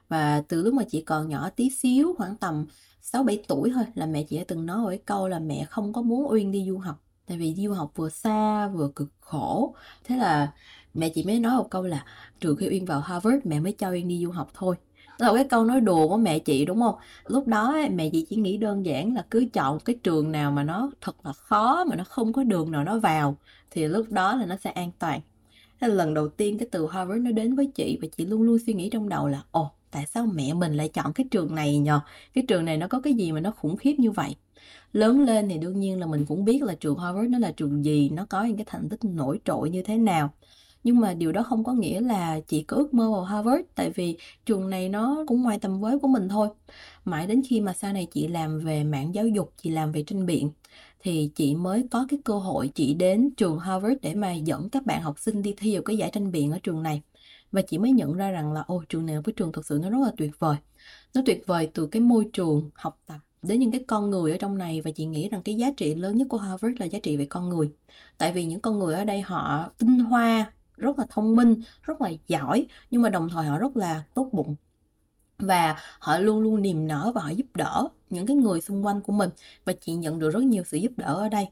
Và 0.08 0.42
từ 0.48 0.62
lúc 0.62 0.74
mà 0.74 0.82
chị 0.90 1.00
còn 1.00 1.28
nhỏ 1.28 1.50
tí 1.50 1.70
xíu, 1.70 2.14
khoảng 2.18 2.36
tầm 2.36 2.66
6 3.00 3.22
7 3.22 3.42
tuổi 3.48 3.70
thôi 3.74 3.84
là 3.94 4.06
mẹ 4.06 4.22
chị 4.22 4.38
đã 4.38 4.44
từng 4.48 4.66
nói 4.66 4.78
một 4.78 4.88
cái 4.88 4.98
câu 5.06 5.28
là 5.28 5.38
mẹ 5.38 5.66
không 5.70 5.92
có 5.92 6.02
muốn 6.02 6.30
Uyên 6.32 6.52
đi 6.52 6.64
du 6.68 6.78
học 6.78 7.09
tại 7.30 7.38
vì 7.38 7.54
du 7.56 7.72
học 7.72 7.92
vừa 7.96 8.08
xa, 8.08 8.68
vừa 8.68 8.90
cực 8.96 9.08
khổ. 9.20 9.74
Thế 10.04 10.16
là 10.16 10.52
mẹ 10.94 11.08
chị 11.08 11.24
mới 11.24 11.40
nói 11.40 11.56
một 11.56 11.70
câu 11.70 11.82
là, 11.82 12.04
trừ 12.40 12.56
khi 12.56 12.68
Uyên 12.68 12.84
vào 12.84 13.00
Harvard, 13.00 13.36
mẹ 13.44 13.60
mới 13.60 13.72
cho 13.72 13.90
Uyên 13.90 14.08
đi 14.08 14.22
du 14.24 14.30
học 14.30 14.50
thôi. 14.54 14.76
Đó 15.20 15.26
là 15.26 15.34
cái 15.34 15.44
câu 15.44 15.64
nói 15.64 15.80
đùa 15.80 16.08
của 16.08 16.16
mẹ 16.16 16.38
chị, 16.38 16.64
đúng 16.64 16.80
không? 16.80 16.94
Lúc 17.26 17.46
đó 17.46 17.76
mẹ 17.92 18.10
chị 18.12 18.26
chỉ 18.30 18.36
nghĩ 18.36 18.56
đơn 18.56 18.86
giản 18.86 19.14
là 19.14 19.26
cứ 19.30 19.46
chọn 19.52 19.80
cái 19.80 19.96
trường 20.02 20.32
nào 20.32 20.52
mà 20.52 20.64
nó 20.64 20.90
thật 21.00 21.26
là 21.26 21.32
khó, 21.32 21.84
mà 21.84 21.96
nó 21.96 22.04
không 22.04 22.32
có 22.32 22.42
đường 22.44 22.70
nào 22.70 22.84
nó 22.84 22.98
vào, 22.98 23.36
thì 23.70 23.88
lúc 23.88 24.06
đó 24.10 24.36
là 24.36 24.46
nó 24.46 24.56
sẽ 24.56 24.70
an 24.70 24.90
toàn. 24.98 25.20
Thế 25.80 25.88
là 25.88 25.94
lần 25.94 26.14
đầu 26.14 26.28
tiên 26.28 26.58
cái 26.58 26.68
từ 26.72 26.86
Harvard 26.90 27.22
nó 27.22 27.30
đến 27.32 27.54
với 27.54 27.66
chị 27.74 27.98
và 28.02 28.08
chị 28.16 28.26
luôn 28.26 28.42
luôn 28.42 28.58
suy 28.66 28.74
nghĩ 28.74 28.90
trong 28.90 29.08
đầu 29.08 29.28
là, 29.28 29.42
ồ 29.50 29.70
tại 29.90 30.06
sao 30.06 30.26
mẹ 30.26 30.54
mình 30.54 30.74
lại 30.76 30.88
chọn 30.88 31.12
cái 31.12 31.26
trường 31.30 31.54
này 31.54 31.78
nhờ 31.78 32.00
cái 32.34 32.44
trường 32.48 32.64
này 32.64 32.76
nó 32.76 32.88
có 32.88 33.00
cái 33.00 33.14
gì 33.14 33.32
mà 33.32 33.40
nó 33.40 33.50
khủng 33.50 33.76
khiếp 33.76 33.94
như 33.98 34.10
vậy 34.10 34.36
lớn 34.92 35.20
lên 35.20 35.48
thì 35.48 35.58
đương 35.58 35.80
nhiên 35.80 36.00
là 36.00 36.06
mình 36.06 36.26
cũng 36.26 36.44
biết 36.44 36.62
là 36.62 36.74
trường 36.80 36.98
Harvard 36.98 37.30
nó 37.30 37.38
là 37.38 37.52
trường 37.56 37.84
gì 37.84 38.10
nó 38.10 38.26
có 38.30 38.44
những 38.44 38.56
cái 38.56 38.66
thành 38.68 38.88
tích 38.88 39.00
nổi 39.04 39.40
trội 39.44 39.70
như 39.70 39.82
thế 39.82 39.98
nào 39.98 40.30
Nhưng 40.84 41.00
mà 41.00 41.14
điều 41.14 41.32
đó 41.32 41.42
không 41.42 41.64
có 41.64 41.72
nghĩa 41.72 42.00
là 42.00 42.40
chị 42.48 42.62
có 42.62 42.76
ước 42.76 42.94
mơ 42.94 43.10
vào 43.12 43.24
Harvard, 43.24 43.62
tại 43.74 43.90
vì 43.90 44.18
trường 44.46 44.70
này 44.70 44.88
nó 44.88 45.24
cũng 45.26 45.42
ngoài 45.42 45.58
tầm 45.60 45.80
với 45.80 45.98
của 45.98 46.08
mình 46.08 46.28
thôi. 46.28 46.48
Mãi 47.04 47.26
đến 47.26 47.42
khi 47.48 47.60
mà 47.60 47.72
sau 47.72 47.92
này 47.92 48.06
chị 48.12 48.28
làm 48.28 48.58
về 48.60 48.84
mảng 48.84 49.14
giáo 49.14 49.26
dục, 49.28 49.52
chị 49.56 49.70
làm 49.70 49.92
về 49.92 50.02
tranh 50.06 50.26
biện 50.26 50.50
thì 51.00 51.30
chị 51.34 51.54
mới 51.56 51.88
có 51.90 52.06
cái 52.08 52.20
cơ 52.24 52.34
hội 52.38 52.68
chị 52.74 52.94
đến 52.94 53.30
trường 53.36 53.58
Harvard 53.58 53.94
để 54.02 54.14
mà 54.14 54.32
dẫn 54.32 54.68
các 54.70 54.86
bạn 54.86 55.02
học 55.02 55.18
sinh 55.18 55.42
đi 55.42 55.54
thi 55.58 55.74
vào 55.74 55.82
cái 55.82 55.96
giải 55.96 56.10
tranh 56.12 56.32
biện 56.32 56.52
ở 56.52 56.58
trường 56.62 56.82
này. 56.82 57.02
Và 57.52 57.62
chị 57.62 57.78
mới 57.78 57.92
nhận 57.92 58.14
ra 58.14 58.30
rằng 58.30 58.52
là 58.52 58.60
ô 58.60 58.82
trường 58.88 59.06
này 59.06 59.16
với 59.24 59.34
trường 59.36 59.52
thực 59.52 59.66
sự 59.66 59.78
nó 59.82 59.90
rất 59.90 59.98
là 60.04 60.12
tuyệt 60.16 60.30
vời. 60.38 60.56
Nó 61.14 61.22
tuyệt 61.26 61.42
vời 61.46 61.70
từ 61.74 61.86
cái 61.86 62.02
môi 62.02 62.26
trường 62.32 62.70
học 62.74 63.00
tập 63.06 63.18
đến 63.42 63.60
những 63.60 63.70
cái 63.70 63.84
con 63.86 64.10
người 64.10 64.32
ở 64.32 64.38
trong 64.40 64.58
này. 64.58 64.80
Và 64.80 64.90
chị 64.90 65.04
nghĩ 65.06 65.28
rằng 65.28 65.42
cái 65.42 65.54
giá 65.54 65.70
trị 65.76 65.94
lớn 65.94 66.16
nhất 66.16 66.26
của 66.30 66.38
Harvard 66.38 66.80
là 66.80 66.86
giá 66.86 66.98
trị 67.02 67.16
về 67.16 67.26
con 67.26 67.48
người. 67.48 67.70
Tại 68.18 68.32
vì 68.32 68.44
những 68.44 68.60
con 68.60 68.78
người 68.78 68.94
ở 68.94 69.04
đây 69.04 69.20
họ 69.20 69.70
tinh 69.78 69.98
hoa, 69.98 70.52
rất 70.76 70.98
là 70.98 71.06
thông 71.10 71.36
minh, 71.36 71.62
rất 71.82 72.00
là 72.00 72.10
giỏi 72.28 72.66
nhưng 72.90 73.02
mà 73.02 73.08
đồng 73.08 73.28
thời 73.28 73.46
họ 73.46 73.58
rất 73.58 73.76
là 73.76 74.02
tốt 74.14 74.28
bụng. 74.32 74.56
Và 75.38 75.76
họ 75.98 76.18
luôn 76.18 76.40
luôn 76.40 76.62
niềm 76.62 76.86
nở 76.86 77.12
và 77.14 77.20
họ 77.22 77.30
giúp 77.30 77.46
đỡ 77.54 77.88
những 78.10 78.26
cái 78.26 78.36
người 78.36 78.60
xung 78.60 78.86
quanh 78.86 79.00
của 79.00 79.12
mình. 79.12 79.30
Và 79.64 79.72
chị 79.80 79.92
nhận 79.94 80.18
được 80.18 80.30
rất 80.30 80.42
nhiều 80.42 80.62
sự 80.66 80.76
giúp 80.76 80.92
đỡ 80.96 81.14
ở 81.14 81.28
đây. 81.28 81.46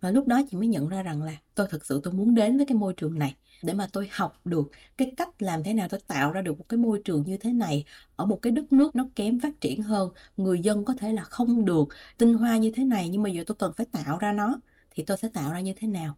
Và 0.00 0.10
lúc 0.10 0.26
đó 0.26 0.40
chị 0.50 0.56
mới 0.56 0.66
nhận 0.66 0.88
ra 0.88 1.02
rằng 1.02 1.22
là 1.22 1.32
tôi 1.54 1.66
thực 1.70 1.86
sự 1.86 2.00
tôi 2.04 2.14
muốn 2.14 2.34
đến 2.34 2.56
với 2.56 2.66
cái 2.66 2.76
môi 2.76 2.94
trường 2.94 3.18
này 3.18 3.34
để 3.62 3.74
mà 3.74 3.86
tôi 3.92 4.08
học 4.12 4.40
được 4.44 4.70
cái 4.96 5.12
cách 5.16 5.42
làm 5.42 5.62
thế 5.62 5.74
nào 5.74 5.88
tôi 5.88 6.00
tạo 6.06 6.32
ra 6.32 6.42
được 6.42 6.58
một 6.58 6.64
cái 6.68 6.78
môi 6.78 7.00
trường 7.04 7.22
như 7.26 7.36
thế 7.36 7.52
này 7.52 7.84
ở 8.16 8.26
một 8.26 8.42
cái 8.42 8.50
đất 8.50 8.72
nước 8.72 8.96
nó 8.96 9.04
kém 9.16 9.40
phát 9.40 9.60
triển 9.60 9.82
hơn 9.82 10.10
người 10.36 10.60
dân 10.60 10.84
có 10.84 10.94
thể 10.98 11.12
là 11.12 11.22
không 11.22 11.64
được 11.64 11.88
tinh 12.18 12.34
hoa 12.34 12.56
như 12.56 12.70
thế 12.74 12.84
này 12.84 13.08
nhưng 13.08 13.22
mà 13.22 13.30
giờ 13.30 13.44
tôi 13.46 13.56
cần 13.58 13.72
phải 13.76 13.86
tạo 13.92 14.18
ra 14.18 14.32
nó 14.32 14.60
thì 14.90 15.04
tôi 15.04 15.16
sẽ 15.16 15.28
tạo 15.28 15.52
ra 15.52 15.60
như 15.60 15.72
thế 15.76 15.88
nào? 15.88 16.16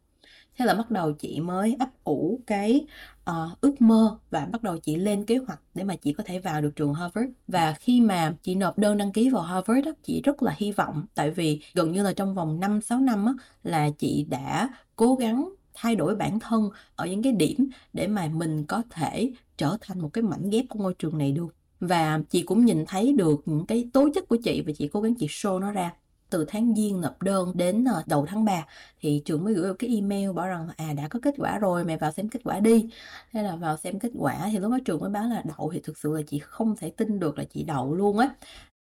Thế 0.58 0.64
là 0.64 0.74
bắt 0.74 0.90
đầu 0.90 1.12
chị 1.12 1.40
mới 1.40 1.76
ấp 1.78 1.88
ủ 2.04 2.40
cái 2.46 2.86
uh, 3.30 3.60
ước 3.60 3.80
mơ 3.82 4.18
và 4.30 4.46
bắt 4.46 4.62
đầu 4.62 4.78
chị 4.78 4.96
lên 4.96 5.24
kế 5.26 5.36
hoạch 5.36 5.60
để 5.74 5.84
mà 5.84 5.96
chị 5.96 6.12
có 6.12 6.24
thể 6.26 6.38
vào 6.38 6.60
được 6.62 6.70
trường 6.76 6.94
Harvard. 6.94 7.30
Và 7.48 7.74
khi 7.80 8.00
mà 8.00 8.34
chị 8.42 8.54
nộp 8.54 8.78
đơn 8.78 8.98
đăng 8.98 9.12
ký 9.12 9.30
vào 9.30 9.42
Harvard 9.42 9.86
đó, 9.86 9.92
chị 10.02 10.22
rất 10.24 10.42
là 10.42 10.54
hy 10.58 10.72
vọng 10.72 11.06
tại 11.14 11.30
vì 11.30 11.62
gần 11.74 11.92
như 11.92 12.02
là 12.02 12.12
trong 12.12 12.34
vòng 12.34 12.60
5 12.60 12.80
6 12.80 13.00
năm 13.00 13.26
á, 13.26 13.32
là 13.62 13.90
chị 13.98 14.26
đã 14.30 14.68
cố 14.96 15.14
gắng 15.14 15.48
thay 15.74 15.96
đổi 15.96 16.16
bản 16.16 16.40
thân 16.40 16.70
ở 16.96 17.06
những 17.06 17.22
cái 17.22 17.32
điểm 17.32 17.68
để 17.92 18.06
mà 18.06 18.28
mình 18.34 18.64
có 18.66 18.82
thể 18.90 19.32
trở 19.56 19.76
thành 19.80 20.00
một 20.00 20.10
cái 20.12 20.22
mảnh 20.22 20.50
ghép 20.50 20.64
của 20.68 20.78
ngôi 20.78 20.94
trường 20.98 21.18
này 21.18 21.32
được. 21.32 21.54
Và 21.80 22.20
chị 22.30 22.42
cũng 22.42 22.64
nhìn 22.64 22.84
thấy 22.88 23.12
được 23.12 23.40
những 23.46 23.66
cái 23.66 23.90
tố 23.92 24.08
chất 24.14 24.28
của 24.28 24.36
chị 24.44 24.62
và 24.66 24.72
chị 24.78 24.88
cố 24.92 25.00
gắng 25.00 25.14
chị 25.18 25.26
show 25.26 25.58
nó 25.58 25.72
ra. 25.72 25.92
Từ 26.30 26.44
tháng 26.48 26.74
giêng 26.74 27.00
nộp 27.00 27.22
đơn 27.22 27.52
đến 27.54 27.84
ờ, 27.84 28.02
đầu 28.06 28.26
tháng 28.28 28.44
3 28.44 28.66
thì 29.00 29.22
trường 29.24 29.44
mới 29.44 29.54
gửi 29.54 29.74
cái 29.78 29.90
email 29.94 30.32
bảo 30.32 30.46
rằng 30.48 30.68
à 30.76 30.92
đã 30.96 31.08
có 31.08 31.18
kết 31.22 31.34
quả 31.38 31.58
rồi 31.58 31.84
mày 31.84 31.96
vào 31.98 32.12
xem 32.12 32.28
kết 32.28 32.40
quả 32.44 32.60
đi. 32.60 32.88
Thế 33.32 33.42
là 33.42 33.56
vào 33.56 33.76
xem 33.76 33.98
kết 33.98 34.10
quả 34.18 34.48
thì 34.52 34.58
lúc 34.58 34.70
đó 34.70 34.78
trường 34.84 35.00
mới 35.00 35.10
báo 35.10 35.28
là 35.28 35.42
đậu, 35.58 35.70
thì 35.74 35.80
thực 35.84 35.98
sự 35.98 36.14
là 36.16 36.22
chị 36.26 36.38
không 36.38 36.76
thể 36.76 36.90
tin 36.90 37.18
được 37.20 37.38
là 37.38 37.44
chị 37.44 37.62
đậu 37.64 37.94
luôn 37.94 38.18
á. 38.18 38.34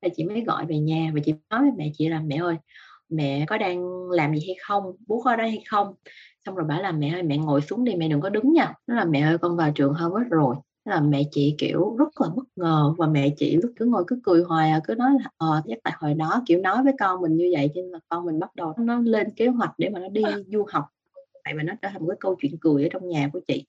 Thì 0.02 0.08
chị 0.16 0.24
mới 0.24 0.40
gọi 0.44 0.66
về 0.66 0.78
nhà 0.78 1.10
và 1.14 1.20
chị 1.24 1.34
nói 1.50 1.60
với 1.62 1.70
mẹ 1.76 1.90
chị 1.94 2.08
là, 2.08 2.20
mẹ 2.20 2.36
ơi 2.36 2.56
mẹ 3.08 3.44
có 3.48 3.58
đang 3.58 4.10
làm 4.10 4.34
gì 4.34 4.46
hay 4.46 4.56
không? 4.62 4.96
Bố 5.06 5.22
có 5.24 5.36
đây 5.36 5.50
hay 5.50 5.62
không? 5.68 5.94
Xong 6.46 6.54
rồi 6.54 6.66
bảo 6.66 6.82
là 6.82 6.92
mẹ 6.92 7.14
ơi 7.14 7.22
mẹ 7.22 7.36
ngồi 7.36 7.60
xuống 7.60 7.84
đi 7.84 7.94
mẹ 7.96 8.08
đừng 8.08 8.20
có 8.20 8.28
đứng 8.28 8.52
nha. 8.52 8.74
Nó 8.86 8.94
là 8.94 9.04
mẹ 9.04 9.20
ơi 9.20 9.38
con 9.38 9.56
vào 9.56 9.72
trường 9.74 9.94
Harvard 9.94 10.28
rồi. 10.30 10.56
Là 10.84 11.00
mẹ 11.00 11.22
chị 11.30 11.54
kiểu 11.58 11.96
rất 11.98 12.20
là 12.20 12.28
bất 12.36 12.44
ngờ 12.56 12.94
và 12.98 13.06
mẹ 13.06 13.28
chị 13.36 13.56
lúc 13.56 13.72
cứ 13.76 13.84
ngồi 13.84 14.04
cứ 14.06 14.20
cười 14.22 14.42
hoài 14.42 14.70
à 14.70 14.80
cứ 14.84 14.94
nói 14.94 15.10
là 15.22 15.30
ờ 15.36 15.62
chắc 15.68 15.78
tại 15.84 15.94
hồi 15.96 16.14
đó 16.14 16.42
kiểu 16.46 16.60
nói 16.60 16.82
với 16.84 16.92
con 17.00 17.20
mình 17.20 17.36
như 17.36 17.50
vậy 17.56 17.70
cho 17.74 17.82
nên 17.82 17.90
là 17.90 17.98
con 18.08 18.24
mình 18.24 18.38
bắt 18.38 18.54
đầu 18.56 18.74
nó 18.78 18.98
lên 18.98 19.30
kế 19.36 19.48
hoạch 19.48 19.70
để 19.78 19.88
mà 19.88 20.00
nó 20.00 20.08
đi 20.08 20.22
du 20.52 20.64
học 20.68 20.84
vậy 21.44 21.54
mà 21.54 21.62
nó 21.62 21.72
trở 21.82 21.88
thành 21.92 22.02
một 22.02 22.08
cái 22.08 22.16
câu 22.20 22.36
chuyện 22.40 22.58
cười 22.60 22.82
ở 22.82 22.88
trong 22.92 23.08
nhà 23.08 23.30
của 23.32 23.40
chị. 23.48 23.66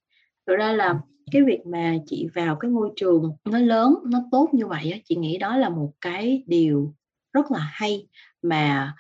Thực 0.48 0.56
ra 0.56 0.72
là 0.74 1.00
cái 1.32 1.42
việc 1.42 1.66
mà 1.66 1.94
chị 2.06 2.28
vào 2.36 2.56
cái 2.56 2.72
ngôi 2.72 2.90
trường 2.96 3.32
nó 3.46 3.60
lớn 3.60 3.96
nó 4.06 4.20
tốt 4.32 4.50
như 4.54 4.68
vậy 4.68 5.02
chị 5.06 5.16
nghĩ 5.16 5.38
đó 5.38 5.58
là 5.58 5.70
một 5.70 5.92
cái 6.02 6.44
điều 6.48 6.94
rất 7.34 7.52
là 7.52 7.60
hay 7.60 8.08
mà 8.42 8.94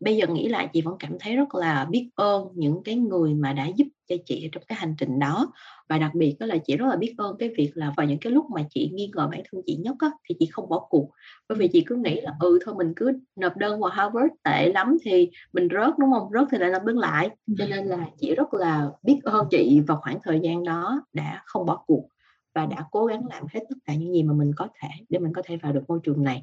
bây 0.00 0.16
giờ 0.16 0.26
nghĩ 0.26 0.48
lại 0.48 0.68
chị 0.72 0.82
vẫn 0.82 0.96
cảm 0.98 1.12
thấy 1.20 1.36
rất 1.36 1.54
là 1.54 1.86
biết 1.90 2.10
ơn 2.14 2.48
những 2.54 2.82
cái 2.84 2.94
người 2.94 3.34
mà 3.34 3.52
đã 3.52 3.66
giúp 3.76 3.86
cho 4.08 4.16
chị 4.26 4.48
trong 4.52 4.62
cái 4.68 4.78
hành 4.78 4.94
trình 4.98 5.18
đó. 5.18 5.52
Và 5.88 5.98
đặc 5.98 6.14
biệt 6.14 6.36
đó 6.40 6.46
là 6.46 6.56
chị 6.64 6.76
rất 6.76 6.86
là 6.86 6.96
biết 6.96 7.14
ơn 7.18 7.36
cái 7.38 7.50
việc 7.56 7.70
là 7.74 7.92
vào 7.96 8.06
những 8.06 8.18
cái 8.18 8.32
lúc 8.32 8.46
mà 8.54 8.62
chị 8.70 8.90
nghi 8.92 9.10
ngờ 9.14 9.28
bản 9.30 9.42
thân 9.52 9.62
chị 9.66 9.76
nhất 9.76 9.96
á, 9.98 10.10
thì 10.28 10.34
chị 10.38 10.46
không 10.46 10.68
bỏ 10.68 10.86
cuộc. 10.90 11.10
Bởi 11.48 11.58
vì 11.58 11.68
chị 11.68 11.84
cứ 11.86 11.96
nghĩ 11.96 12.20
là 12.20 12.34
ừ 12.40 12.58
thôi 12.64 12.74
mình 12.78 12.92
cứ 12.96 13.12
nộp 13.36 13.56
đơn 13.56 13.80
vào 13.80 13.90
Harvard 13.90 14.34
tệ 14.44 14.72
lắm 14.72 14.96
thì 15.02 15.30
mình 15.52 15.68
rớt 15.70 15.98
đúng 15.98 16.12
không? 16.12 16.28
Rớt 16.32 16.48
thì 16.50 16.58
lại 16.58 16.70
làm 16.70 16.86
đơn 16.86 16.98
lại. 16.98 17.30
Cho 17.58 17.66
nên 17.66 17.84
là 17.84 18.08
chị 18.20 18.34
rất 18.34 18.54
là 18.54 18.90
biết 19.02 19.20
ơn 19.24 19.46
chị 19.50 19.80
vào 19.86 19.98
khoảng 20.02 20.18
thời 20.22 20.40
gian 20.40 20.64
đó 20.64 21.02
đã 21.12 21.42
không 21.46 21.66
bỏ 21.66 21.84
cuộc 21.86 22.08
và 22.54 22.66
đã 22.66 22.84
cố 22.90 23.06
gắng 23.06 23.26
làm 23.30 23.42
hết 23.54 23.60
tất 23.68 23.76
cả 23.84 23.94
những 23.94 24.12
gì 24.12 24.22
mà 24.22 24.34
mình 24.34 24.52
có 24.56 24.68
thể 24.80 24.88
để 25.08 25.18
mình 25.18 25.32
có 25.32 25.42
thể 25.44 25.56
vào 25.56 25.72
được 25.72 25.82
môi 25.88 25.98
trường 26.02 26.22
này 26.24 26.42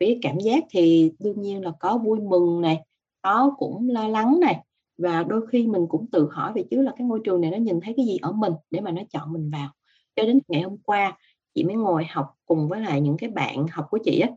với 0.00 0.18
cảm 0.22 0.38
giác 0.38 0.64
thì 0.70 1.12
đương 1.18 1.42
nhiên 1.42 1.64
là 1.64 1.72
có 1.80 1.98
vui 1.98 2.20
mừng 2.20 2.60
này, 2.60 2.78
có 3.22 3.54
cũng 3.58 3.88
lo 3.90 4.08
lắng 4.08 4.40
này. 4.40 4.56
Và 4.98 5.22
đôi 5.22 5.46
khi 5.46 5.66
mình 5.66 5.86
cũng 5.88 6.06
tự 6.12 6.28
hỏi 6.32 6.52
về 6.54 6.64
chứ 6.70 6.82
là 6.82 6.92
cái 6.98 7.06
ngôi 7.06 7.20
trường 7.24 7.40
này 7.40 7.50
nó 7.50 7.56
nhìn 7.56 7.80
thấy 7.80 7.94
cái 7.96 8.06
gì 8.06 8.16
ở 8.22 8.32
mình 8.32 8.52
để 8.70 8.80
mà 8.80 8.90
nó 8.90 9.02
chọn 9.10 9.32
mình 9.32 9.50
vào. 9.50 9.68
Cho 10.16 10.22
đến 10.22 10.38
ngày 10.48 10.62
hôm 10.62 10.76
qua, 10.84 11.18
chị 11.54 11.64
mới 11.64 11.74
ngồi 11.76 12.04
học 12.10 12.34
cùng 12.46 12.68
với 12.68 12.80
lại 12.80 13.00
những 13.00 13.16
cái 13.16 13.30
bạn 13.30 13.66
học 13.72 13.86
của 13.90 13.98
chị 14.04 14.20
á, 14.20 14.28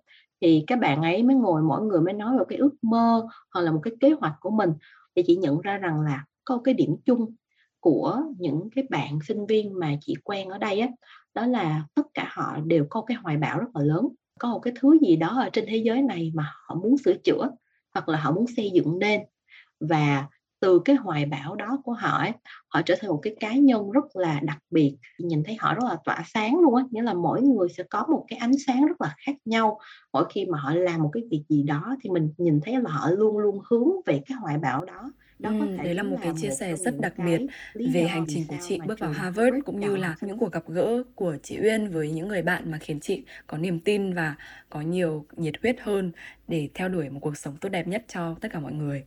thì 0.41 0.63
các 0.67 0.79
bạn 0.79 1.01
ấy 1.01 1.23
mới 1.23 1.35
ngồi 1.35 1.61
mỗi 1.61 1.81
người 1.81 2.01
mới 2.01 2.13
nói 2.13 2.37
về 2.39 2.45
cái 2.49 2.57
ước 2.57 2.75
mơ 2.81 3.27
hoặc 3.53 3.61
là 3.61 3.71
một 3.71 3.79
cái 3.83 3.93
kế 3.99 4.11
hoạch 4.11 4.33
của 4.41 4.49
mình. 4.49 4.69
Thì 5.15 5.23
chị 5.27 5.35
nhận 5.35 5.61
ra 5.61 5.77
rằng 5.77 6.01
là 6.01 6.25
có 6.45 6.57
cái 6.63 6.73
điểm 6.73 6.95
chung 7.05 7.35
của 7.79 8.21
những 8.37 8.69
cái 8.75 8.83
bạn 8.89 9.19
sinh 9.27 9.45
viên 9.45 9.79
mà 9.79 9.95
chị 10.01 10.15
quen 10.23 10.49
ở 10.49 10.57
đây 10.57 10.79
á, 10.79 10.87
đó 11.33 11.45
là 11.45 11.83
tất 11.95 12.03
cả 12.13 12.27
họ 12.31 12.57
đều 12.65 12.85
có 12.89 13.01
cái 13.01 13.17
hoài 13.23 13.37
bão 13.37 13.59
rất 13.59 13.67
là 13.75 13.81
lớn 13.83 14.07
có 14.41 14.49
một 14.49 14.59
cái 14.59 14.73
thứ 14.81 14.97
gì 15.01 15.15
đó 15.15 15.27
ở 15.43 15.49
trên 15.53 15.65
thế 15.67 15.77
giới 15.77 16.01
này 16.01 16.31
mà 16.35 16.53
họ 16.67 16.75
muốn 16.75 16.97
sửa 16.97 17.13
chữa 17.23 17.49
hoặc 17.93 18.09
là 18.09 18.19
họ 18.19 18.31
muốn 18.31 18.45
xây 18.57 18.71
dựng 18.75 18.99
nên. 18.99 19.21
Và 19.79 20.27
từ 20.59 20.81
cái 20.85 20.95
hoài 20.95 21.25
bão 21.25 21.55
đó 21.55 21.79
của 21.83 21.93
họ 21.93 22.17
ấy, 22.17 22.31
họ 22.69 22.81
trở 22.85 22.95
thành 23.01 23.09
một 23.09 23.19
cái 23.23 23.35
cá 23.39 23.53
nhân 23.55 23.91
rất 23.91 24.05
là 24.15 24.39
đặc 24.43 24.57
biệt. 24.71 24.97
Nhìn 25.19 25.43
thấy 25.45 25.55
họ 25.59 25.73
rất 25.73 25.83
là 25.89 25.97
tỏa 26.05 26.23
sáng 26.33 26.59
luôn 26.59 26.75
á 26.75 26.83
nghĩa 26.91 27.01
là 27.01 27.13
mỗi 27.13 27.41
người 27.41 27.69
sẽ 27.77 27.83
có 27.89 28.05
một 28.11 28.25
cái 28.27 28.39
ánh 28.39 28.53
sáng 28.67 28.85
rất 28.85 29.01
là 29.01 29.15
khác 29.25 29.35
nhau. 29.45 29.79
Mỗi 30.13 30.25
khi 30.29 30.45
mà 30.45 30.59
họ 30.59 30.73
làm 30.73 31.03
một 31.03 31.09
cái 31.13 31.23
việc 31.31 31.43
gì 31.49 31.63
đó 31.63 31.95
thì 32.01 32.09
mình 32.09 32.33
nhìn 32.37 32.59
thấy 32.65 32.81
là 32.81 32.91
họ 32.91 33.09
luôn 33.11 33.37
luôn 33.37 33.59
hướng 33.71 33.89
về 34.05 34.21
cái 34.27 34.37
hoài 34.41 34.57
bão 34.57 34.85
đó 34.85 35.11
đó 35.41 35.49
ừ, 35.49 35.77
đấy 35.83 35.93
là 35.93 36.03
một 36.03 36.17
cái 36.21 36.33
chia 36.41 36.49
sẻ 36.49 36.75
rất 36.75 36.99
đặc 36.99 37.13
biệt 37.17 37.41
về 37.73 38.03
hành 38.03 38.25
trình 38.29 38.45
của 38.47 38.55
chị 38.67 38.79
bước 38.87 38.99
vào 38.99 39.11
Harvard 39.11 39.57
cũng 39.65 39.79
như 39.79 39.95
là 39.95 40.15
những 40.21 40.37
cuộc 40.37 40.51
gặp 40.51 40.63
gỡ 40.67 41.03
của 41.15 41.37
chị 41.43 41.59
Uyên 41.61 41.87
với 41.87 42.11
những 42.11 42.27
người 42.27 42.41
bạn 42.41 42.71
mà 42.71 42.77
khiến 42.77 42.99
chị 42.99 43.23
có 43.47 43.57
niềm 43.57 43.79
tin 43.79 44.13
và 44.13 44.35
có 44.69 44.81
nhiều 44.81 45.25
nhiệt 45.37 45.53
huyết 45.61 45.75
hơn 45.81 46.11
để 46.47 46.69
theo 46.73 46.89
đuổi 46.89 47.09
một 47.09 47.19
cuộc 47.19 47.37
sống 47.37 47.57
tốt 47.57 47.69
đẹp 47.69 47.87
nhất 47.87 48.05
cho 48.07 48.35
tất 48.41 48.51
cả 48.51 48.59
mọi 48.59 48.73
người. 48.73 49.03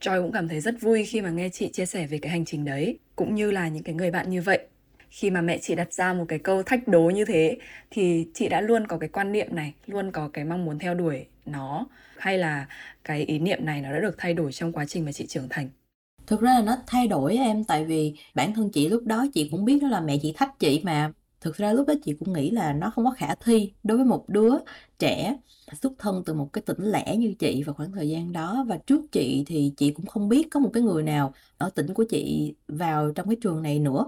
Joy 0.00 0.22
cũng 0.22 0.32
cảm 0.32 0.48
thấy 0.48 0.60
rất 0.60 0.74
vui 0.80 1.04
khi 1.04 1.20
mà 1.20 1.30
nghe 1.30 1.48
chị 1.48 1.68
chia 1.68 1.86
sẻ 1.86 2.06
về 2.06 2.18
cái 2.18 2.32
hành 2.32 2.44
trình 2.44 2.64
đấy 2.64 2.98
cũng 3.16 3.34
như 3.34 3.50
là 3.50 3.68
những 3.68 3.82
cái 3.82 3.94
người 3.94 4.10
bạn 4.10 4.30
như 4.30 4.42
vậy 4.42 4.66
khi 5.10 5.30
mà 5.30 5.40
mẹ 5.40 5.58
chị 5.62 5.74
đặt 5.74 5.92
ra 5.92 6.12
một 6.12 6.24
cái 6.28 6.38
câu 6.38 6.62
thách 6.62 6.88
đố 6.88 7.00
như 7.14 7.24
thế, 7.24 7.58
thì 7.90 8.28
chị 8.34 8.48
đã 8.48 8.60
luôn 8.60 8.86
có 8.86 8.98
cái 8.98 9.08
quan 9.08 9.32
niệm 9.32 9.46
này, 9.56 9.74
luôn 9.86 10.12
có 10.12 10.28
cái 10.32 10.44
mong 10.44 10.64
muốn 10.64 10.78
theo 10.78 10.94
đuổi 10.94 11.26
nó, 11.46 11.86
hay 12.16 12.38
là 12.38 12.66
cái 13.04 13.22
ý 13.24 13.38
niệm 13.38 13.64
này 13.64 13.80
nó 13.80 13.92
đã 13.92 14.00
được 14.00 14.14
thay 14.18 14.34
đổi 14.34 14.52
trong 14.52 14.72
quá 14.72 14.84
trình 14.84 15.04
mà 15.04 15.12
chị 15.12 15.26
trưởng 15.26 15.48
thành? 15.50 15.68
Thực 16.26 16.40
ra 16.40 16.50
là 16.54 16.62
nó 16.62 16.76
thay 16.86 17.08
đổi 17.08 17.36
em, 17.36 17.64
tại 17.64 17.84
vì 17.84 18.14
bản 18.34 18.54
thân 18.54 18.70
chị 18.72 18.88
lúc 18.88 19.02
đó 19.06 19.26
chị 19.34 19.48
cũng 19.50 19.64
biết 19.64 19.78
đó 19.82 19.88
là 19.88 20.00
mẹ 20.00 20.18
chị 20.22 20.32
thách 20.36 20.58
chị 20.58 20.80
mà 20.84 21.12
thực 21.46 21.56
ra 21.56 21.72
lúc 21.72 21.88
đó 21.88 21.94
chị 22.04 22.14
cũng 22.14 22.32
nghĩ 22.32 22.50
là 22.50 22.72
nó 22.72 22.90
không 22.90 23.04
có 23.04 23.10
khả 23.10 23.34
thi 23.34 23.72
đối 23.84 23.96
với 23.96 24.06
một 24.06 24.28
đứa 24.28 24.54
trẻ 24.98 25.36
xuất 25.82 25.92
thân 25.98 26.22
từ 26.26 26.34
một 26.34 26.52
cái 26.52 26.62
tỉnh 26.62 26.82
lẻ 26.82 27.16
như 27.16 27.34
chị 27.38 27.62
vào 27.62 27.74
khoảng 27.74 27.92
thời 27.92 28.08
gian 28.08 28.32
đó. 28.32 28.64
Và 28.68 28.78
trước 28.86 29.12
chị 29.12 29.44
thì 29.46 29.72
chị 29.76 29.90
cũng 29.90 30.06
không 30.06 30.28
biết 30.28 30.48
có 30.50 30.60
một 30.60 30.70
cái 30.72 30.82
người 30.82 31.02
nào 31.02 31.34
ở 31.58 31.70
tỉnh 31.70 31.94
của 31.94 32.04
chị 32.04 32.54
vào 32.68 33.12
trong 33.12 33.28
cái 33.28 33.36
trường 33.42 33.62
này 33.62 33.78
nữa. 33.78 34.04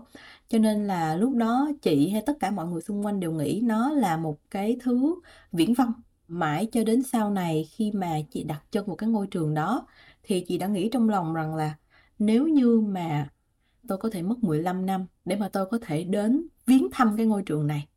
Cho 0.49 0.59
nên 0.59 0.87
là 0.87 1.17
lúc 1.17 1.35
đó 1.37 1.71
chị 1.83 2.09
hay 2.09 2.23
tất 2.27 2.33
cả 2.41 2.51
mọi 2.51 2.67
người 2.67 2.83
xung 2.83 3.07
quanh 3.07 3.21
đều 3.21 3.33
nghĩ 3.33 3.61
nó 3.65 3.91
là 3.93 4.17
một 4.17 4.39
cái 4.51 4.77
thứ 4.83 5.21
viễn 5.53 5.75
vông. 5.75 5.93
Mãi 6.29 6.69
cho 6.73 6.85
đến 6.85 7.03
sau 7.03 7.31
này 7.31 7.69
khi 7.71 7.93
mà 7.93 8.17
chị 8.31 8.45
đặt 8.45 8.63
chân 8.73 8.87
vào 8.87 8.97
cái 8.97 9.09
ngôi 9.11 9.27
trường 9.27 9.55
đó 9.55 9.87
thì 10.23 10.45
chị 10.49 10.59
đã 10.59 10.67
nghĩ 10.67 10.89
trong 10.93 11.09
lòng 11.09 11.35
rằng 11.35 11.55
là 11.55 11.75
nếu 12.19 12.49
như 12.49 12.81
mà 12.81 13.29
tôi 13.89 13.99
có 13.99 14.11
thể 14.11 14.23
mất 14.23 14.45
15 14.45 14.87
năm 14.87 15.07
để 15.25 15.37
mà 15.37 15.49
tôi 15.49 15.67
có 15.67 15.79
thể 15.83 16.05
đến 16.05 16.49
viếng 16.69 16.89
thăm 16.93 17.17
cái 17.17 17.27
ngôi 17.27 17.43
trường 17.43 17.67
này, 17.67 17.89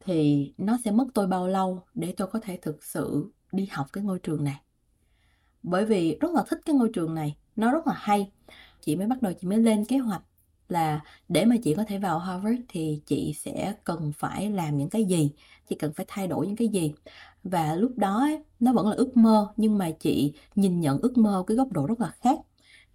thì 0.00 0.52
nó 0.58 0.78
sẽ 0.84 0.90
mất 0.90 1.06
tôi 1.14 1.26
bao 1.26 1.48
lâu 1.48 1.82
để 1.94 2.14
tôi 2.16 2.28
có 2.28 2.40
thể 2.42 2.58
thực 2.62 2.84
sự 2.84 3.30
đi 3.52 3.68
học 3.70 3.86
cái 3.92 4.04
ngôi 4.04 4.18
trường 4.18 4.44
này? 4.44 4.60
Bởi 5.62 5.84
vì 5.84 6.18
rất 6.20 6.30
là 6.34 6.44
thích 6.48 6.60
cái 6.64 6.74
ngôi 6.74 6.90
trường 6.94 7.14
này, 7.14 7.36
nó 7.56 7.72
rất 7.72 7.86
là 7.86 7.94
hay. 7.96 8.30
Chị 8.80 8.96
mới 8.96 9.06
bắt 9.06 9.22
đầu 9.22 9.32
chị 9.40 9.48
mới 9.48 9.58
lên 9.58 9.84
kế 9.84 9.98
hoạch 9.98 10.22
là 10.68 11.00
để 11.28 11.44
mà 11.44 11.56
chị 11.64 11.74
có 11.74 11.84
thể 11.84 11.98
vào 11.98 12.18
Harvard 12.18 12.60
thì 12.68 13.02
chị 13.06 13.34
sẽ 13.36 13.74
cần 13.84 14.12
phải 14.18 14.50
làm 14.50 14.76
những 14.78 14.90
cái 14.90 15.04
gì? 15.04 15.32
Chị 15.68 15.76
cần 15.76 15.92
phải 15.92 16.06
thay 16.08 16.28
đổi 16.28 16.46
những 16.46 16.56
cái 16.56 16.68
gì? 16.68 16.92
Và 17.44 17.74
lúc 17.74 17.92
đó 17.96 18.28
nó 18.60 18.72
vẫn 18.72 18.88
là 18.88 18.96
ước 18.96 19.16
mơ, 19.16 19.52
nhưng 19.56 19.78
mà 19.78 19.90
chị 19.90 20.34
nhìn 20.54 20.80
nhận 20.80 20.98
ước 20.98 21.18
mơ 21.18 21.44
cái 21.46 21.56
góc 21.56 21.72
độ 21.72 21.86
rất 21.86 22.00
là 22.00 22.10
khác 22.20 22.38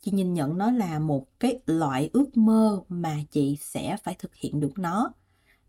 chị 0.01 0.11
nhìn 0.11 0.33
nhận 0.33 0.57
nó 0.57 0.71
là 0.71 0.99
một 0.99 1.39
cái 1.39 1.59
loại 1.65 2.09
ước 2.13 2.37
mơ 2.37 2.81
mà 2.89 3.17
chị 3.31 3.57
sẽ 3.61 3.97
phải 4.03 4.15
thực 4.19 4.35
hiện 4.35 4.59
được 4.59 4.79
nó. 4.79 5.13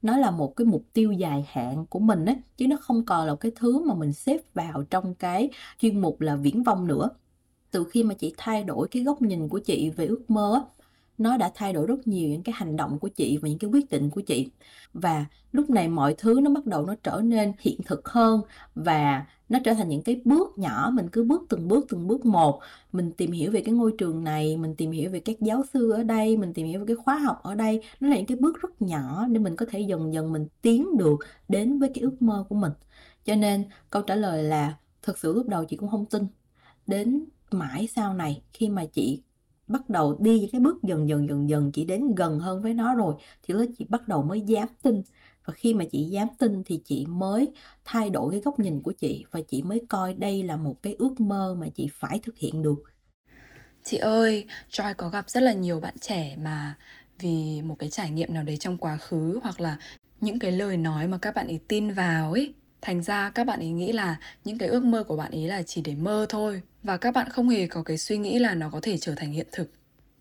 Nó 0.02 0.16
là 0.16 0.30
một 0.30 0.56
cái 0.56 0.64
mục 0.66 0.84
tiêu 0.92 1.12
dài 1.12 1.46
hạn 1.48 1.86
của 1.86 1.98
mình 1.98 2.26
ấy 2.26 2.36
chứ 2.56 2.66
nó 2.68 2.76
không 2.80 3.04
còn 3.06 3.26
là 3.26 3.36
cái 3.36 3.52
thứ 3.56 3.78
mà 3.86 3.94
mình 3.94 4.12
xếp 4.12 4.38
vào 4.54 4.84
trong 4.90 5.14
cái 5.14 5.50
chuyên 5.78 6.00
mục 6.00 6.20
là 6.20 6.36
viễn 6.36 6.62
vông 6.62 6.86
nữa. 6.86 7.10
Từ 7.70 7.84
khi 7.84 8.02
mà 8.02 8.14
chị 8.14 8.34
thay 8.36 8.64
đổi 8.64 8.88
cái 8.88 9.02
góc 9.02 9.22
nhìn 9.22 9.48
của 9.48 9.58
chị 9.58 9.90
về 9.90 10.06
ước 10.06 10.30
mơ 10.30 10.64
nó 11.18 11.36
đã 11.36 11.50
thay 11.54 11.72
đổi 11.72 11.86
rất 11.86 12.06
nhiều 12.06 12.28
những 12.28 12.42
cái 12.42 12.54
hành 12.58 12.76
động 12.76 12.98
của 12.98 13.08
chị 13.08 13.38
và 13.42 13.48
những 13.48 13.58
cái 13.58 13.70
quyết 13.70 13.90
định 13.90 14.10
của 14.10 14.20
chị. 14.20 14.50
Và 14.94 15.26
lúc 15.52 15.70
này 15.70 15.88
mọi 15.88 16.14
thứ 16.18 16.40
nó 16.42 16.50
bắt 16.50 16.66
đầu 16.66 16.86
nó 16.86 16.94
trở 17.02 17.20
nên 17.24 17.52
hiện 17.60 17.80
thực 17.86 18.08
hơn 18.08 18.40
và 18.74 19.26
nó 19.48 19.58
trở 19.64 19.74
thành 19.74 19.88
những 19.88 20.02
cái 20.02 20.20
bước 20.24 20.58
nhỏ, 20.58 20.90
mình 20.94 21.08
cứ 21.12 21.24
bước 21.24 21.42
từng 21.48 21.68
bước 21.68 21.86
từng 21.88 22.06
bước 22.06 22.26
một. 22.26 22.60
Mình 22.92 23.12
tìm 23.12 23.32
hiểu 23.32 23.50
về 23.50 23.60
cái 23.60 23.74
ngôi 23.74 23.92
trường 23.98 24.24
này, 24.24 24.56
mình 24.56 24.74
tìm 24.74 24.90
hiểu 24.90 25.10
về 25.10 25.20
các 25.20 25.40
giáo 25.40 25.62
sư 25.74 25.90
ở 25.90 26.02
đây, 26.02 26.36
mình 26.36 26.52
tìm 26.54 26.66
hiểu 26.66 26.80
về 26.80 26.86
cái 26.86 26.96
khóa 26.96 27.18
học 27.18 27.40
ở 27.42 27.54
đây. 27.54 27.82
Nó 28.00 28.08
là 28.08 28.16
những 28.16 28.26
cái 28.26 28.36
bước 28.36 28.62
rất 28.62 28.82
nhỏ 28.82 29.26
để 29.30 29.38
mình 29.38 29.56
có 29.56 29.66
thể 29.70 29.80
dần 29.80 30.14
dần 30.14 30.32
mình 30.32 30.46
tiến 30.62 30.96
được 30.98 31.16
đến 31.48 31.78
với 31.78 31.90
cái 31.94 32.02
ước 32.02 32.22
mơ 32.22 32.44
của 32.48 32.54
mình. 32.54 32.72
Cho 33.24 33.34
nên 33.34 33.64
câu 33.90 34.02
trả 34.02 34.14
lời 34.14 34.42
là 34.42 34.74
thật 35.02 35.18
sự 35.18 35.32
lúc 35.34 35.48
đầu 35.48 35.64
chị 35.64 35.76
cũng 35.76 35.90
không 35.90 36.06
tin 36.06 36.26
đến 36.86 37.24
mãi 37.50 37.88
sau 37.94 38.14
này 38.14 38.42
khi 38.52 38.68
mà 38.68 38.84
chị 38.86 39.22
bắt 39.66 39.90
đầu 39.90 40.16
đi 40.20 40.48
cái 40.52 40.60
bước 40.60 40.82
dần 40.82 41.08
dần 41.08 41.28
dần 41.28 41.48
dần 41.48 41.72
chị 41.72 41.84
đến 41.84 42.14
gần 42.14 42.38
hơn 42.38 42.62
với 42.62 42.74
nó 42.74 42.94
rồi, 42.94 43.14
thì 43.42 43.54
lúc 43.54 43.70
chị 43.78 43.86
bắt 43.88 44.08
đầu 44.08 44.22
mới 44.22 44.40
dám 44.40 44.68
tin. 44.82 45.02
Và 45.44 45.54
khi 45.54 45.74
mà 45.74 45.84
chị 45.92 46.04
dám 46.04 46.28
tin 46.38 46.62
thì 46.66 46.80
chị 46.84 47.06
mới 47.08 47.52
thay 47.84 48.10
đổi 48.10 48.32
cái 48.32 48.40
góc 48.40 48.58
nhìn 48.58 48.82
của 48.82 48.92
chị 48.92 49.24
và 49.30 49.40
chị 49.48 49.62
mới 49.62 49.82
coi 49.88 50.14
đây 50.14 50.42
là 50.42 50.56
một 50.56 50.82
cái 50.82 50.94
ước 50.98 51.20
mơ 51.20 51.56
mà 51.58 51.68
chị 51.74 51.88
phải 51.92 52.20
thực 52.22 52.38
hiện 52.38 52.62
được. 52.62 52.82
Chị 53.84 53.96
ơi, 53.96 54.46
Joy 54.70 54.94
có 54.94 55.08
gặp 55.08 55.30
rất 55.30 55.42
là 55.42 55.52
nhiều 55.52 55.80
bạn 55.80 55.94
trẻ 56.00 56.36
mà 56.36 56.76
vì 57.18 57.62
một 57.62 57.76
cái 57.78 57.90
trải 57.90 58.10
nghiệm 58.10 58.34
nào 58.34 58.42
đấy 58.42 58.56
trong 58.56 58.78
quá 58.78 58.96
khứ 58.96 59.40
hoặc 59.42 59.60
là 59.60 59.78
những 60.20 60.38
cái 60.38 60.52
lời 60.52 60.76
nói 60.76 61.08
mà 61.08 61.18
các 61.18 61.34
bạn 61.34 61.46
ấy 61.46 61.60
tin 61.68 61.90
vào 61.90 62.32
ấy 62.32 62.54
thành 62.82 63.02
ra 63.02 63.30
các 63.30 63.46
bạn 63.46 63.60
ấy 63.60 63.68
nghĩ 63.68 63.92
là 63.92 64.16
những 64.44 64.58
cái 64.58 64.68
ước 64.68 64.84
mơ 64.84 65.04
của 65.04 65.16
bạn 65.16 65.32
ấy 65.32 65.46
là 65.46 65.62
chỉ 65.62 65.80
để 65.84 65.94
mơ 65.94 66.26
thôi. 66.28 66.62
Và 66.82 66.96
các 66.96 67.14
bạn 67.14 67.28
không 67.28 67.48
hề 67.48 67.66
có 67.66 67.82
cái 67.82 67.98
suy 67.98 68.18
nghĩ 68.18 68.38
là 68.38 68.54
nó 68.54 68.70
có 68.70 68.80
thể 68.82 68.98
trở 68.98 69.14
thành 69.14 69.32
hiện 69.32 69.46
thực. 69.52 69.70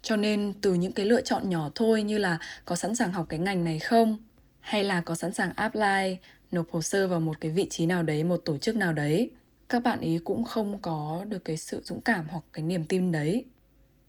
Cho 0.01 0.15
nên 0.15 0.53
từ 0.61 0.73
những 0.73 0.91
cái 0.91 1.05
lựa 1.05 1.21
chọn 1.21 1.49
nhỏ 1.49 1.69
thôi 1.75 2.03
như 2.03 2.17
là 2.17 2.39
có 2.65 2.75
sẵn 2.75 2.95
sàng 2.95 3.11
học 3.11 3.25
cái 3.29 3.39
ngành 3.39 3.63
này 3.63 3.79
không? 3.79 4.17
Hay 4.59 4.83
là 4.83 5.01
có 5.01 5.15
sẵn 5.15 5.33
sàng 5.33 5.53
apply, 5.55 6.17
nộp 6.51 6.71
hồ 6.71 6.81
sơ 6.81 7.07
vào 7.07 7.19
một 7.19 7.41
cái 7.41 7.51
vị 7.51 7.67
trí 7.69 7.85
nào 7.85 8.03
đấy, 8.03 8.23
một 8.23 8.41
tổ 8.45 8.57
chức 8.57 8.75
nào 8.75 8.93
đấy, 8.93 9.31
các 9.69 9.83
bạn 9.83 9.99
ấy 9.99 10.19
cũng 10.23 10.43
không 10.43 10.79
có 10.81 11.25
được 11.27 11.45
cái 11.45 11.57
sự 11.57 11.81
dũng 11.83 12.01
cảm 12.01 12.27
hoặc 12.29 12.43
cái 12.53 12.63
niềm 12.65 12.85
tin 12.85 13.11
đấy. 13.11 13.45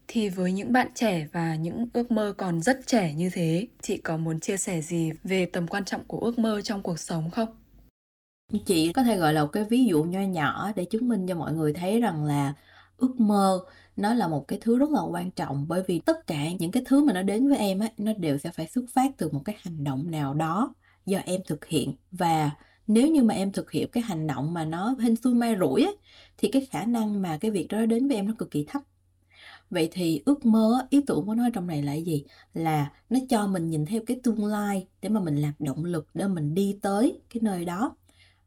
Thì 0.07 0.29
với 0.29 0.51
những 0.51 0.73
bạn 0.73 0.87
trẻ 0.95 1.27
và 1.31 1.55
những 1.55 1.87
ước 1.93 2.11
mơ 2.11 2.33
còn 2.37 2.61
rất 2.61 2.79
trẻ 2.87 3.13
như 3.13 3.29
thế, 3.33 3.67
chị 3.81 3.97
có 3.97 4.17
muốn 4.17 4.39
chia 4.39 4.57
sẻ 4.57 4.81
gì 4.81 5.11
về 5.23 5.45
tầm 5.45 5.67
quan 5.67 5.85
trọng 5.85 6.03
của 6.05 6.19
ước 6.19 6.39
mơ 6.39 6.61
trong 6.61 6.83
cuộc 6.83 6.99
sống 6.99 7.31
không? 7.31 7.62
Chị 8.65 8.93
có 8.93 9.03
thể 9.03 9.17
gọi 9.17 9.33
là 9.33 9.43
một 9.43 9.49
cái 9.51 9.63
ví 9.69 9.85
dụ 9.85 10.03
nho 10.03 10.21
nhỏ 10.21 10.71
để 10.75 10.85
chứng 10.85 11.07
minh 11.07 11.27
cho 11.27 11.35
mọi 11.35 11.53
người 11.53 11.73
thấy 11.73 11.99
rằng 12.01 12.25
là 12.25 12.53
ước 12.97 13.19
mơ 13.19 13.59
nó 13.95 14.13
là 14.13 14.27
một 14.27 14.47
cái 14.47 14.59
thứ 14.61 14.77
rất 14.77 14.89
là 14.89 15.01
quan 15.01 15.31
trọng. 15.31 15.67
Bởi 15.67 15.83
vì 15.87 15.99
tất 15.99 16.27
cả 16.27 16.51
những 16.59 16.71
cái 16.71 16.83
thứ 16.85 17.03
mà 17.03 17.13
nó 17.13 17.21
đến 17.21 17.49
với 17.49 17.57
em 17.57 17.79
á, 17.79 17.87
nó 17.97 18.13
đều 18.13 18.37
sẽ 18.37 18.51
phải 18.51 18.67
xuất 18.67 18.85
phát 18.93 19.11
từ 19.17 19.29
một 19.29 19.41
cái 19.45 19.55
hành 19.59 19.83
động 19.83 20.11
nào 20.11 20.33
đó 20.33 20.73
do 21.05 21.19
em 21.25 21.41
thực 21.47 21.65
hiện. 21.65 21.93
Và 22.11 22.51
nếu 22.87 23.07
như 23.07 23.23
mà 23.23 23.33
em 23.33 23.51
thực 23.51 23.71
hiện 23.71 23.87
cái 23.91 24.03
hành 24.03 24.27
động 24.27 24.53
mà 24.53 24.65
nó 24.65 24.95
hên 24.99 25.15
xui 25.15 25.33
may 25.33 25.55
rủi 25.59 25.83
á, 25.83 25.91
thì 26.37 26.49
cái 26.51 26.65
khả 26.71 26.85
năng 26.85 27.21
mà 27.21 27.37
cái 27.41 27.51
việc 27.51 27.67
đó 27.69 27.85
đến 27.85 28.07
với 28.07 28.15
em 28.17 28.27
nó 28.27 28.33
cực 28.37 28.51
kỳ 28.51 28.65
thấp. 28.67 28.81
Vậy 29.69 29.89
thì 29.91 30.21
ước 30.25 30.45
mơ 30.45 30.87
ý 30.89 31.01
tưởng 31.07 31.25
của 31.25 31.35
nó 31.35 31.49
trong 31.53 31.67
này 31.67 31.83
là 31.83 31.93
gì? 31.93 32.25
Là 32.53 32.91
nó 33.09 33.19
cho 33.29 33.47
mình 33.47 33.67
nhìn 33.69 33.85
theo 33.85 34.01
cái 34.07 34.19
tương 34.23 34.45
lai 34.45 34.87
để 35.01 35.09
mà 35.09 35.19
mình 35.19 35.35
làm 35.35 35.53
động 35.59 35.85
lực 35.85 36.07
để 36.13 36.27
mình 36.27 36.53
đi 36.55 36.79
tới 36.81 37.21
cái 37.29 37.41
nơi 37.43 37.65
đó 37.65 37.95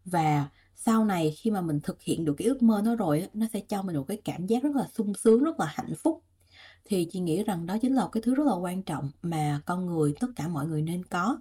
và 0.07 0.49
sau 0.77 1.05
này 1.05 1.35
khi 1.39 1.51
mà 1.51 1.61
mình 1.61 1.81
thực 1.81 2.03
hiện 2.03 2.25
được 2.25 2.35
cái 2.39 2.49
ước 2.49 2.63
mơ 2.63 2.83
nó 2.85 2.97
rồi 2.97 3.29
nó 3.35 3.47
sẽ 3.53 3.61
cho 3.61 3.83
mình 3.83 3.97
một 3.97 4.05
cái 4.09 4.17
cảm 4.25 4.47
giác 4.47 4.63
rất 4.63 4.77
là 4.77 4.89
sung 4.95 5.15
sướng, 5.15 5.45
rất 5.45 5.61
là 5.61 5.67
hạnh 5.67 5.95
phúc. 6.03 6.23
Thì 6.85 7.09
chị 7.13 7.21
nghĩ 7.21 7.45
rằng 7.45 7.67
đó 7.67 7.79
chính 7.83 7.95
là 7.95 8.09
cái 8.13 8.23
thứ 8.23 8.35
rất 8.35 8.47
là 8.47 8.55
quan 8.55 8.83
trọng 8.83 9.11
mà 9.23 9.61
con 9.67 9.87
người, 9.87 10.15
tất 10.21 10.29
cả 10.37 10.49
mọi 10.49 10.67
người 10.67 10.83
nên 10.83 11.05
có. 11.05 11.39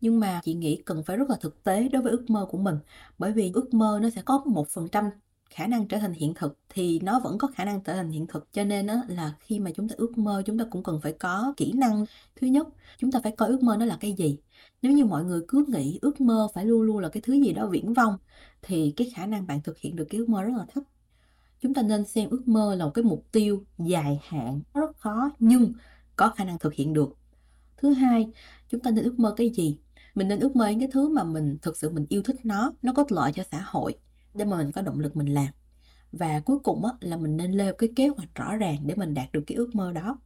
Nhưng 0.00 0.20
mà 0.20 0.40
chị 0.44 0.54
nghĩ 0.54 0.82
cần 0.86 1.02
phải 1.04 1.16
rất 1.16 1.30
là 1.30 1.36
thực 1.40 1.64
tế 1.64 1.88
đối 1.88 2.02
với 2.02 2.12
ước 2.12 2.30
mơ 2.30 2.46
của 2.50 2.58
mình. 2.58 2.78
Bởi 3.18 3.32
vì 3.32 3.50
ước 3.54 3.74
mơ 3.74 3.98
nó 4.02 4.10
sẽ 4.10 4.22
có 4.22 4.44
một 4.46 4.68
phần 4.68 4.88
trăm 4.92 5.10
khả 5.50 5.66
năng 5.66 5.88
trở 5.88 5.98
thành 5.98 6.12
hiện 6.12 6.34
thực 6.34 6.58
thì 6.68 7.00
nó 7.02 7.20
vẫn 7.20 7.38
có 7.38 7.48
khả 7.48 7.64
năng 7.64 7.82
trở 7.82 7.94
thành 7.94 8.10
hiện 8.10 8.26
thực. 8.26 8.52
Cho 8.52 8.64
nên 8.64 8.86
đó 8.86 8.94
là 9.08 9.34
khi 9.40 9.60
mà 9.60 9.70
chúng 9.74 9.88
ta 9.88 9.94
ước 9.98 10.18
mơ, 10.18 10.42
chúng 10.46 10.58
ta 10.58 10.64
cũng 10.70 10.82
cần 10.82 11.00
phải 11.02 11.12
có 11.12 11.54
kỹ 11.56 11.72
năng. 11.72 12.04
Thứ 12.36 12.46
nhất, 12.46 12.68
chúng 12.98 13.12
ta 13.12 13.20
phải 13.22 13.32
coi 13.32 13.48
ước 13.48 13.62
mơ 13.62 13.76
nó 13.76 13.86
là 13.86 13.96
cái 14.00 14.12
gì? 14.12 14.38
Nếu 14.82 14.92
như 14.92 15.04
mọi 15.04 15.24
người 15.24 15.40
cứ 15.48 15.64
nghĩ 15.68 15.98
ước 16.02 16.20
mơ 16.20 16.48
phải 16.54 16.66
luôn 16.66 16.82
luôn 16.82 16.98
là 16.98 17.08
cái 17.08 17.20
thứ 17.20 17.32
gì 17.32 17.52
đó 17.52 17.66
viễn 17.66 17.94
vông 17.94 18.18
thì 18.62 18.94
cái 18.96 19.10
khả 19.16 19.26
năng 19.26 19.46
bạn 19.46 19.60
thực 19.62 19.78
hiện 19.78 19.96
được 19.96 20.04
cái 20.10 20.18
ước 20.18 20.28
mơ 20.28 20.42
rất 20.42 20.52
là 20.58 20.66
thấp. 20.74 20.84
Chúng 21.60 21.74
ta 21.74 21.82
nên 21.82 22.04
xem 22.06 22.30
ước 22.30 22.48
mơ 22.48 22.74
là 22.74 22.84
một 22.84 22.90
cái 22.94 23.04
mục 23.04 23.26
tiêu 23.32 23.64
dài 23.78 24.20
hạn 24.28 24.60
rất 24.74 24.98
khó 24.98 25.30
nhưng 25.38 25.72
có 26.16 26.30
khả 26.36 26.44
năng 26.44 26.58
thực 26.58 26.74
hiện 26.74 26.92
được. 26.92 27.16
Thứ 27.76 27.92
hai 27.92 28.28
chúng 28.68 28.80
ta 28.80 28.90
nên 28.90 29.04
ước 29.04 29.18
mơ 29.18 29.34
cái 29.36 29.50
gì? 29.50 29.78
Mình 30.14 30.28
nên 30.28 30.40
ước 30.40 30.56
mơ 30.56 30.68
những 30.68 30.80
cái 30.80 30.88
thứ 30.92 31.08
mà 31.08 31.24
mình 31.24 31.58
thực 31.62 31.76
sự 31.76 31.90
mình 31.90 32.06
yêu 32.08 32.22
thích 32.22 32.36
nó 32.44 32.72
nó 32.82 32.92
có 32.92 33.04
lợi 33.08 33.32
cho 33.34 33.42
xã 33.50 33.60
hội 33.66 33.98
để 34.34 34.44
mà 34.44 34.56
mình 34.56 34.72
có 34.72 34.82
động 34.82 35.00
lực 35.00 35.16
mình 35.16 35.34
làm. 35.34 35.48
Và 36.12 36.40
cuối 36.40 36.58
cùng 36.58 36.84
á, 36.84 36.92
là 37.00 37.16
mình 37.16 37.36
nên 37.36 37.52
lên 37.52 37.74
cái 37.78 37.90
kế 37.96 38.08
hoạch 38.08 38.34
rõ 38.34 38.56
ràng 38.56 38.78
để 38.86 38.94
mình 38.94 39.14
đạt 39.14 39.32
được 39.32 39.44
cái 39.46 39.56
ước 39.56 39.74
mơ 39.74 39.92
đó. 39.92 40.20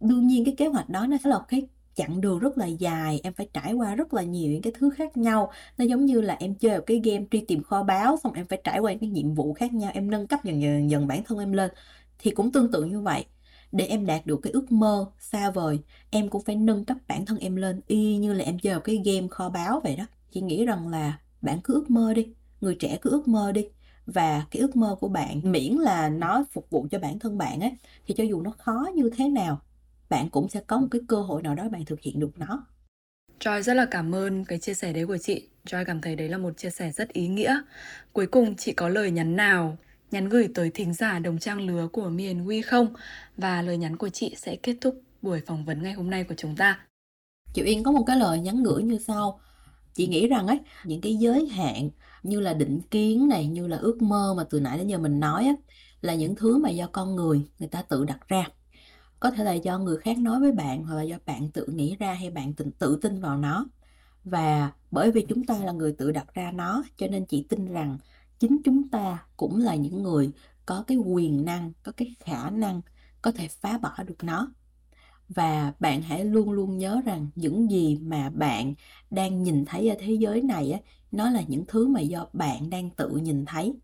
Đương 0.00 0.26
nhiên 0.26 0.44
cái 0.44 0.54
kế 0.58 0.66
hoạch 0.66 0.88
đó 0.88 1.06
nó 1.06 1.16
sẽ 1.24 1.30
là 1.30 1.40
cái 1.48 1.68
chặng 1.96 2.20
đường 2.20 2.38
rất 2.38 2.58
là 2.58 2.66
dài, 2.66 3.20
em 3.22 3.32
phải 3.32 3.48
trải 3.52 3.72
qua 3.72 3.94
rất 3.94 4.14
là 4.14 4.22
nhiều 4.22 4.52
những 4.52 4.62
cái 4.62 4.72
thứ 4.78 4.90
khác 4.90 5.16
nhau. 5.16 5.50
Nó 5.78 5.84
giống 5.84 6.06
như 6.06 6.20
là 6.20 6.36
em 6.40 6.54
chơi 6.54 6.78
một 6.78 6.84
cái 6.86 7.00
game 7.04 7.24
truy 7.30 7.40
tìm 7.40 7.62
kho 7.62 7.82
báu, 7.82 8.16
xong 8.22 8.32
em 8.32 8.46
phải 8.46 8.60
trải 8.64 8.78
qua 8.78 8.92
những 8.92 9.00
cái 9.00 9.08
nhiệm 9.08 9.34
vụ 9.34 9.54
khác 9.54 9.72
nhau, 9.74 9.90
em 9.94 10.10
nâng 10.10 10.26
cấp 10.26 10.40
dần 10.44 10.62
dần 10.62 10.90
dần 10.90 11.06
bản 11.06 11.24
thân 11.24 11.38
em 11.38 11.52
lên. 11.52 11.70
Thì 12.18 12.30
cũng 12.30 12.52
tương 12.52 12.72
tự 12.72 12.84
như 12.84 13.00
vậy. 13.00 13.24
Để 13.72 13.86
em 13.86 14.06
đạt 14.06 14.26
được 14.26 14.40
cái 14.42 14.52
ước 14.52 14.72
mơ 14.72 15.06
xa 15.20 15.50
vời, 15.50 15.78
em 16.10 16.28
cũng 16.28 16.42
phải 16.44 16.56
nâng 16.56 16.84
cấp 16.84 16.96
bản 17.08 17.26
thân 17.26 17.38
em 17.38 17.56
lên, 17.56 17.80
y 17.86 18.16
như 18.16 18.32
là 18.32 18.44
em 18.44 18.58
chơi 18.58 18.74
một 18.74 18.80
cái 18.84 19.00
game 19.04 19.28
kho 19.30 19.48
báu 19.48 19.80
vậy 19.84 19.96
đó. 19.96 20.04
Chị 20.30 20.40
nghĩ 20.40 20.64
rằng 20.66 20.88
là 20.88 21.18
bạn 21.42 21.60
cứ 21.64 21.74
ước 21.74 21.90
mơ 21.90 22.14
đi, 22.14 22.28
người 22.60 22.74
trẻ 22.74 22.98
cứ 23.02 23.10
ước 23.10 23.28
mơ 23.28 23.52
đi. 23.52 23.66
Và 24.06 24.46
cái 24.50 24.60
ước 24.60 24.76
mơ 24.76 24.96
của 25.00 25.08
bạn 25.08 25.52
miễn 25.52 25.72
là 25.72 26.08
nó 26.08 26.44
phục 26.52 26.70
vụ 26.70 26.86
cho 26.90 26.98
bản 26.98 27.18
thân 27.18 27.38
bạn 27.38 27.60
ấy, 27.60 27.72
thì 28.06 28.14
cho 28.14 28.24
dù 28.24 28.40
nó 28.40 28.50
khó 28.58 28.86
như 28.94 29.10
thế 29.16 29.28
nào 29.28 29.60
bạn 30.08 30.30
cũng 30.30 30.48
sẽ 30.48 30.60
có 30.66 30.78
một 30.78 30.88
cái 30.90 31.00
cơ 31.08 31.22
hội 31.22 31.42
nào 31.42 31.54
đó 31.54 31.68
bạn 31.68 31.84
thực 31.84 32.00
hiện 32.00 32.20
được 32.20 32.38
nó 32.38 32.66
Joy 33.40 33.62
rất 33.62 33.74
là 33.74 33.86
cảm 33.90 34.14
ơn 34.14 34.44
cái 34.44 34.58
chia 34.58 34.74
sẻ 34.74 34.92
đấy 34.92 35.06
của 35.06 35.18
chị. 35.18 35.48
Joy 35.66 35.84
cảm 35.84 36.00
thấy 36.00 36.16
đấy 36.16 36.28
là 36.28 36.38
một 36.38 36.56
chia 36.56 36.70
sẻ 36.70 36.92
rất 36.92 37.08
ý 37.12 37.28
nghĩa. 37.28 37.60
Cuối 38.12 38.26
cùng 38.26 38.56
chị 38.56 38.72
có 38.72 38.88
lời 38.88 39.10
nhắn 39.10 39.36
nào 39.36 39.78
nhắn 40.10 40.28
gửi 40.28 40.48
tới 40.54 40.70
thính 40.70 40.94
giả 40.94 41.18
đồng 41.18 41.38
trang 41.38 41.60
lứa 41.60 41.88
của 41.88 42.08
Miền 42.08 42.44
Huy 42.44 42.62
không? 42.62 42.88
Và 43.36 43.62
lời 43.62 43.76
nhắn 43.76 43.96
của 43.96 44.08
chị 44.08 44.34
sẽ 44.38 44.56
kết 44.56 44.76
thúc 44.80 45.02
buổi 45.22 45.42
phỏng 45.46 45.64
vấn 45.64 45.82
ngày 45.82 45.92
hôm 45.92 46.10
nay 46.10 46.24
của 46.24 46.34
chúng 46.36 46.56
ta. 46.56 46.80
Chị 47.54 47.62
Yên 47.62 47.82
có 47.82 47.92
một 47.92 48.04
cái 48.06 48.16
lời 48.16 48.40
nhắn 48.40 48.62
gửi 48.62 48.82
như 48.82 48.98
sau. 48.98 49.40
Chị 49.94 50.06
nghĩ 50.06 50.28
rằng 50.28 50.46
ấy, 50.46 50.58
những 50.84 51.00
cái 51.00 51.14
giới 51.14 51.46
hạn 51.46 51.90
như 52.22 52.40
là 52.40 52.54
định 52.54 52.80
kiến 52.90 53.28
này, 53.28 53.46
như 53.46 53.66
là 53.66 53.76
ước 53.76 54.02
mơ 54.02 54.34
mà 54.36 54.44
từ 54.50 54.60
nãy 54.60 54.78
đến 54.78 54.86
giờ 54.86 54.98
mình 54.98 55.20
nói 55.20 55.44
á, 55.44 55.52
là 56.00 56.14
những 56.14 56.34
thứ 56.34 56.58
mà 56.58 56.70
do 56.70 56.86
con 56.92 57.16
người 57.16 57.42
người 57.58 57.68
ta 57.68 57.82
tự 57.82 58.04
đặt 58.04 58.18
ra 58.28 58.44
có 59.20 59.30
thể 59.30 59.44
là 59.44 59.52
do 59.52 59.78
người 59.78 59.96
khác 59.96 60.18
nói 60.18 60.40
với 60.40 60.52
bạn 60.52 60.84
hoặc 60.84 60.94
là 60.96 61.02
do 61.02 61.16
bạn 61.26 61.50
tự 61.50 61.66
nghĩ 61.66 61.96
ra 61.96 62.14
hay 62.14 62.30
bạn 62.30 62.54
tự, 62.54 62.66
tự 62.78 62.98
tin 63.02 63.20
vào 63.20 63.38
nó. 63.38 63.66
Và 64.24 64.72
bởi 64.90 65.12
vì 65.12 65.26
chúng 65.28 65.44
ta 65.44 65.58
là 65.58 65.72
người 65.72 65.92
tự 65.92 66.12
đặt 66.12 66.34
ra 66.34 66.52
nó 66.52 66.84
cho 66.96 67.06
nên 67.06 67.26
chị 67.26 67.46
tin 67.48 67.72
rằng 67.72 67.98
chính 68.38 68.58
chúng 68.64 68.88
ta 68.88 69.26
cũng 69.36 69.58
là 69.58 69.74
những 69.74 70.02
người 70.02 70.30
có 70.66 70.84
cái 70.86 70.96
quyền 70.96 71.44
năng 71.44 71.72
có 71.82 71.92
cái 71.96 72.14
khả 72.20 72.50
năng 72.50 72.80
có 73.22 73.32
thể 73.32 73.48
phá 73.48 73.78
bỏ 73.78 73.94
được 74.06 74.24
nó. 74.24 74.48
Và 75.28 75.72
bạn 75.80 76.02
hãy 76.02 76.24
luôn 76.24 76.50
luôn 76.50 76.78
nhớ 76.78 77.00
rằng 77.04 77.28
những 77.34 77.70
gì 77.70 77.98
mà 78.02 78.30
bạn 78.30 78.74
đang 79.10 79.42
nhìn 79.42 79.64
thấy 79.64 79.88
ở 79.88 79.96
thế 79.98 80.12
giới 80.12 80.42
này 80.42 80.72
á 80.72 80.80
nó 81.12 81.30
là 81.30 81.42
những 81.48 81.64
thứ 81.68 81.88
mà 81.88 82.00
do 82.00 82.26
bạn 82.32 82.70
đang 82.70 82.90
tự 82.90 83.08
nhìn 83.08 83.44
thấy. 83.44 83.74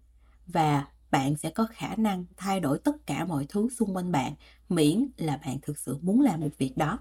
Và 0.46 0.86
bạn 1.10 1.36
sẽ 1.36 1.50
có 1.50 1.66
khả 1.70 1.96
năng 1.96 2.24
thay 2.36 2.60
đổi 2.60 2.78
tất 2.78 3.06
cả 3.06 3.24
mọi 3.24 3.46
thứ 3.48 3.68
xung 3.78 3.96
quanh 3.96 4.12
bạn 4.12 4.34
miễn 4.74 5.08
là 5.16 5.38
bạn 5.46 5.56
thực 5.62 5.78
sự 5.78 5.98
muốn 6.02 6.20
làm 6.20 6.40
một 6.40 6.58
việc 6.58 6.76
đó. 6.76 6.98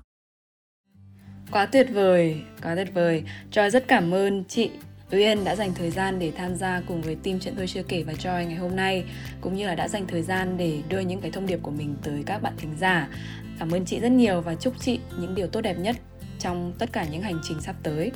Quá 1.51 1.65
tuyệt 1.65 1.87
vời 1.93 2.41
quá 2.63 2.75
tuyệt 2.75 2.93
vời. 2.93 3.23
Joy 3.51 3.69
rất 3.69 3.87
cảm 3.87 4.13
ơn 4.13 4.43
chị 4.47 4.69
Uyên 5.11 5.43
đã 5.43 5.55
dành 5.55 5.73
thời 5.75 5.91
gian 5.91 6.19
để 6.19 6.31
tham 6.31 6.55
gia 6.55 6.81
cùng 6.87 7.01
với 7.01 7.15
team 7.15 7.39
chuyện 7.39 7.53
tôi 7.57 7.67
chưa 7.67 7.83
kể 7.83 8.03
và 8.03 8.13
Joy 8.13 8.47
ngày 8.47 8.55
hôm 8.55 8.75
nay 8.75 9.05
cũng 9.41 9.55
như 9.55 9.67
là 9.67 9.75
đã 9.75 9.87
dành 9.87 10.07
thời 10.07 10.21
gian 10.21 10.57
để 10.57 10.81
đưa 10.89 10.99
những 10.99 11.21
cái 11.21 11.31
thông 11.31 11.45
điệp 11.45 11.59
của 11.63 11.71
mình 11.71 11.95
tới 12.03 12.23
các 12.25 12.41
bạn 12.41 12.53
thính 12.57 12.75
giả. 12.79 13.09
Cảm 13.59 13.71
ơn 13.71 13.85
chị 13.85 13.99
rất 13.99 14.11
nhiều 14.11 14.41
và 14.41 14.55
chúc 14.55 14.73
chị 14.79 14.99
những 15.19 15.35
điều 15.35 15.47
tốt 15.47 15.61
đẹp 15.61 15.77
nhất 15.79 15.95
trong 16.39 16.73
tất 16.79 16.93
cả 16.93 17.05
những 17.11 17.21
hành 17.21 17.39
trình 17.43 17.61
sắp 17.61 17.75
tới. 17.83 18.11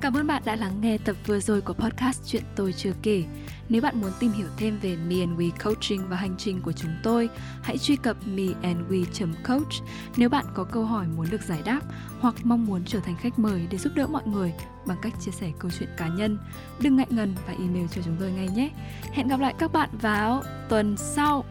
Cảm 0.00 0.14
ơn 0.14 0.26
bạn 0.26 0.42
đã 0.44 0.56
lắng 0.56 0.80
nghe 0.80 0.98
tập 0.98 1.16
vừa 1.26 1.40
rồi 1.40 1.60
của 1.60 1.72
podcast 1.72 2.20
Chuyện 2.26 2.42
tôi 2.56 2.72
chưa 2.72 2.92
kể. 3.02 3.22
Nếu 3.70 3.82
bạn 3.82 4.00
muốn 4.00 4.10
tìm 4.20 4.32
hiểu 4.32 4.46
thêm 4.56 4.78
về 4.82 4.96
Me 4.96 5.20
and 5.20 5.40
We 5.40 5.50
Coaching 5.64 6.08
và 6.08 6.16
hành 6.16 6.34
trình 6.38 6.60
của 6.60 6.72
chúng 6.72 6.90
tôi, 7.02 7.28
hãy 7.62 7.78
truy 7.78 7.96
cập 7.96 8.16
meandwe.coach 8.34 9.72
nếu 10.16 10.28
bạn 10.28 10.44
có 10.54 10.64
câu 10.64 10.84
hỏi 10.84 11.06
muốn 11.16 11.26
được 11.30 11.42
giải 11.42 11.62
đáp 11.64 11.80
hoặc 12.20 12.34
mong 12.44 12.66
muốn 12.66 12.84
trở 12.86 13.00
thành 13.00 13.16
khách 13.16 13.38
mời 13.38 13.66
để 13.70 13.78
giúp 13.78 13.92
đỡ 13.96 14.06
mọi 14.06 14.22
người 14.26 14.54
bằng 14.86 14.96
cách 15.02 15.12
chia 15.20 15.30
sẻ 15.30 15.52
câu 15.58 15.70
chuyện 15.78 15.88
cá 15.96 16.08
nhân. 16.08 16.38
Đừng 16.80 16.96
ngại 16.96 17.06
ngần 17.10 17.34
và 17.46 17.52
email 17.52 17.86
cho 17.90 18.02
chúng 18.04 18.16
tôi 18.20 18.32
ngay 18.32 18.48
nhé. 18.48 18.70
Hẹn 19.12 19.28
gặp 19.28 19.40
lại 19.40 19.54
các 19.58 19.72
bạn 19.72 19.88
vào 19.92 20.42
tuần 20.68 20.96
sau. 20.96 21.44